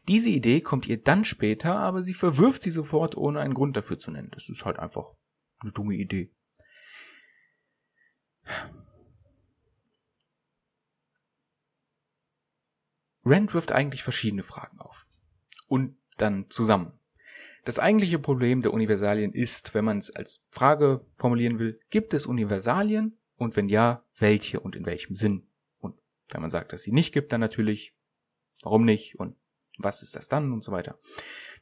Diese 0.08 0.30
Idee 0.30 0.60
kommt 0.60 0.86
ihr 0.86 1.02
dann 1.02 1.24
später, 1.24 1.76
aber 1.76 2.00
sie 2.00 2.14
verwirft 2.14 2.62
sie 2.62 2.70
sofort, 2.70 3.16
ohne 3.16 3.40
einen 3.40 3.54
Grund 3.54 3.76
dafür 3.76 3.98
zu 3.98 4.10
nennen. 4.10 4.30
Das 4.32 4.48
ist 4.48 4.64
halt 4.64 4.78
einfach 4.78 5.12
eine 5.60 5.72
dumme 5.72 5.94
Idee. 5.94 6.30
Rand 13.26 13.52
wirft 13.52 13.72
eigentlich 13.72 14.02
verschiedene 14.02 14.42
Fragen 14.42 14.80
auf. 14.80 15.06
Und 15.68 15.96
dann 16.16 16.46
zusammen. 16.48 16.92
Das 17.64 17.78
eigentliche 17.78 18.20
Problem 18.20 18.62
der 18.62 18.72
Universalien 18.72 19.32
ist, 19.32 19.74
wenn 19.74 19.84
man 19.84 19.98
es 19.98 20.14
als 20.14 20.44
Frage 20.50 21.04
formulieren 21.16 21.58
will, 21.58 21.80
gibt 21.90 22.14
es 22.14 22.24
Universalien? 22.24 23.18
Und 23.36 23.56
wenn 23.56 23.68
ja, 23.68 24.04
welche 24.16 24.60
und 24.60 24.76
in 24.76 24.86
welchem 24.86 25.14
Sinn? 25.14 25.48
Und 25.80 25.96
wenn 26.30 26.40
man 26.40 26.50
sagt, 26.50 26.72
dass 26.72 26.84
sie 26.84 26.92
nicht 26.92 27.12
gibt, 27.12 27.32
dann 27.32 27.40
natürlich, 27.40 27.94
warum 28.62 28.84
nicht? 28.84 29.18
Und 29.18 29.36
was 29.78 30.02
ist 30.02 30.16
das 30.16 30.28
dann 30.28 30.52
und 30.52 30.62
so 30.62 30.72
weiter. 30.72 30.98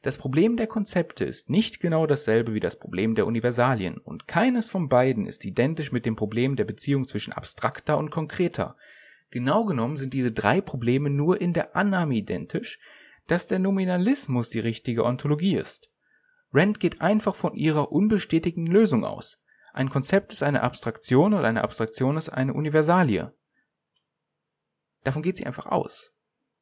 Das 0.01 0.17
Problem 0.17 0.57
der 0.57 0.67
Konzepte 0.67 1.25
ist 1.25 1.49
nicht 1.49 1.79
genau 1.79 2.05
dasselbe 2.05 2.53
wie 2.53 2.59
das 2.59 2.77
Problem 2.77 3.15
der 3.15 3.25
Universalien 3.25 3.97
und 3.97 4.27
keines 4.27 4.69
von 4.69 4.87
beiden 4.87 5.25
ist 5.25 5.43
identisch 5.45 5.91
mit 5.91 6.05
dem 6.05 6.15
Problem 6.15 6.55
der 6.55 6.65
Beziehung 6.65 7.07
zwischen 7.07 7.33
abstrakter 7.33 7.97
und 7.97 8.11
konkreter. 8.11 8.75
Genau 9.31 9.65
genommen 9.65 9.97
sind 9.97 10.13
diese 10.13 10.31
drei 10.31 10.61
Probleme 10.61 11.09
nur 11.09 11.41
in 11.41 11.53
der 11.53 11.75
Annahme 11.75 12.15
identisch, 12.15 12.79
dass 13.27 13.47
der 13.47 13.59
Nominalismus 13.59 14.49
die 14.49 14.59
richtige 14.59 15.03
Ontologie 15.03 15.57
ist. 15.57 15.89
Rand 16.53 16.79
geht 16.79 17.01
einfach 17.01 17.35
von 17.35 17.55
ihrer 17.55 17.91
unbestätigten 17.91 18.65
Lösung 18.65 19.03
aus. 19.03 19.41
Ein 19.73 19.89
Konzept 19.89 20.31
ist 20.31 20.43
eine 20.43 20.61
Abstraktion 20.61 21.33
und 21.33 21.43
eine 21.43 21.63
Abstraktion 21.63 22.15
ist 22.15 22.29
eine 22.29 22.53
Universalie. 22.53 23.33
Davon 25.03 25.21
geht 25.21 25.37
sie 25.37 25.45
einfach 25.45 25.65
aus 25.65 26.15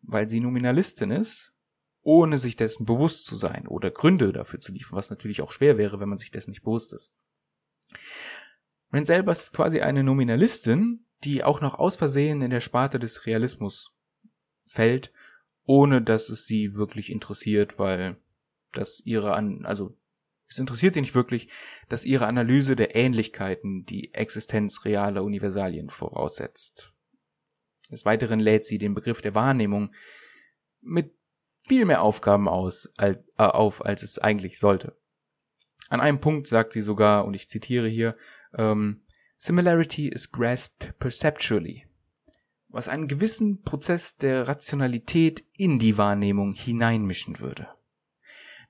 weil 0.03 0.29
sie 0.29 0.39
Nominalistin 0.39 1.11
ist, 1.11 1.53
ohne 2.01 2.37
sich 2.37 2.55
dessen 2.55 2.85
bewusst 2.85 3.25
zu 3.25 3.35
sein 3.35 3.67
oder 3.67 3.89
Gründe 3.89 4.33
dafür 4.33 4.59
zu 4.59 4.73
liefern, 4.73 4.97
was 4.97 5.09
natürlich 5.09 5.41
auch 5.41 5.51
schwer 5.51 5.77
wäre, 5.77 5.99
wenn 5.99 6.09
man 6.09 6.17
sich 6.17 6.31
dessen 6.31 6.51
nicht 6.51 6.63
bewusst 6.63 6.93
ist. 6.93 7.13
Rand 8.91 9.07
selber 9.07 9.31
ist 9.31 9.53
quasi 9.53 9.81
eine 9.81 10.03
Nominalistin, 10.03 11.05
die 11.23 11.43
auch 11.43 11.61
noch 11.61 11.75
aus 11.79 11.95
Versehen 11.95 12.41
in 12.41 12.49
der 12.49 12.59
Sparte 12.59 12.99
des 12.99 13.25
Realismus 13.25 13.95
fällt, 14.65 15.11
ohne 15.65 16.01
dass 16.01 16.29
es 16.29 16.45
sie 16.45 16.75
wirklich 16.75 17.11
interessiert, 17.11 17.79
weil 17.79 18.17
das 18.71 19.01
ihre 19.05 19.33
an, 19.33 19.65
also 19.65 19.95
es 20.47 20.59
interessiert 20.59 20.93
sie 20.93 21.01
nicht 21.01 21.15
wirklich, 21.15 21.49
dass 21.89 22.05
ihre 22.05 22.27
Analyse 22.27 22.75
der 22.75 22.95
Ähnlichkeiten 22.95 23.85
die 23.85 24.13
Existenz 24.13 24.85
realer 24.85 25.23
Universalien 25.23 25.89
voraussetzt. 25.89 26.93
Des 27.89 28.05
Weiteren 28.05 28.39
lädt 28.39 28.65
sie 28.65 28.77
den 28.77 28.93
Begriff 28.93 29.21
der 29.21 29.35
Wahrnehmung 29.35 29.93
mit 30.81 31.15
viel 31.67 31.85
mehr 31.85 32.01
Aufgaben 32.01 32.47
aus, 32.47 32.91
als, 32.97 33.17
äh, 33.37 33.43
auf, 33.43 33.85
als 33.85 34.03
es 34.03 34.19
eigentlich 34.19 34.59
sollte. 34.59 34.97
An 35.89 36.01
einem 36.01 36.19
Punkt 36.19 36.47
sagt 36.47 36.73
sie 36.73 36.81
sogar, 36.81 37.25
und 37.25 37.33
ich 37.33 37.47
zitiere 37.47 37.87
hier, 37.87 38.15
ähm, 38.55 39.05
Similarity 39.45 40.07
is 40.07 40.31
grasped 40.31 40.97
perceptually, 40.99 41.85
was 42.69 42.87
einen 42.87 43.07
gewissen 43.07 43.61
Prozess 43.63 44.15
der 44.15 44.47
Rationalität 44.47 45.43
in 45.57 45.79
die 45.79 45.97
Wahrnehmung 45.97 46.53
hineinmischen 46.53 47.39
würde. 47.39 47.67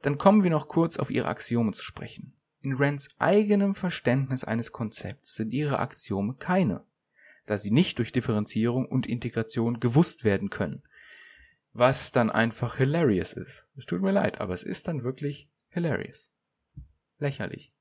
Dann 0.02 0.18
kommen 0.18 0.44
wir 0.44 0.50
noch 0.50 0.68
kurz 0.68 0.98
auf 0.98 1.12
ihre 1.12 1.28
Axiome 1.28 1.74
zu 1.74 1.84
sprechen. 1.84 2.34
In 2.62 2.74
Rands 2.74 3.10
eigenem 3.20 3.76
Verständnis 3.76 4.44
eines 4.44 4.72
Konzepts 4.72 5.36
sind 5.36 5.54
ihre 5.54 5.80
Axiome 5.80 6.36
keine 6.36 6.86
da 7.46 7.58
sie 7.58 7.72
nicht 7.72 7.98
durch 7.98 8.12
Differenzierung 8.12 8.86
und 8.86 9.08
Integration 9.08 9.80
gewusst 9.80 10.24
werden 10.24 10.50
können. 10.50 10.84
Was 11.74 12.12
dann 12.12 12.30
einfach 12.30 12.78
hilarious 12.78 13.34
ist. 13.34 13.68
Es 13.76 13.86
tut 13.86 14.02
mir 14.02 14.12
leid, 14.12 14.40
aber 14.40 14.54
es 14.54 14.64
ist 14.64 14.88
dann 14.88 15.04
wirklich 15.04 15.50
hilarious. 15.70 16.32
Lächerlich. 17.18 17.73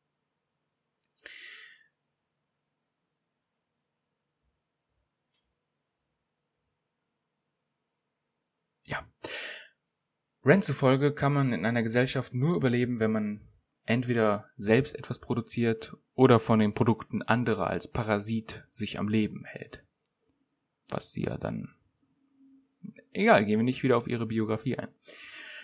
Rent 10.45 10.65
zufolge 10.65 11.13
kann 11.13 11.33
man 11.33 11.53
in 11.53 11.65
einer 11.65 11.83
Gesellschaft 11.83 12.35
nur 12.35 12.57
überleben, 12.57 12.99
wenn 12.99 13.13
man 13.13 13.41
entweder 13.85 14.49
selbst 14.57 14.99
etwas 14.99 15.19
produziert 15.19 15.97
oder 16.15 16.41
von 16.41 16.59
den 16.59 16.75
Produkten 16.75 17.23
anderer 17.23 17.69
als 17.69 17.89
Parasit 17.89 18.65
sich 18.71 18.99
am 18.99 19.09
Leben 19.09 19.45
hält. 19.45 19.85
Was 20.89 21.13
sie 21.13 21.23
ja 21.25 21.37
dann. 21.37 21.75
Egal, 23.13 23.45
gehen 23.45 23.59
wir 23.59 23.65
nicht 23.65 23.83
wieder 23.83 23.97
auf 23.97 24.09
ihre 24.09 24.27
Biografie 24.27 24.77
ein. 24.79 24.89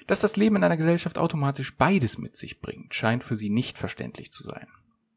Dass 0.06 0.20
das 0.20 0.36
Leben 0.36 0.56
in 0.56 0.64
einer 0.64 0.76
Gesellschaft 0.76 1.18
automatisch 1.18 1.76
beides 1.76 2.18
mit 2.18 2.36
sich 2.36 2.60
bringt, 2.60 2.94
scheint 2.94 3.24
für 3.24 3.36
sie 3.36 3.50
nicht 3.50 3.78
verständlich 3.78 4.30
zu 4.30 4.42
sein. 4.42 4.68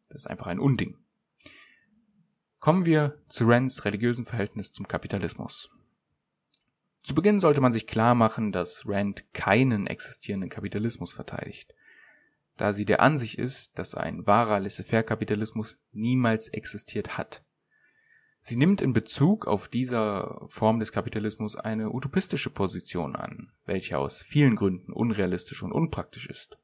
Das 0.10 0.24
ist 0.24 0.28
einfach 0.28 0.48
ein 0.48 0.60
Unding. 0.60 0.98
Kommen 2.60 2.86
wir 2.86 3.18
zu 3.28 3.46
Rands 3.46 3.86
religiösen 3.86 4.26
Verhältnis 4.26 4.72
zum 4.72 4.88
Kapitalismus. 4.88 5.72
Zu 7.04 7.16
Beginn 7.16 7.39
sollte 7.39 7.62
man 7.62 7.72
sich 7.72 7.88
klar 7.88 8.16
machen, 8.16 8.52
dass 8.52 8.88
Rand 8.88 9.34
keinen 9.34 9.88
existierenden 9.88 10.49
Kapitalismus 10.49 11.14
verteidigt 11.14 11.74
da 12.62 12.74
sie 12.74 12.86
der 12.86 13.02
Ansicht 13.02 13.39
ist, 13.39 13.78
dass 13.80 13.95
ein 13.95 14.28
wahrer 14.28 14.60
Laissez-faire-Kapitalismus 14.60 15.80
niemals 15.93 16.47
existiert 16.49 17.18
hat. 17.18 17.43
Sie 18.41 18.56
nimmt 18.56 18.82
in 18.82 18.93
Bezug 18.93 19.47
auf 19.47 19.68
dieser 19.68 20.41
Form 20.47 20.80
des 20.80 20.91
Kapitalismus 20.91 21.56
eine 21.56 21.91
utopistische 21.91 22.52
Position 22.52 23.16
an, 23.16 23.52
welche 23.66 23.97
aus 23.97 24.22
vielen 24.22 24.56
Gründen 24.56 24.93
unrealistisch 24.93 25.64
und 25.64 25.72
unpraktisch 25.72 26.28
ist. 26.28 26.60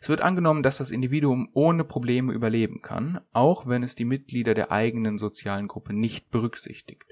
Es 0.00 0.10
wird 0.10 0.20
angenommen, 0.20 0.62
dass 0.62 0.76
das 0.76 0.90
Individuum 0.90 1.48
ohne 1.54 1.84
Probleme 1.84 2.32
überleben 2.32 2.82
kann, 2.82 3.20
auch 3.32 3.66
wenn 3.66 3.82
es 3.82 3.94
die 3.94 4.04
Mitglieder 4.04 4.52
der 4.52 4.70
eigenen 4.70 5.16
sozialen 5.16 5.68
Gruppe 5.68 5.94
nicht 5.94 6.30
berücksichtigt. 6.30 7.09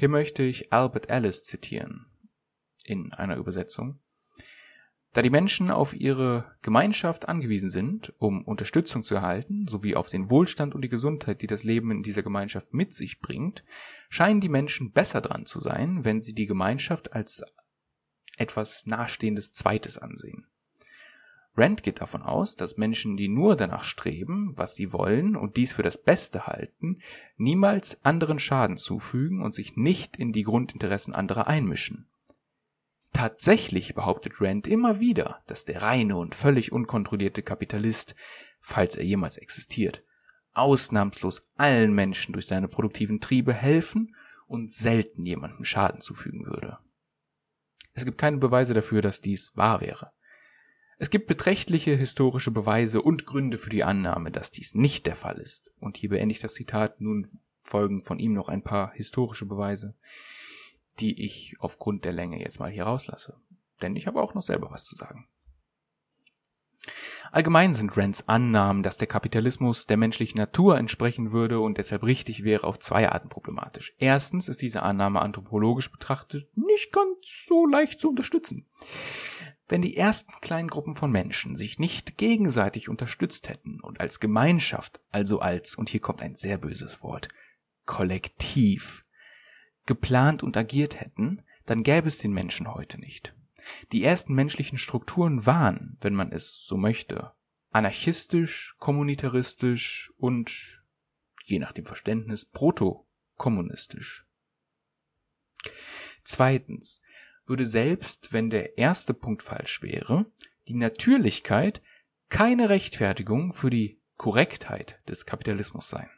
Hier 0.00 0.08
möchte 0.08 0.42
ich 0.42 0.72
Albert 0.72 1.10
Ellis 1.10 1.44
zitieren 1.44 2.06
in 2.84 3.12
einer 3.12 3.36
Übersetzung. 3.36 4.00
Da 5.12 5.20
die 5.20 5.28
Menschen 5.28 5.70
auf 5.70 5.92
ihre 5.92 6.56
Gemeinschaft 6.62 7.28
angewiesen 7.28 7.68
sind, 7.68 8.14
um 8.16 8.42
Unterstützung 8.42 9.02
zu 9.02 9.14
erhalten, 9.14 9.66
sowie 9.68 9.96
auf 9.96 10.08
den 10.08 10.30
Wohlstand 10.30 10.74
und 10.74 10.80
die 10.80 10.88
Gesundheit, 10.88 11.42
die 11.42 11.46
das 11.46 11.64
Leben 11.64 11.90
in 11.90 12.02
dieser 12.02 12.22
Gemeinschaft 12.22 12.72
mit 12.72 12.94
sich 12.94 13.20
bringt, 13.20 13.62
scheinen 14.08 14.40
die 14.40 14.48
Menschen 14.48 14.90
besser 14.90 15.20
dran 15.20 15.44
zu 15.44 15.60
sein, 15.60 16.02
wenn 16.02 16.22
sie 16.22 16.32
die 16.32 16.46
Gemeinschaft 16.46 17.12
als 17.12 17.42
etwas 18.38 18.86
nahestehendes 18.86 19.52
Zweites 19.52 19.98
ansehen. 19.98 20.46
Rand 21.56 21.82
geht 21.82 22.00
davon 22.00 22.22
aus, 22.22 22.54
dass 22.56 22.76
Menschen, 22.76 23.16
die 23.16 23.28
nur 23.28 23.56
danach 23.56 23.84
streben, 23.84 24.56
was 24.56 24.76
sie 24.76 24.92
wollen 24.92 25.36
und 25.36 25.56
dies 25.56 25.72
für 25.72 25.82
das 25.82 25.98
Beste 25.98 26.46
halten, 26.46 27.00
niemals 27.36 28.04
anderen 28.04 28.38
Schaden 28.38 28.76
zufügen 28.76 29.42
und 29.42 29.54
sich 29.54 29.76
nicht 29.76 30.16
in 30.16 30.32
die 30.32 30.44
Grundinteressen 30.44 31.14
anderer 31.14 31.48
einmischen. 31.48 32.06
Tatsächlich 33.12 33.94
behauptet 33.94 34.40
Rand 34.40 34.68
immer 34.68 35.00
wieder, 35.00 35.42
dass 35.46 35.64
der 35.64 35.82
reine 35.82 36.16
und 36.16 36.34
völlig 36.34 36.70
unkontrollierte 36.70 37.42
Kapitalist, 37.42 38.14
falls 38.60 38.94
er 38.94 39.04
jemals 39.04 39.36
existiert, 39.36 40.04
ausnahmslos 40.52 41.46
allen 41.56 41.92
Menschen 41.92 42.32
durch 42.32 42.46
seine 42.46 42.68
produktiven 42.68 43.20
Triebe 43.20 43.52
helfen 43.52 44.14
und 44.46 44.72
selten 44.72 45.26
jemandem 45.26 45.64
Schaden 45.64 46.00
zufügen 46.00 46.46
würde. 46.46 46.78
Es 47.92 48.04
gibt 48.04 48.18
keine 48.18 48.38
Beweise 48.38 48.74
dafür, 48.74 49.02
dass 49.02 49.20
dies 49.20 49.56
wahr 49.56 49.80
wäre. 49.80 50.12
Es 51.02 51.08
gibt 51.08 51.28
beträchtliche 51.28 51.96
historische 51.96 52.50
Beweise 52.50 53.00
und 53.00 53.24
Gründe 53.24 53.56
für 53.56 53.70
die 53.70 53.84
Annahme, 53.84 54.30
dass 54.30 54.50
dies 54.50 54.74
nicht 54.74 55.06
der 55.06 55.16
Fall 55.16 55.38
ist. 55.38 55.72
Und 55.80 55.96
hier 55.96 56.10
beende 56.10 56.34
ich 56.34 56.40
das 56.40 56.52
Zitat, 56.52 57.00
nun 57.00 57.40
folgen 57.62 58.02
von 58.02 58.18
ihm 58.18 58.34
noch 58.34 58.50
ein 58.50 58.62
paar 58.62 58.92
historische 58.92 59.46
Beweise, 59.46 59.94
die 60.98 61.24
ich 61.24 61.56
aufgrund 61.58 62.04
der 62.04 62.12
Länge 62.12 62.38
jetzt 62.38 62.60
mal 62.60 62.70
hier 62.70 62.84
rauslasse. 62.84 63.40
Denn 63.80 63.96
ich 63.96 64.06
habe 64.06 64.20
auch 64.20 64.34
noch 64.34 64.42
selber 64.42 64.70
was 64.72 64.84
zu 64.84 64.94
sagen. 64.94 65.26
Allgemein 67.32 67.72
sind 67.72 67.96
Rands 67.96 68.28
Annahmen, 68.28 68.82
dass 68.82 68.98
der 68.98 69.06
Kapitalismus 69.06 69.86
der 69.86 69.96
menschlichen 69.96 70.36
Natur 70.36 70.76
entsprechen 70.76 71.32
würde 71.32 71.60
und 71.60 71.78
deshalb 71.78 72.02
richtig 72.02 72.44
wäre, 72.44 72.66
auf 72.66 72.78
zwei 72.78 73.08
Arten 73.08 73.30
problematisch. 73.30 73.94
Erstens 73.98 74.48
ist 74.48 74.60
diese 74.60 74.82
Annahme 74.82 75.22
anthropologisch 75.22 75.90
betrachtet 75.90 76.54
nicht 76.56 76.92
ganz 76.92 77.46
so 77.46 77.66
leicht 77.66 78.00
zu 78.00 78.10
unterstützen. 78.10 78.66
Wenn 79.70 79.82
die 79.82 79.96
ersten 79.96 80.32
kleinen 80.40 80.66
Gruppen 80.66 80.94
von 80.94 81.12
Menschen 81.12 81.54
sich 81.54 81.78
nicht 81.78 82.18
gegenseitig 82.18 82.88
unterstützt 82.88 83.48
hätten 83.48 83.78
und 83.78 84.00
als 84.00 84.18
Gemeinschaft, 84.18 85.00
also 85.10 85.38
als, 85.38 85.76
und 85.76 85.88
hier 85.88 86.00
kommt 86.00 86.22
ein 86.22 86.34
sehr 86.34 86.58
böses 86.58 87.04
Wort, 87.04 87.28
Kollektiv, 87.86 89.04
geplant 89.86 90.42
und 90.42 90.56
agiert 90.56 91.00
hätten, 91.00 91.44
dann 91.66 91.84
gäbe 91.84 92.08
es 92.08 92.18
den 92.18 92.32
Menschen 92.32 92.74
heute 92.74 92.98
nicht. 92.98 93.32
Die 93.92 94.02
ersten 94.02 94.34
menschlichen 94.34 94.76
Strukturen 94.76 95.46
waren, 95.46 95.96
wenn 96.00 96.16
man 96.16 96.32
es 96.32 96.64
so 96.66 96.76
möchte, 96.76 97.30
anarchistisch, 97.70 98.74
kommunitaristisch 98.80 100.12
und, 100.16 100.82
je 101.44 101.60
nach 101.60 101.70
dem 101.70 101.86
Verständnis, 101.86 102.44
proto-kommunistisch. 102.44 104.26
Zweitens 106.24 107.02
würde 107.50 107.66
selbst, 107.66 108.32
wenn 108.32 108.48
der 108.48 108.78
erste 108.78 109.12
Punkt 109.12 109.42
falsch 109.42 109.82
wäre, 109.82 110.24
die 110.68 110.74
Natürlichkeit 110.74 111.82
keine 112.30 112.70
Rechtfertigung 112.70 113.52
für 113.52 113.68
die 113.68 114.00
Korrektheit 114.16 115.00
des 115.08 115.26
Kapitalismus 115.26 115.90
sein. 115.90 116.08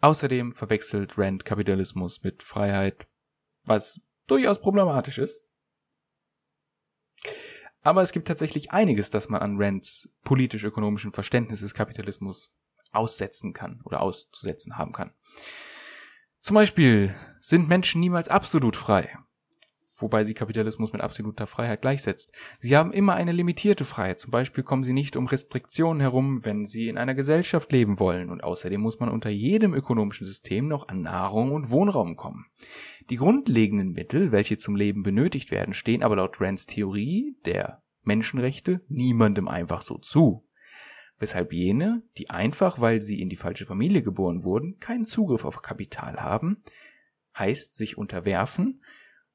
Außerdem 0.00 0.52
verwechselt 0.52 1.18
Rand 1.18 1.44
Kapitalismus 1.44 2.22
mit 2.22 2.42
Freiheit, 2.42 3.06
was 3.64 4.00
durchaus 4.26 4.60
problematisch 4.60 5.18
ist. 5.18 5.44
Aber 7.82 8.00
es 8.00 8.12
gibt 8.12 8.26
tatsächlich 8.26 8.72
einiges, 8.72 9.10
das 9.10 9.28
man 9.28 9.42
an 9.42 9.56
Rands 9.58 10.08
politisch-ökonomischen 10.22 11.12
Verständnis 11.12 11.60
des 11.60 11.74
Kapitalismus 11.74 12.54
aussetzen 12.92 13.52
kann 13.52 13.82
oder 13.84 14.00
auszusetzen 14.00 14.78
haben 14.78 14.92
kann. 14.92 15.12
Zum 16.40 16.54
Beispiel 16.54 17.14
sind 17.38 17.68
Menschen 17.68 18.00
niemals 18.00 18.28
absolut 18.28 18.76
frei 18.76 19.10
wobei 20.02 20.24
sie 20.24 20.34
Kapitalismus 20.34 20.92
mit 20.92 21.02
absoluter 21.02 21.46
Freiheit 21.46 21.82
gleichsetzt. 21.82 22.32
Sie 22.58 22.76
haben 22.76 22.92
immer 22.92 23.14
eine 23.14 23.32
limitierte 23.32 23.84
Freiheit. 23.84 24.18
Zum 24.18 24.30
Beispiel 24.30 24.64
kommen 24.64 24.82
sie 24.82 24.92
nicht 24.92 25.16
um 25.16 25.26
Restriktionen 25.26 26.00
herum, 26.00 26.44
wenn 26.44 26.64
sie 26.64 26.88
in 26.88 26.98
einer 26.98 27.14
Gesellschaft 27.14 27.70
leben 27.72 27.98
wollen. 27.98 28.30
Und 28.30 28.44
außerdem 28.44 28.80
muss 28.80 29.00
man 29.00 29.08
unter 29.08 29.30
jedem 29.30 29.74
ökonomischen 29.74 30.26
System 30.26 30.68
noch 30.68 30.88
an 30.88 31.02
Nahrung 31.02 31.52
und 31.52 31.70
Wohnraum 31.70 32.16
kommen. 32.16 32.46
Die 33.08 33.16
grundlegenden 33.16 33.92
Mittel, 33.92 34.32
welche 34.32 34.58
zum 34.58 34.76
Leben 34.76 35.02
benötigt 35.02 35.50
werden, 35.50 35.74
stehen 35.74 36.02
aber 36.02 36.16
laut 36.16 36.40
Rands 36.40 36.66
Theorie 36.66 37.36
der 37.44 37.82
Menschenrechte 38.02 38.80
niemandem 38.88 39.48
einfach 39.48 39.82
so 39.82 39.98
zu. 39.98 40.46
Weshalb 41.20 41.52
jene, 41.52 42.02
die 42.16 42.30
einfach, 42.30 42.80
weil 42.80 43.02
sie 43.02 43.20
in 43.20 43.28
die 43.28 43.36
falsche 43.36 43.66
Familie 43.66 44.02
geboren 44.02 44.42
wurden, 44.42 44.80
keinen 44.80 45.04
Zugriff 45.04 45.44
auf 45.44 45.62
Kapital 45.62 46.20
haben, 46.20 46.62
heißt 47.36 47.76
sich 47.76 47.96
unterwerfen, 47.96 48.82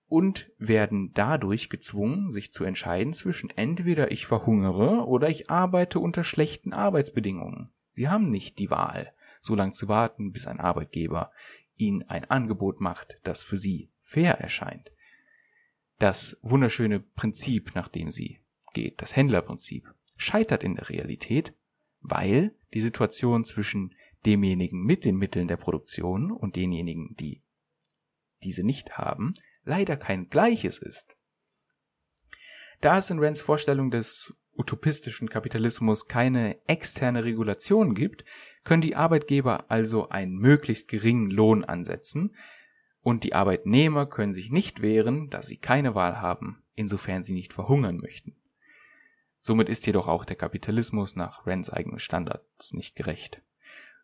und 0.08 0.52
werden 0.58 1.12
dadurch 1.14 1.70
gezwungen, 1.70 2.32
sich 2.32 2.52
zu 2.52 2.64
entscheiden 2.64 3.14
zwischen 3.14 3.50
entweder 3.50 4.12
ich 4.12 4.28
verhungere 4.28 5.08
oder 5.08 5.30
ich 5.30 5.50
arbeite 5.50 6.00
unter 6.00 6.24
schlechten 6.24 6.74
Arbeitsbedingungen. 6.74 7.72
Sie 7.90 8.08
haben 8.08 8.30
nicht 8.30 8.60
die 8.60 8.70
Wahl, 8.70 9.14
so 9.42 9.56
lange 9.56 9.72
zu 9.72 9.88
warten, 9.88 10.32
bis 10.32 10.48
ein 10.48 10.60
Arbeitgeber 10.60 11.32
ihnen 11.76 12.04
ein 12.04 12.30
Angebot 12.30 12.82
macht, 12.82 13.18
das 13.24 13.44
für 13.44 13.58
sie 13.58 13.90
fair 14.00 14.40
erscheint. 14.40 14.92
Das 15.98 16.38
wunderschöne 16.42 17.00
Prinzip, 17.00 17.74
nach 17.74 17.88
dem 17.88 18.12
sie 18.12 18.42
geht, 18.74 19.02
das 19.02 19.16
Händlerprinzip, 19.16 19.94
scheitert 20.18 20.64
in 20.64 20.76
der 20.76 20.90
Realität, 20.90 21.54
weil 22.10 22.56
die 22.74 22.82
Situation 22.82 23.44
zwischen 23.44 23.94
demjenigen 24.26 24.84
mit 24.84 25.06
den 25.06 25.18
Mitteln 25.18 25.48
der 25.48 25.58
Produktion 25.58 26.32
und 26.32 26.56
denjenigen, 26.56 27.16
die 27.20 27.42
diese 28.44 28.64
nicht 28.64 28.98
haben, 28.98 29.34
leider 29.64 29.98
kein 29.98 30.30
gleiches 30.30 30.80
ist. 30.80 31.18
Da 32.82 32.98
es 32.98 33.10
in 33.10 33.20
Rands 33.20 33.42
Vorstellung 33.42 33.92
des 33.92 34.34
utopistischen 34.58 35.30
Kapitalismus 35.30 36.08
keine 36.08 36.58
externe 36.68 37.24
Regulation 37.24 37.94
gibt, 37.94 38.24
können 38.64 38.82
die 38.82 38.96
Arbeitgeber 38.96 39.70
also 39.70 40.10
einen 40.10 40.36
möglichst 40.36 40.88
geringen 40.88 41.30
Lohn 41.30 41.64
ansetzen 41.64 42.36
und 43.02 43.24
die 43.24 43.34
Arbeitnehmer 43.34 44.06
können 44.06 44.34
sich 44.34 44.52
nicht 44.52 44.82
wehren, 44.82 45.30
da 45.30 45.42
sie 45.42 45.58
keine 45.58 45.94
Wahl 45.94 46.22
haben, 46.22 46.64
insofern 46.74 47.24
sie 47.24 47.34
nicht 47.34 47.54
verhungern 47.54 47.98
möchten. 47.98 48.36
Somit 49.48 49.70
ist 49.70 49.86
jedoch 49.86 50.08
auch 50.08 50.26
der 50.26 50.38
Kapitalismus 50.38 51.16
nach 51.16 51.46
Rands 51.46 51.70
eigenen 51.70 52.00
Standards 52.00 52.74
nicht 52.74 52.96
gerecht. 52.96 53.44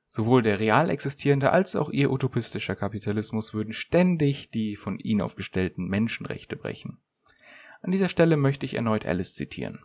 Sowohl 0.07 0.43
der 0.43 0.59
real 0.59 0.91
existierende 0.91 1.51
als 1.51 1.75
auch 1.75 1.89
ihr 1.89 2.11
utopistischer 2.11 2.75
Kapitalismus 2.75 3.51
würden 3.51 3.73
ständig 3.73 4.51
die 4.51 4.75
von 4.75 4.99
ihnen 4.99 5.23
aufgestellten 5.23 5.87
Menschenrechte 5.87 6.57
brechen. 6.57 6.99
An 7.81 7.89
dieser 7.89 8.07
Stelle 8.07 8.37
möchte 8.37 8.67
ich 8.67 8.75
erneut 8.75 9.07
Alice 9.07 9.33
zitieren. 9.33 9.79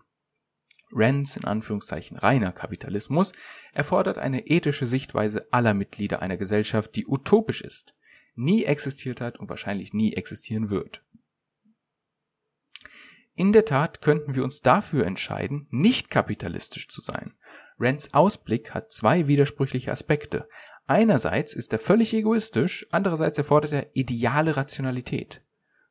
Rands 0.93 1.39
in 1.39 1.47
Anführungszeichen 1.47 2.19
reiner 2.19 2.53
Kapitalismus 2.53 3.33
erfordert 3.73 4.19
eine 4.19 4.49
ethische 4.49 4.87
Sichtweise 4.87 5.51
aller 5.53 5.73
Mitglieder 5.73 6.21
einer 6.21 6.37
Gesellschaft, 6.37 6.95
die 6.97 7.07
utopisch 7.07 7.63
ist, 7.63 7.95
nie 8.35 8.65
existiert 8.65 9.23
hat 9.23 9.41
und 9.41 9.49
wahrscheinlich 9.49 9.95
nie 9.95 10.13
existieren 10.13 10.69
wird. 10.69 11.03
In 13.37 13.53
der 13.53 13.65
Tat 13.65 14.03
könnten 14.03 14.35
wir 14.35 14.43
uns 14.43 14.61
dafür 14.61 15.07
entscheiden, 15.07 15.69
nicht 15.71 16.11
kapitalistisch 16.11 16.89
zu 16.89 17.01
sein 17.01 17.35
Rands 17.79 18.15
Ausblick 18.15 18.73
hat 18.73 18.91
zwei 18.91 19.27
widersprüchliche 19.27 19.93
Aspekte. 19.93 20.49
Einerseits 20.87 21.53
ist 21.55 21.73
er 21.73 21.79
völlig 21.79 22.15
egoistisch, 22.15 22.87
andererseits 22.91 23.39
erfordert 23.39 23.73
er 23.73 23.91
ideale 23.95 24.57
Rationalität. 24.57 25.43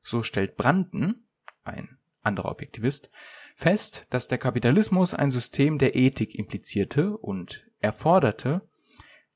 So 0.01 0.23
stellt 0.23 0.55
Branden, 0.55 1.27
ein 1.63 1.97
anderer 2.21 2.49
Objektivist, 2.49 3.11
fest, 3.55 4.07
dass 4.09 4.27
der 4.27 4.37
Kapitalismus 4.37 5.13
ein 5.13 5.29
System 5.29 5.77
der 5.77 5.95
Ethik 5.95 6.33
implizierte 6.35 7.15
und 7.17 7.67
erforderte, 7.79 8.67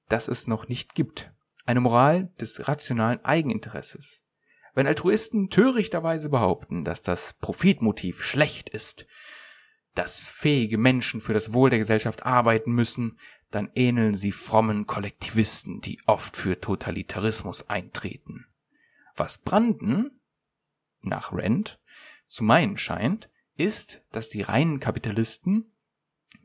das 0.08 0.28
es 0.28 0.48
noch 0.48 0.68
nicht 0.68 0.96
gibt. 0.96 1.32
Eine 1.66 1.82
Moral 1.82 2.32
des 2.40 2.68
rationalen 2.68 3.24
Eigeninteresses. 3.24 4.24
Wenn 4.80 4.88
Altruisten 4.88 5.50
törichterweise 5.50 6.30
behaupten, 6.30 6.86
dass 6.86 7.02
das 7.02 7.34
Profitmotiv 7.34 8.24
schlecht 8.24 8.70
ist, 8.70 9.08
dass 9.94 10.30
fähige 10.30 10.78
Menschen 10.78 11.20
für 11.20 11.34
das 11.34 11.52
Wohl 11.52 11.70
der 11.70 11.80
Gesellschaft 11.80 12.26
arbeiten 12.26 12.72
müssen, 12.72 13.20
dann 13.52 13.72
ähneln 13.76 14.14
sie 14.14 14.32
frommen 14.32 14.86
Kollektivisten, 14.86 15.82
die 15.82 16.00
oft 16.06 16.38
für 16.38 16.62
Totalitarismus 16.62 17.70
eintreten. 17.70 18.46
Was 19.18 19.38
Branden, 19.40 20.22
nach 21.02 21.34
Rent, 21.34 21.82
zu 22.30 22.46
meinen 22.46 22.78
scheint, 22.78 23.30
ist, 23.58 24.02
dass 24.14 24.30
die 24.30 24.44
reinen 24.44 24.80
Kapitalisten 24.80 25.74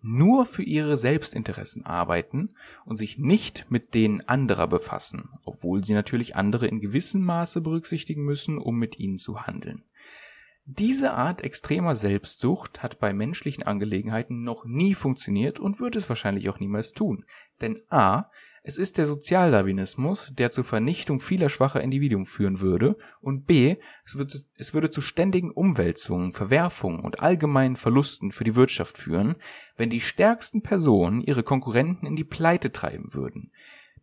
nur 0.04 0.44
für 0.44 0.62
ihre 0.62 0.98
Selbstinteressen 0.98 1.86
arbeiten 1.86 2.50
und 2.84 2.98
sich 2.98 3.18
nicht 3.18 3.70
mit 3.70 3.94
denen 3.94 4.20
anderer 4.20 4.66
befassen, 4.66 5.30
obwohl 5.44 5.82
sie 5.82 5.94
natürlich 5.94 6.36
andere 6.36 6.66
in 6.66 6.80
gewissem 6.80 7.24
Maße 7.24 7.62
berücksichtigen 7.62 8.22
müssen, 8.22 8.58
um 8.58 8.78
mit 8.78 8.98
ihnen 8.98 9.16
zu 9.16 9.46
handeln. 9.46 9.82
Diese 10.66 11.12
Art 11.12 11.42
extremer 11.42 11.94
Selbstsucht 11.94 12.82
hat 12.82 12.98
bei 12.98 13.12
menschlichen 13.12 13.64
Angelegenheiten 13.64 14.44
noch 14.44 14.64
nie 14.64 14.94
funktioniert 14.94 15.60
und 15.60 15.78
wird 15.78 15.94
es 15.94 16.08
wahrscheinlich 16.08 16.48
auch 16.48 16.58
niemals 16.58 16.92
tun. 16.92 17.26
Denn 17.60 17.82
a. 17.90 18.30
Es 18.66 18.78
ist 18.78 18.96
der 18.96 19.04
Sozialdarwinismus, 19.04 20.32
der 20.32 20.50
zur 20.50 20.64
Vernichtung 20.64 21.20
vieler 21.20 21.50
schwacher 21.50 21.82
Individuen 21.82 22.24
führen 22.24 22.60
würde, 22.60 22.96
und 23.20 23.44
b. 23.44 23.76
Es, 24.06 24.16
wird, 24.16 24.46
es 24.56 24.72
würde 24.72 24.88
zu 24.88 25.02
ständigen 25.02 25.50
Umwälzungen, 25.50 26.32
Verwerfungen 26.32 27.00
und 27.00 27.20
allgemeinen 27.20 27.76
Verlusten 27.76 28.32
für 28.32 28.44
die 28.44 28.54
Wirtschaft 28.54 28.96
führen, 28.96 29.36
wenn 29.76 29.90
die 29.90 30.00
stärksten 30.00 30.62
Personen 30.62 31.20
ihre 31.20 31.42
Konkurrenten 31.42 32.06
in 32.06 32.16
die 32.16 32.24
Pleite 32.24 32.72
treiben 32.72 33.12
würden. 33.12 33.52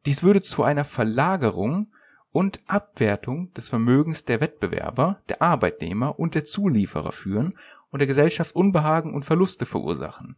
Dies 0.05 0.21
würde 0.21 0.43
zu 0.43 0.61
einer 0.61 0.85
Verlagerung 0.85 1.91
und 2.31 2.61
Abwertung 2.67 3.53
des 3.53 3.69
Vermögens 3.69 4.25
der 4.25 4.39
Wettbewerber, 4.39 5.21
der 5.29 5.41
Arbeitnehmer 5.41 6.17
und 6.17 6.35
der 6.35 6.45
Zulieferer 6.45 7.11
führen 7.11 7.57
und 7.89 7.99
der 7.99 8.07
Gesellschaft 8.07 8.55
Unbehagen 8.55 9.13
und 9.13 9.25
Verluste 9.25 9.65
verursachen. 9.65 10.37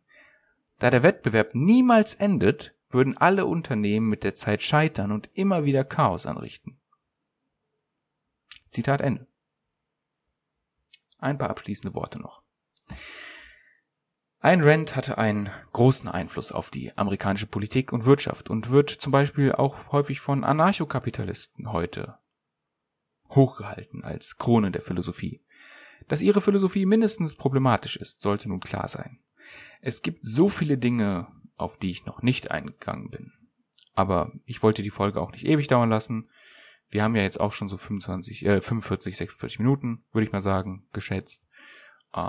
Da 0.79 0.89
der 0.89 1.03
Wettbewerb 1.03 1.53
niemals 1.53 2.15
endet, 2.15 2.75
würden 2.89 3.17
alle 3.17 3.45
Unternehmen 3.45 4.09
mit 4.09 4.23
der 4.23 4.35
Zeit 4.35 4.63
scheitern 4.63 5.11
und 5.11 5.29
immer 5.33 5.65
wieder 5.65 5.83
Chaos 5.83 6.25
anrichten. 6.25 6.79
Zitat 8.69 9.01
Ende. 9.01 9.27
Ein 11.19 11.37
paar 11.37 11.49
abschließende 11.49 11.95
Worte 11.95 12.19
noch. 12.19 12.43
Ayn 14.45 14.61
Rand 14.61 14.97
hatte 14.97 15.17
einen 15.17 15.49
großen 15.71 16.09
Einfluss 16.09 16.51
auf 16.51 16.69
die 16.69 16.97
amerikanische 16.97 17.47
Politik 17.47 17.93
und 17.93 18.03
Wirtschaft 18.03 18.49
und 18.49 18.71
wird 18.71 18.89
zum 18.89 19.13
Beispiel 19.13 19.53
auch 19.53 19.93
häufig 19.93 20.19
von 20.19 20.43
Anarchokapitalisten 20.43 21.71
heute 21.71 22.17
hochgehalten 23.29 24.03
als 24.03 24.37
Krone 24.37 24.69
der 24.69 24.81
Philosophie. 24.81 25.41
Dass 26.09 26.21
ihre 26.21 26.41
Philosophie 26.41 26.85
mindestens 26.85 27.35
problematisch 27.35 27.95
ist, 27.95 28.19
sollte 28.19 28.49
nun 28.49 28.59
klar 28.59 28.89
sein. 28.89 29.21
Es 29.79 30.01
gibt 30.01 30.25
so 30.25 30.49
viele 30.49 30.77
Dinge, 30.77 31.27
auf 31.55 31.77
die 31.77 31.91
ich 31.91 32.05
noch 32.05 32.21
nicht 32.21 32.51
eingegangen 32.51 33.11
bin. 33.11 33.31
Aber 33.93 34.33
ich 34.45 34.61
wollte 34.61 34.81
die 34.81 34.89
Folge 34.89 35.21
auch 35.21 35.31
nicht 35.31 35.45
ewig 35.45 35.67
dauern 35.67 35.89
lassen. 35.89 36.29
Wir 36.89 37.01
haben 37.01 37.15
ja 37.15 37.23
jetzt 37.23 37.39
auch 37.39 37.53
schon 37.53 37.69
so 37.69 37.77
25, 37.77 38.45
äh, 38.45 38.59
45, 38.59 39.15
46 39.15 39.59
Minuten, 39.59 40.03
würde 40.11 40.25
ich 40.25 40.33
mal 40.33 40.41
sagen, 40.41 40.85
geschätzt. 40.91 41.45
Äh, 42.13 42.19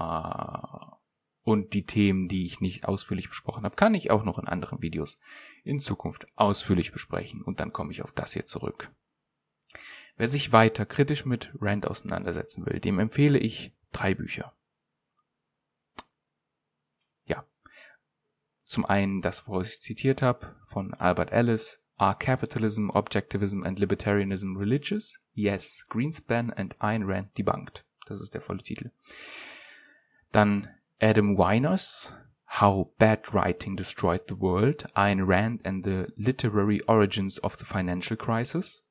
und 1.44 1.74
die 1.74 1.84
Themen, 1.84 2.26
die 2.26 2.46
ich 2.46 2.60
nicht 2.60 2.86
ausführlich 2.86 3.28
besprochen 3.28 3.64
habe, 3.64 3.76
kann 3.76 3.94
ich 3.94 4.10
auch 4.10 4.24
noch 4.24 4.38
in 4.38 4.48
anderen 4.48 4.82
Videos 4.82 5.18
in 5.62 5.78
Zukunft 5.78 6.26
ausführlich 6.36 6.90
besprechen 6.90 7.42
und 7.42 7.60
dann 7.60 7.72
komme 7.72 7.92
ich 7.92 8.02
auf 8.02 8.12
das 8.12 8.32
hier 8.32 8.46
zurück. 8.46 8.90
Wer 10.16 10.28
sich 10.28 10.52
weiter 10.52 10.86
kritisch 10.86 11.26
mit 11.26 11.52
Rand 11.60 11.86
auseinandersetzen 11.86 12.64
will, 12.66 12.80
dem 12.80 12.98
empfehle 12.98 13.38
ich 13.38 13.72
drei 13.92 14.14
Bücher. 14.14 14.54
Ja. 17.26 17.44
Zum 18.64 18.86
einen 18.86 19.20
das, 19.20 19.46
wo 19.46 19.60
ich 19.60 19.82
zitiert 19.82 20.22
habe, 20.22 20.56
von 20.64 20.94
Albert 20.94 21.30
Ellis, 21.32 21.80
Are 21.96 22.16
Capitalism, 22.18 22.90
Objectivism 22.90 23.62
and 23.64 23.78
Libertarianism 23.78 24.56
Religious? 24.56 25.20
Yes, 25.32 25.84
Greenspan 25.88 26.52
and 26.52 26.80
Ayn 26.80 27.04
Rand 27.04 27.36
Debunked. 27.36 27.84
Das 28.06 28.20
ist 28.20 28.34
der 28.34 28.40
volle 28.40 28.62
Titel. 28.62 28.90
Dann 30.32 30.68
Adam 31.00 31.36
Winers, 31.36 32.14
How 32.60 32.90
Bad 32.98 33.34
Writing 33.34 33.76
Destroyed 33.76 34.28
the 34.28 34.36
World, 34.36 34.86
Ayn 34.96 35.26
Rand 35.26 35.60
and 35.64 35.82
the 35.82 36.12
Literary 36.16 36.80
Origins 36.82 37.38
of 37.38 37.58
the 37.58 37.64
Financial 37.64 38.16
Crisis 38.16 38.84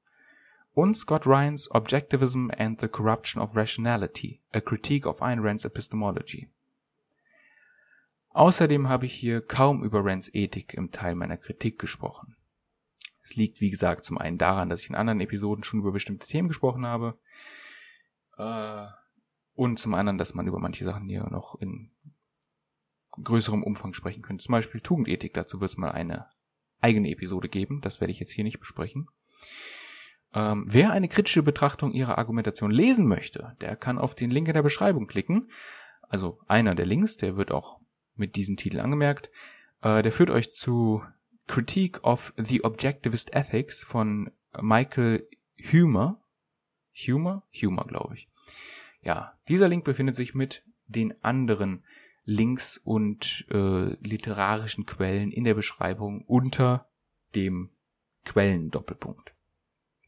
und 0.75 0.97
Scott 0.97 1.25
Ryans 1.25 1.69
Objectivism 1.71 2.49
and 2.57 2.79
the 2.79 2.89
Corruption 2.89 3.41
of 3.41 3.55
Rationality, 3.55 4.41
a 4.53 4.59
Critique 4.59 5.05
of 5.05 5.21
Ayn 5.21 5.41
Rands 5.41 5.65
Epistemology. 5.65 6.49
Außerdem 8.33 8.89
habe 8.89 9.05
ich 9.05 9.13
hier 9.13 9.41
kaum 9.41 9.83
über 9.83 10.03
Rands 10.03 10.29
Ethik 10.33 10.73
im 10.73 10.91
Teil 10.91 11.15
meiner 11.15 11.37
Kritik 11.37 11.79
gesprochen. 11.79 12.35
Es 13.21 13.35
liegt, 13.35 13.61
wie 13.61 13.69
gesagt, 13.69 14.03
zum 14.03 14.17
einen 14.17 14.37
daran, 14.37 14.69
dass 14.69 14.81
ich 14.81 14.89
in 14.89 14.95
anderen 14.95 15.21
Episoden 15.21 15.63
schon 15.63 15.79
über 15.79 15.93
bestimmte 15.93 16.27
Themen 16.27 16.49
gesprochen 16.49 16.85
habe. 16.85 17.17
Äh, 18.37 18.87
und 19.53 19.79
zum 19.79 19.93
anderen, 19.93 20.17
dass 20.17 20.33
man 20.33 20.47
über 20.47 20.59
manche 20.59 20.85
Sachen 20.85 21.07
hier 21.07 21.23
noch 21.29 21.59
in 21.59 21.91
größerem 23.11 23.63
Umfang 23.63 23.93
sprechen 23.93 24.23
könnte. 24.23 24.43
Zum 24.43 24.53
Beispiel 24.53 24.81
Tugendethik, 24.81 25.33
dazu 25.33 25.61
wird 25.61 25.71
es 25.71 25.77
mal 25.77 25.91
eine 25.91 26.27
eigene 26.81 27.09
Episode 27.09 27.49
geben. 27.49 27.79
Das 27.81 28.01
werde 28.01 28.11
ich 28.11 28.19
jetzt 28.19 28.31
hier 28.31 28.43
nicht 28.43 28.59
besprechen. 28.59 29.07
Ähm, 30.33 30.65
wer 30.67 30.91
eine 30.91 31.07
kritische 31.07 31.43
Betrachtung 31.43 31.91
ihrer 31.91 32.17
Argumentation 32.17 32.71
lesen 32.71 33.07
möchte, 33.07 33.55
der 33.61 33.75
kann 33.75 33.99
auf 33.99 34.15
den 34.15 34.31
Link 34.31 34.47
in 34.47 34.55
der 34.55 34.63
Beschreibung 34.63 35.07
klicken. 35.07 35.51
Also 36.01 36.39
einer 36.47 36.73
der 36.75 36.85
Links, 36.85 37.17
der 37.17 37.37
wird 37.37 37.51
auch 37.51 37.79
mit 38.15 38.35
diesem 38.35 38.57
Titel 38.57 38.79
angemerkt. 38.79 39.29
Äh, 39.81 40.01
der 40.01 40.11
führt 40.11 40.31
euch 40.31 40.49
zu 40.49 41.03
Critique 41.47 42.01
of 42.01 42.33
the 42.37 42.63
Objectivist 42.63 43.33
Ethics 43.33 43.83
von 43.83 44.31
Michael 44.59 45.27
Humer. 45.71 46.19
Humer? 46.95 47.43
Humer, 47.53 47.85
glaube 47.85 48.15
ich. 48.15 48.29
Ja, 49.03 49.37
dieser 49.47 49.67
Link 49.67 49.83
befindet 49.83 50.15
sich 50.15 50.33
mit 50.33 50.63
den 50.87 51.21
anderen 51.23 51.83
Links 52.25 52.77
und 52.77 53.45
äh, 53.51 53.95
literarischen 54.01 54.85
Quellen 54.85 55.31
in 55.31 55.43
der 55.43 55.53
Beschreibung 55.53 56.23
unter 56.25 56.89
dem 57.35 57.69
Quellendoppelpunkt. 58.23 59.33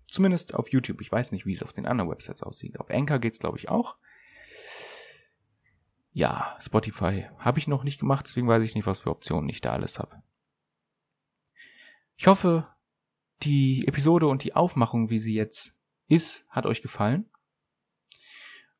Zumindest 0.07 0.53
auf 0.53 0.69
YouTube. 0.69 1.01
Ich 1.01 1.11
weiß 1.11 1.33
nicht, 1.33 1.45
wie 1.45 1.53
es 1.53 1.63
auf 1.63 1.73
den 1.73 1.85
anderen 1.85 2.09
Websites 2.09 2.41
aussieht. 2.41 2.79
Auf 2.79 2.89
Anchor 2.89 3.19
geht's, 3.19 3.39
glaube 3.39 3.57
ich, 3.57 3.67
auch. 3.67 3.97
Ja, 6.13 6.55
Spotify 6.61 7.27
habe 7.37 7.59
ich 7.59 7.67
noch 7.67 7.83
nicht 7.83 7.99
gemacht, 7.99 8.25
deswegen 8.25 8.47
weiß 8.47 8.63
ich 8.63 8.75
nicht, 8.75 8.87
was 8.87 8.99
für 8.99 9.11
Optionen 9.11 9.49
ich 9.49 9.59
da 9.59 9.73
alles 9.73 9.99
habe. 9.99 10.23
Ich 12.15 12.27
hoffe, 12.27 12.69
die 13.43 13.85
Episode 13.85 14.27
und 14.27 14.45
die 14.45 14.55
Aufmachung, 14.55 15.09
wie 15.09 15.19
sie 15.19 15.33
jetzt 15.33 15.73
ist, 16.07 16.45
hat 16.47 16.65
euch 16.65 16.81
gefallen. 16.81 17.29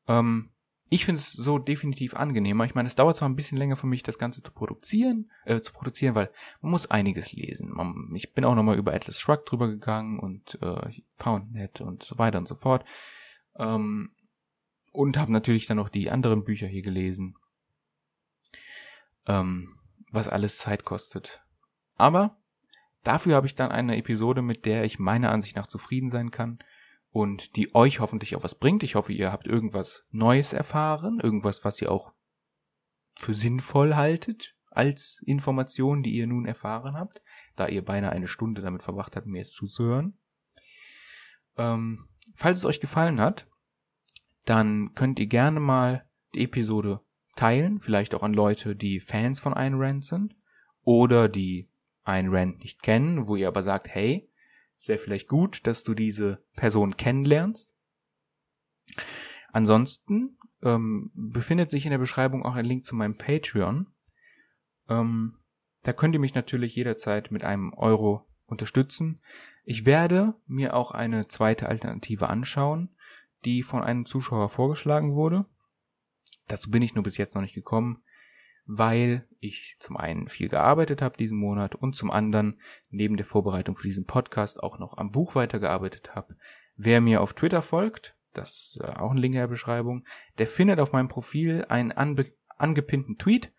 Ähm, 0.07 0.51
ich 0.89 1.05
finde 1.05 1.19
es 1.19 1.31
so 1.31 1.57
definitiv 1.57 2.13
angenehmer. 2.13 2.65
Ich 2.65 2.75
meine, 2.75 2.87
es 2.87 2.95
dauert 2.95 3.17
zwar 3.17 3.27
ein 3.27 3.35
bisschen 3.35 3.57
länger 3.57 3.75
für 3.75 3.87
mich, 3.87 4.03
das 4.03 4.19
Ganze 4.19 4.43
zu 4.43 4.51
produzieren, 4.51 5.31
äh, 5.45 5.61
zu 5.61 5.73
produzieren, 5.73 6.13
weil 6.13 6.31
man 6.61 6.71
muss 6.71 6.89
einiges 6.91 7.31
lesen. 7.31 7.71
Man, 7.71 8.11
ich 8.13 8.33
bin 8.33 8.45
auch 8.45 8.53
nochmal 8.53 8.77
über 8.77 8.93
Atlas 8.93 9.19
Shrugged 9.19 9.49
drüber 9.49 9.67
gegangen 9.67 10.19
und 10.19 10.59
äh, 10.61 10.91
Foundnet 11.13 11.81
und 11.81 12.03
so 12.03 12.19
weiter 12.19 12.37
und 12.37 12.47
so 12.47 12.55
fort. 12.55 12.85
Ähm, 13.57 14.11
und 14.91 15.17
habe 15.17 15.31
natürlich 15.31 15.65
dann 15.65 15.77
noch 15.77 15.89
die 15.89 16.11
anderen 16.11 16.43
Bücher 16.43 16.67
hier 16.67 16.83
gelesen. 16.83 17.35
Ähm, 19.25 19.79
was 20.11 20.27
alles 20.27 20.59
Zeit 20.59 20.85
kostet. 20.85 21.43
Aber 21.95 22.37
dafür 23.03 23.35
habe 23.35 23.47
ich 23.47 23.55
dann 23.55 23.71
eine 23.71 23.97
Episode, 23.97 24.43
mit 24.43 24.65
der 24.65 24.83
ich 24.83 24.99
meiner 24.99 25.31
Ansicht 25.31 25.55
nach 25.55 25.67
zufrieden 25.67 26.09
sein 26.09 26.29
kann 26.29 26.59
und 27.15 27.55
die 27.55 27.73
euch 27.73 28.01
hoffentlich 28.01 28.35
auch 28.35 28.43
was 28.43 28.55
bringt. 28.55 28.83
Ich 28.83 28.95
hoffe, 28.95 29.13
ihr 29.13 29.31
habt 29.31 29.47
irgendwas 29.47 30.03
Neues 30.11 30.51
erfahren, 30.51 31.21
irgendwas, 31.23 31.63
was 31.63 31.81
ihr 31.81 31.89
auch 31.89 32.11
für 33.17 33.33
sinnvoll 33.33 33.95
haltet 33.95 34.53
als 34.69 35.23
Information, 35.25 36.03
die 36.03 36.13
ihr 36.13 36.27
nun 36.27 36.45
erfahren 36.45 36.97
habt, 36.97 37.21
da 37.55 37.69
ihr 37.69 37.85
beinahe 37.85 38.11
eine 38.11 38.27
Stunde 38.27 38.61
damit 38.61 38.83
verbracht 38.83 39.15
habt, 39.15 39.27
mir 39.27 39.37
jetzt 39.37 39.53
zuzuhören. 39.53 40.19
Ähm, 41.55 42.09
falls 42.35 42.57
es 42.57 42.65
euch 42.65 42.81
gefallen 42.81 43.21
hat, 43.21 43.47
dann 44.43 44.93
könnt 44.93 45.17
ihr 45.17 45.27
gerne 45.27 45.61
mal 45.61 46.05
die 46.33 46.43
Episode 46.43 46.99
teilen, 47.37 47.79
vielleicht 47.79 48.13
auch 48.13 48.23
an 48.23 48.33
Leute, 48.33 48.75
die 48.75 48.99
Fans 48.99 49.39
von 49.39 49.53
Ayn 49.53 49.75
Rand 49.75 50.03
sind 50.03 50.35
oder 50.81 51.29
die 51.29 51.69
Ayn 52.03 52.27
Rand 52.27 52.59
nicht 52.59 52.83
kennen, 52.83 53.25
wo 53.27 53.37
ihr 53.37 53.47
aber 53.47 53.63
sagt, 53.63 53.87
hey, 53.87 54.29
wäre 54.87 54.99
vielleicht 54.99 55.27
gut, 55.27 55.65
dass 55.67 55.83
du 55.83 55.93
diese 55.93 56.43
Person 56.55 56.97
kennenlernst. 56.97 57.75
Ansonsten 59.51 60.37
ähm, 60.61 61.11
befindet 61.13 61.71
sich 61.71 61.85
in 61.85 61.91
der 61.91 61.97
Beschreibung 61.97 62.45
auch 62.45 62.55
ein 62.55 62.65
Link 62.65 62.85
zu 62.85 62.95
meinem 62.95 63.17
Patreon. 63.17 63.87
Ähm, 64.89 65.37
da 65.83 65.93
könnt 65.93 66.13
ihr 66.13 66.19
mich 66.19 66.35
natürlich 66.35 66.75
jederzeit 66.75 67.31
mit 67.31 67.43
einem 67.43 67.73
Euro 67.73 68.27
unterstützen. 68.45 69.21
Ich 69.63 69.85
werde 69.85 70.35
mir 70.45 70.75
auch 70.75 70.91
eine 70.91 71.27
zweite 71.27 71.69
Alternative 71.69 72.29
anschauen, 72.29 72.95
die 73.45 73.63
von 73.63 73.81
einem 73.81 74.05
Zuschauer 74.05 74.49
vorgeschlagen 74.49 75.13
wurde. 75.13 75.45
Dazu 76.47 76.69
bin 76.69 76.81
ich 76.81 76.93
nur 76.93 77.03
bis 77.03 77.17
jetzt 77.17 77.33
noch 77.33 77.41
nicht 77.41 77.55
gekommen 77.55 78.03
weil 78.65 79.27
ich 79.39 79.77
zum 79.79 79.97
einen 79.97 80.27
viel 80.27 80.49
gearbeitet 80.49 81.01
habe 81.01 81.17
diesen 81.17 81.37
Monat 81.37 81.75
und 81.75 81.95
zum 81.95 82.11
anderen 82.11 82.59
neben 82.89 83.17
der 83.17 83.25
Vorbereitung 83.25 83.75
für 83.75 83.87
diesen 83.87 84.05
Podcast 84.05 84.61
auch 84.61 84.79
noch 84.79 84.97
am 84.97 85.11
Buch 85.11 85.35
weitergearbeitet 85.35 86.15
habe. 86.15 86.35
Wer 86.75 87.01
mir 87.01 87.21
auf 87.21 87.33
Twitter 87.33 87.61
folgt, 87.61 88.17
das 88.33 88.75
ist 88.75 88.81
äh, 88.81 88.87
auch 88.87 89.11
ein 89.11 89.17
Link 89.17 89.35
in 89.35 89.39
der 89.39 89.47
Beschreibung, 89.47 90.05
der 90.37 90.47
findet 90.47 90.79
auf 90.79 90.93
meinem 90.93 91.07
Profil 91.07 91.65
einen 91.69 91.91
ange 91.91 92.31
angepinnten 92.57 93.17
Tweet. 93.17 93.51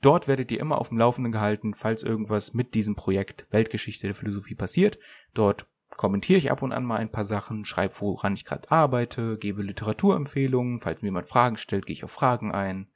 Dort 0.00 0.26
werdet 0.26 0.50
ihr 0.50 0.60
immer 0.60 0.78
auf 0.78 0.88
dem 0.88 0.98
Laufenden 0.98 1.32
gehalten, 1.32 1.74
falls 1.74 2.02
irgendwas 2.02 2.54
mit 2.54 2.74
diesem 2.74 2.96
Projekt 2.96 3.52
Weltgeschichte 3.52 4.06
der 4.06 4.16
Philosophie 4.16 4.56
passiert. 4.56 4.98
Dort 5.32 5.68
kommentiere 5.90 6.38
ich 6.38 6.50
ab 6.50 6.62
und 6.62 6.72
an 6.72 6.84
mal 6.84 6.96
ein 6.96 7.12
paar 7.12 7.24
Sachen, 7.24 7.64
schreibe, 7.64 7.94
woran 8.00 8.34
ich 8.34 8.44
gerade 8.44 8.70
arbeite, 8.70 9.38
gebe 9.38 9.62
Literaturempfehlungen, 9.62 10.80
falls 10.80 11.02
mir 11.02 11.08
jemand 11.08 11.26
Fragen 11.26 11.56
stellt, 11.56 11.86
gehe 11.86 11.94
ich 11.94 12.04
auf 12.04 12.10
Fragen 12.10 12.52
ein. 12.52 12.90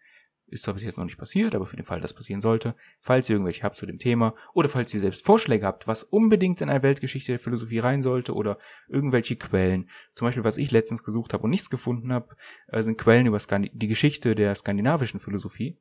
Ist 0.51 0.64
zwar 0.64 0.74
bis 0.74 0.82
jetzt 0.82 0.98
noch 0.98 1.05
nicht 1.05 1.16
passiert, 1.16 1.55
aber 1.55 1.64
für 1.64 1.76
den 1.76 1.84
Fall, 1.84 2.01
dass 2.01 2.12
passieren 2.12 2.40
sollte, 2.40 2.74
falls 2.98 3.28
ihr 3.28 3.34
irgendwelche 3.34 3.62
habt 3.62 3.76
zu 3.76 3.86
dem 3.86 3.98
Thema 3.98 4.34
oder 4.53 4.68
falls 4.68 4.92
ihr 4.92 4.98
selbst 4.98 5.24
Vorschläge 5.24 5.64
habt, 5.64 5.86
was 5.86 6.03
unbedingt 6.03 6.61
in 6.61 6.68
eine 6.68 6.82
Weltgeschichte 6.82 7.30
der 7.30 7.38
Philosophie 7.38 7.78
rein 7.78 8.03
sollte 8.03 8.34
oder 8.34 8.59
irgendwelche 8.88 9.36
Quellen, 9.36 9.88
zum 10.16 10.26
Beispiel 10.26 10.42
was 10.42 10.57
ich 10.57 10.72
letztens 10.72 11.05
gesucht 11.05 11.34
habe 11.34 11.44
und 11.44 11.51
nichts 11.51 11.70
gefunden 11.70 12.12
habe, 12.12 12.36
äh, 12.66 12.82
sind 12.82 12.98
Quellen 12.98 13.26
über 13.26 13.38
Skandi 13.38 13.70
die 13.72 13.86
Geschichte 13.86 14.34
der 14.34 14.53
skandinavischen 14.57 15.20
Philosophie. 15.20 15.78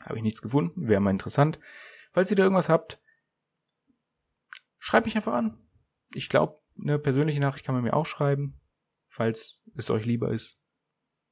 Habe 0.00 0.18
ich 0.18 0.22
nichts 0.22 0.42
gefunden, 0.42 0.88
wäre 0.88 1.00
mal 1.00 1.10
interessant. 1.10 1.58
Falls 2.12 2.30
ihr 2.30 2.36
da 2.36 2.42
irgendwas 2.42 2.68
habt, 2.68 3.00
schreibt 4.78 5.06
mich 5.06 5.16
einfach 5.16 5.32
an. 5.32 5.58
Ich 6.14 6.28
glaube, 6.28 6.60
eine 6.78 6.98
persönliche 6.98 7.40
Nachricht 7.40 7.64
kann 7.64 7.74
man 7.74 7.82
mir 7.82 7.94
auch 7.94 8.04
schreiben, 8.04 8.60
falls 9.08 9.58
es 9.74 9.88
euch 9.88 10.04
lieber 10.04 10.30
ist. 10.30 10.58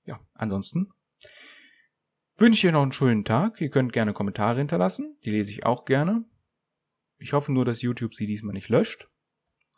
Ja, 0.06 0.18
ansonsten 0.32 0.94
wünsche 2.36 2.58
ich 2.58 2.66
euch 2.66 2.72
noch 2.72 2.82
einen 2.82 2.92
schönen 2.92 3.24
Tag. 3.24 3.60
Ihr 3.60 3.70
könnt 3.70 3.92
gerne 3.92 4.12
Kommentare 4.12 4.58
hinterlassen. 4.58 5.16
Die 5.24 5.30
lese 5.30 5.50
ich 5.50 5.66
auch 5.66 5.84
gerne. 5.84 6.24
Ich 7.18 7.32
hoffe 7.32 7.52
nur, 7.52 7.64
dass 7.64 7.82
YouTube 7.82 8.14
sie 8.14 8.26
diesmal 8.26 8.52
nicht 8.52 8.68
löscht. 8.68 9.08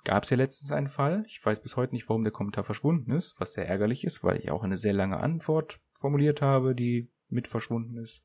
Gab 0.05 0.23
es 0.23 0.31
ja 0.31 0.37
letztens 0.37 0.71
einen 0.71 0.89
Fall. 0.89 1.25
Ich 1.27 1.45
weiß 1.45 1.63
bis 1.63 1.77
heute 1.77 1.95
nicht, 1.95 2.09
warum 2.09 2.23
der 2.23 2.33
Kommentar 2.33 2.65
verschwunden 2.65 3.11
ist, 3.11 3.41
was 3.41 3.55
sehr 3.55 3.69
ärgerlich 3.69 4.05
ist, 4.05 4.23
weil 4.23 4.39
ich 4.39 4.51
auch 4.51 4.63
eine 4.63 4.79
sehr 4.79 4.93
lange 4.93 5.19
Antwort 5.19 5.81
formuliert 5.95 6.43
habe, 6.43 6.75
die 6.75 7.11
mit 7.29 7.49
verschwunden 7.49 7.97
ist. 7.99 8.25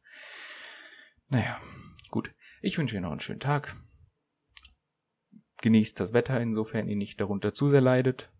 Naja, 1.27 1.59
gut. 2.09 2.36
Ich 2.61 2.77
wünsche 2.77 2.95
Ihnen 2.95 3.03
noch 3.03 3.11
einen 3.11 3.19
schönen 3.19 3.39
Tag. 3.39 3.75
Genießt 5.61 5.99
das 5.99 6.13
Wetter, 6.13 6.39
insofern 6.39 6.88
ihr 6.88 6.95
nicht 6.95 7.19
darunter 7.19 7.53
zu 7.53 7.69
sehr 7.69 7.82
leidet. 7.82 8.32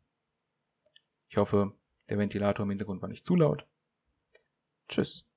Ich 1.30 1.38
hoffe, 1.38 1.74
der 2.10 2.18
Ventilator 2.18 2.64
im 2.64 2.70
Hintergrund 2.70 3.02
war 3.02 3.10
nicht 3.10 3.26
zu 3.26 3.36
laut. 3.36 3.68
Tschüss. 4.88 5.31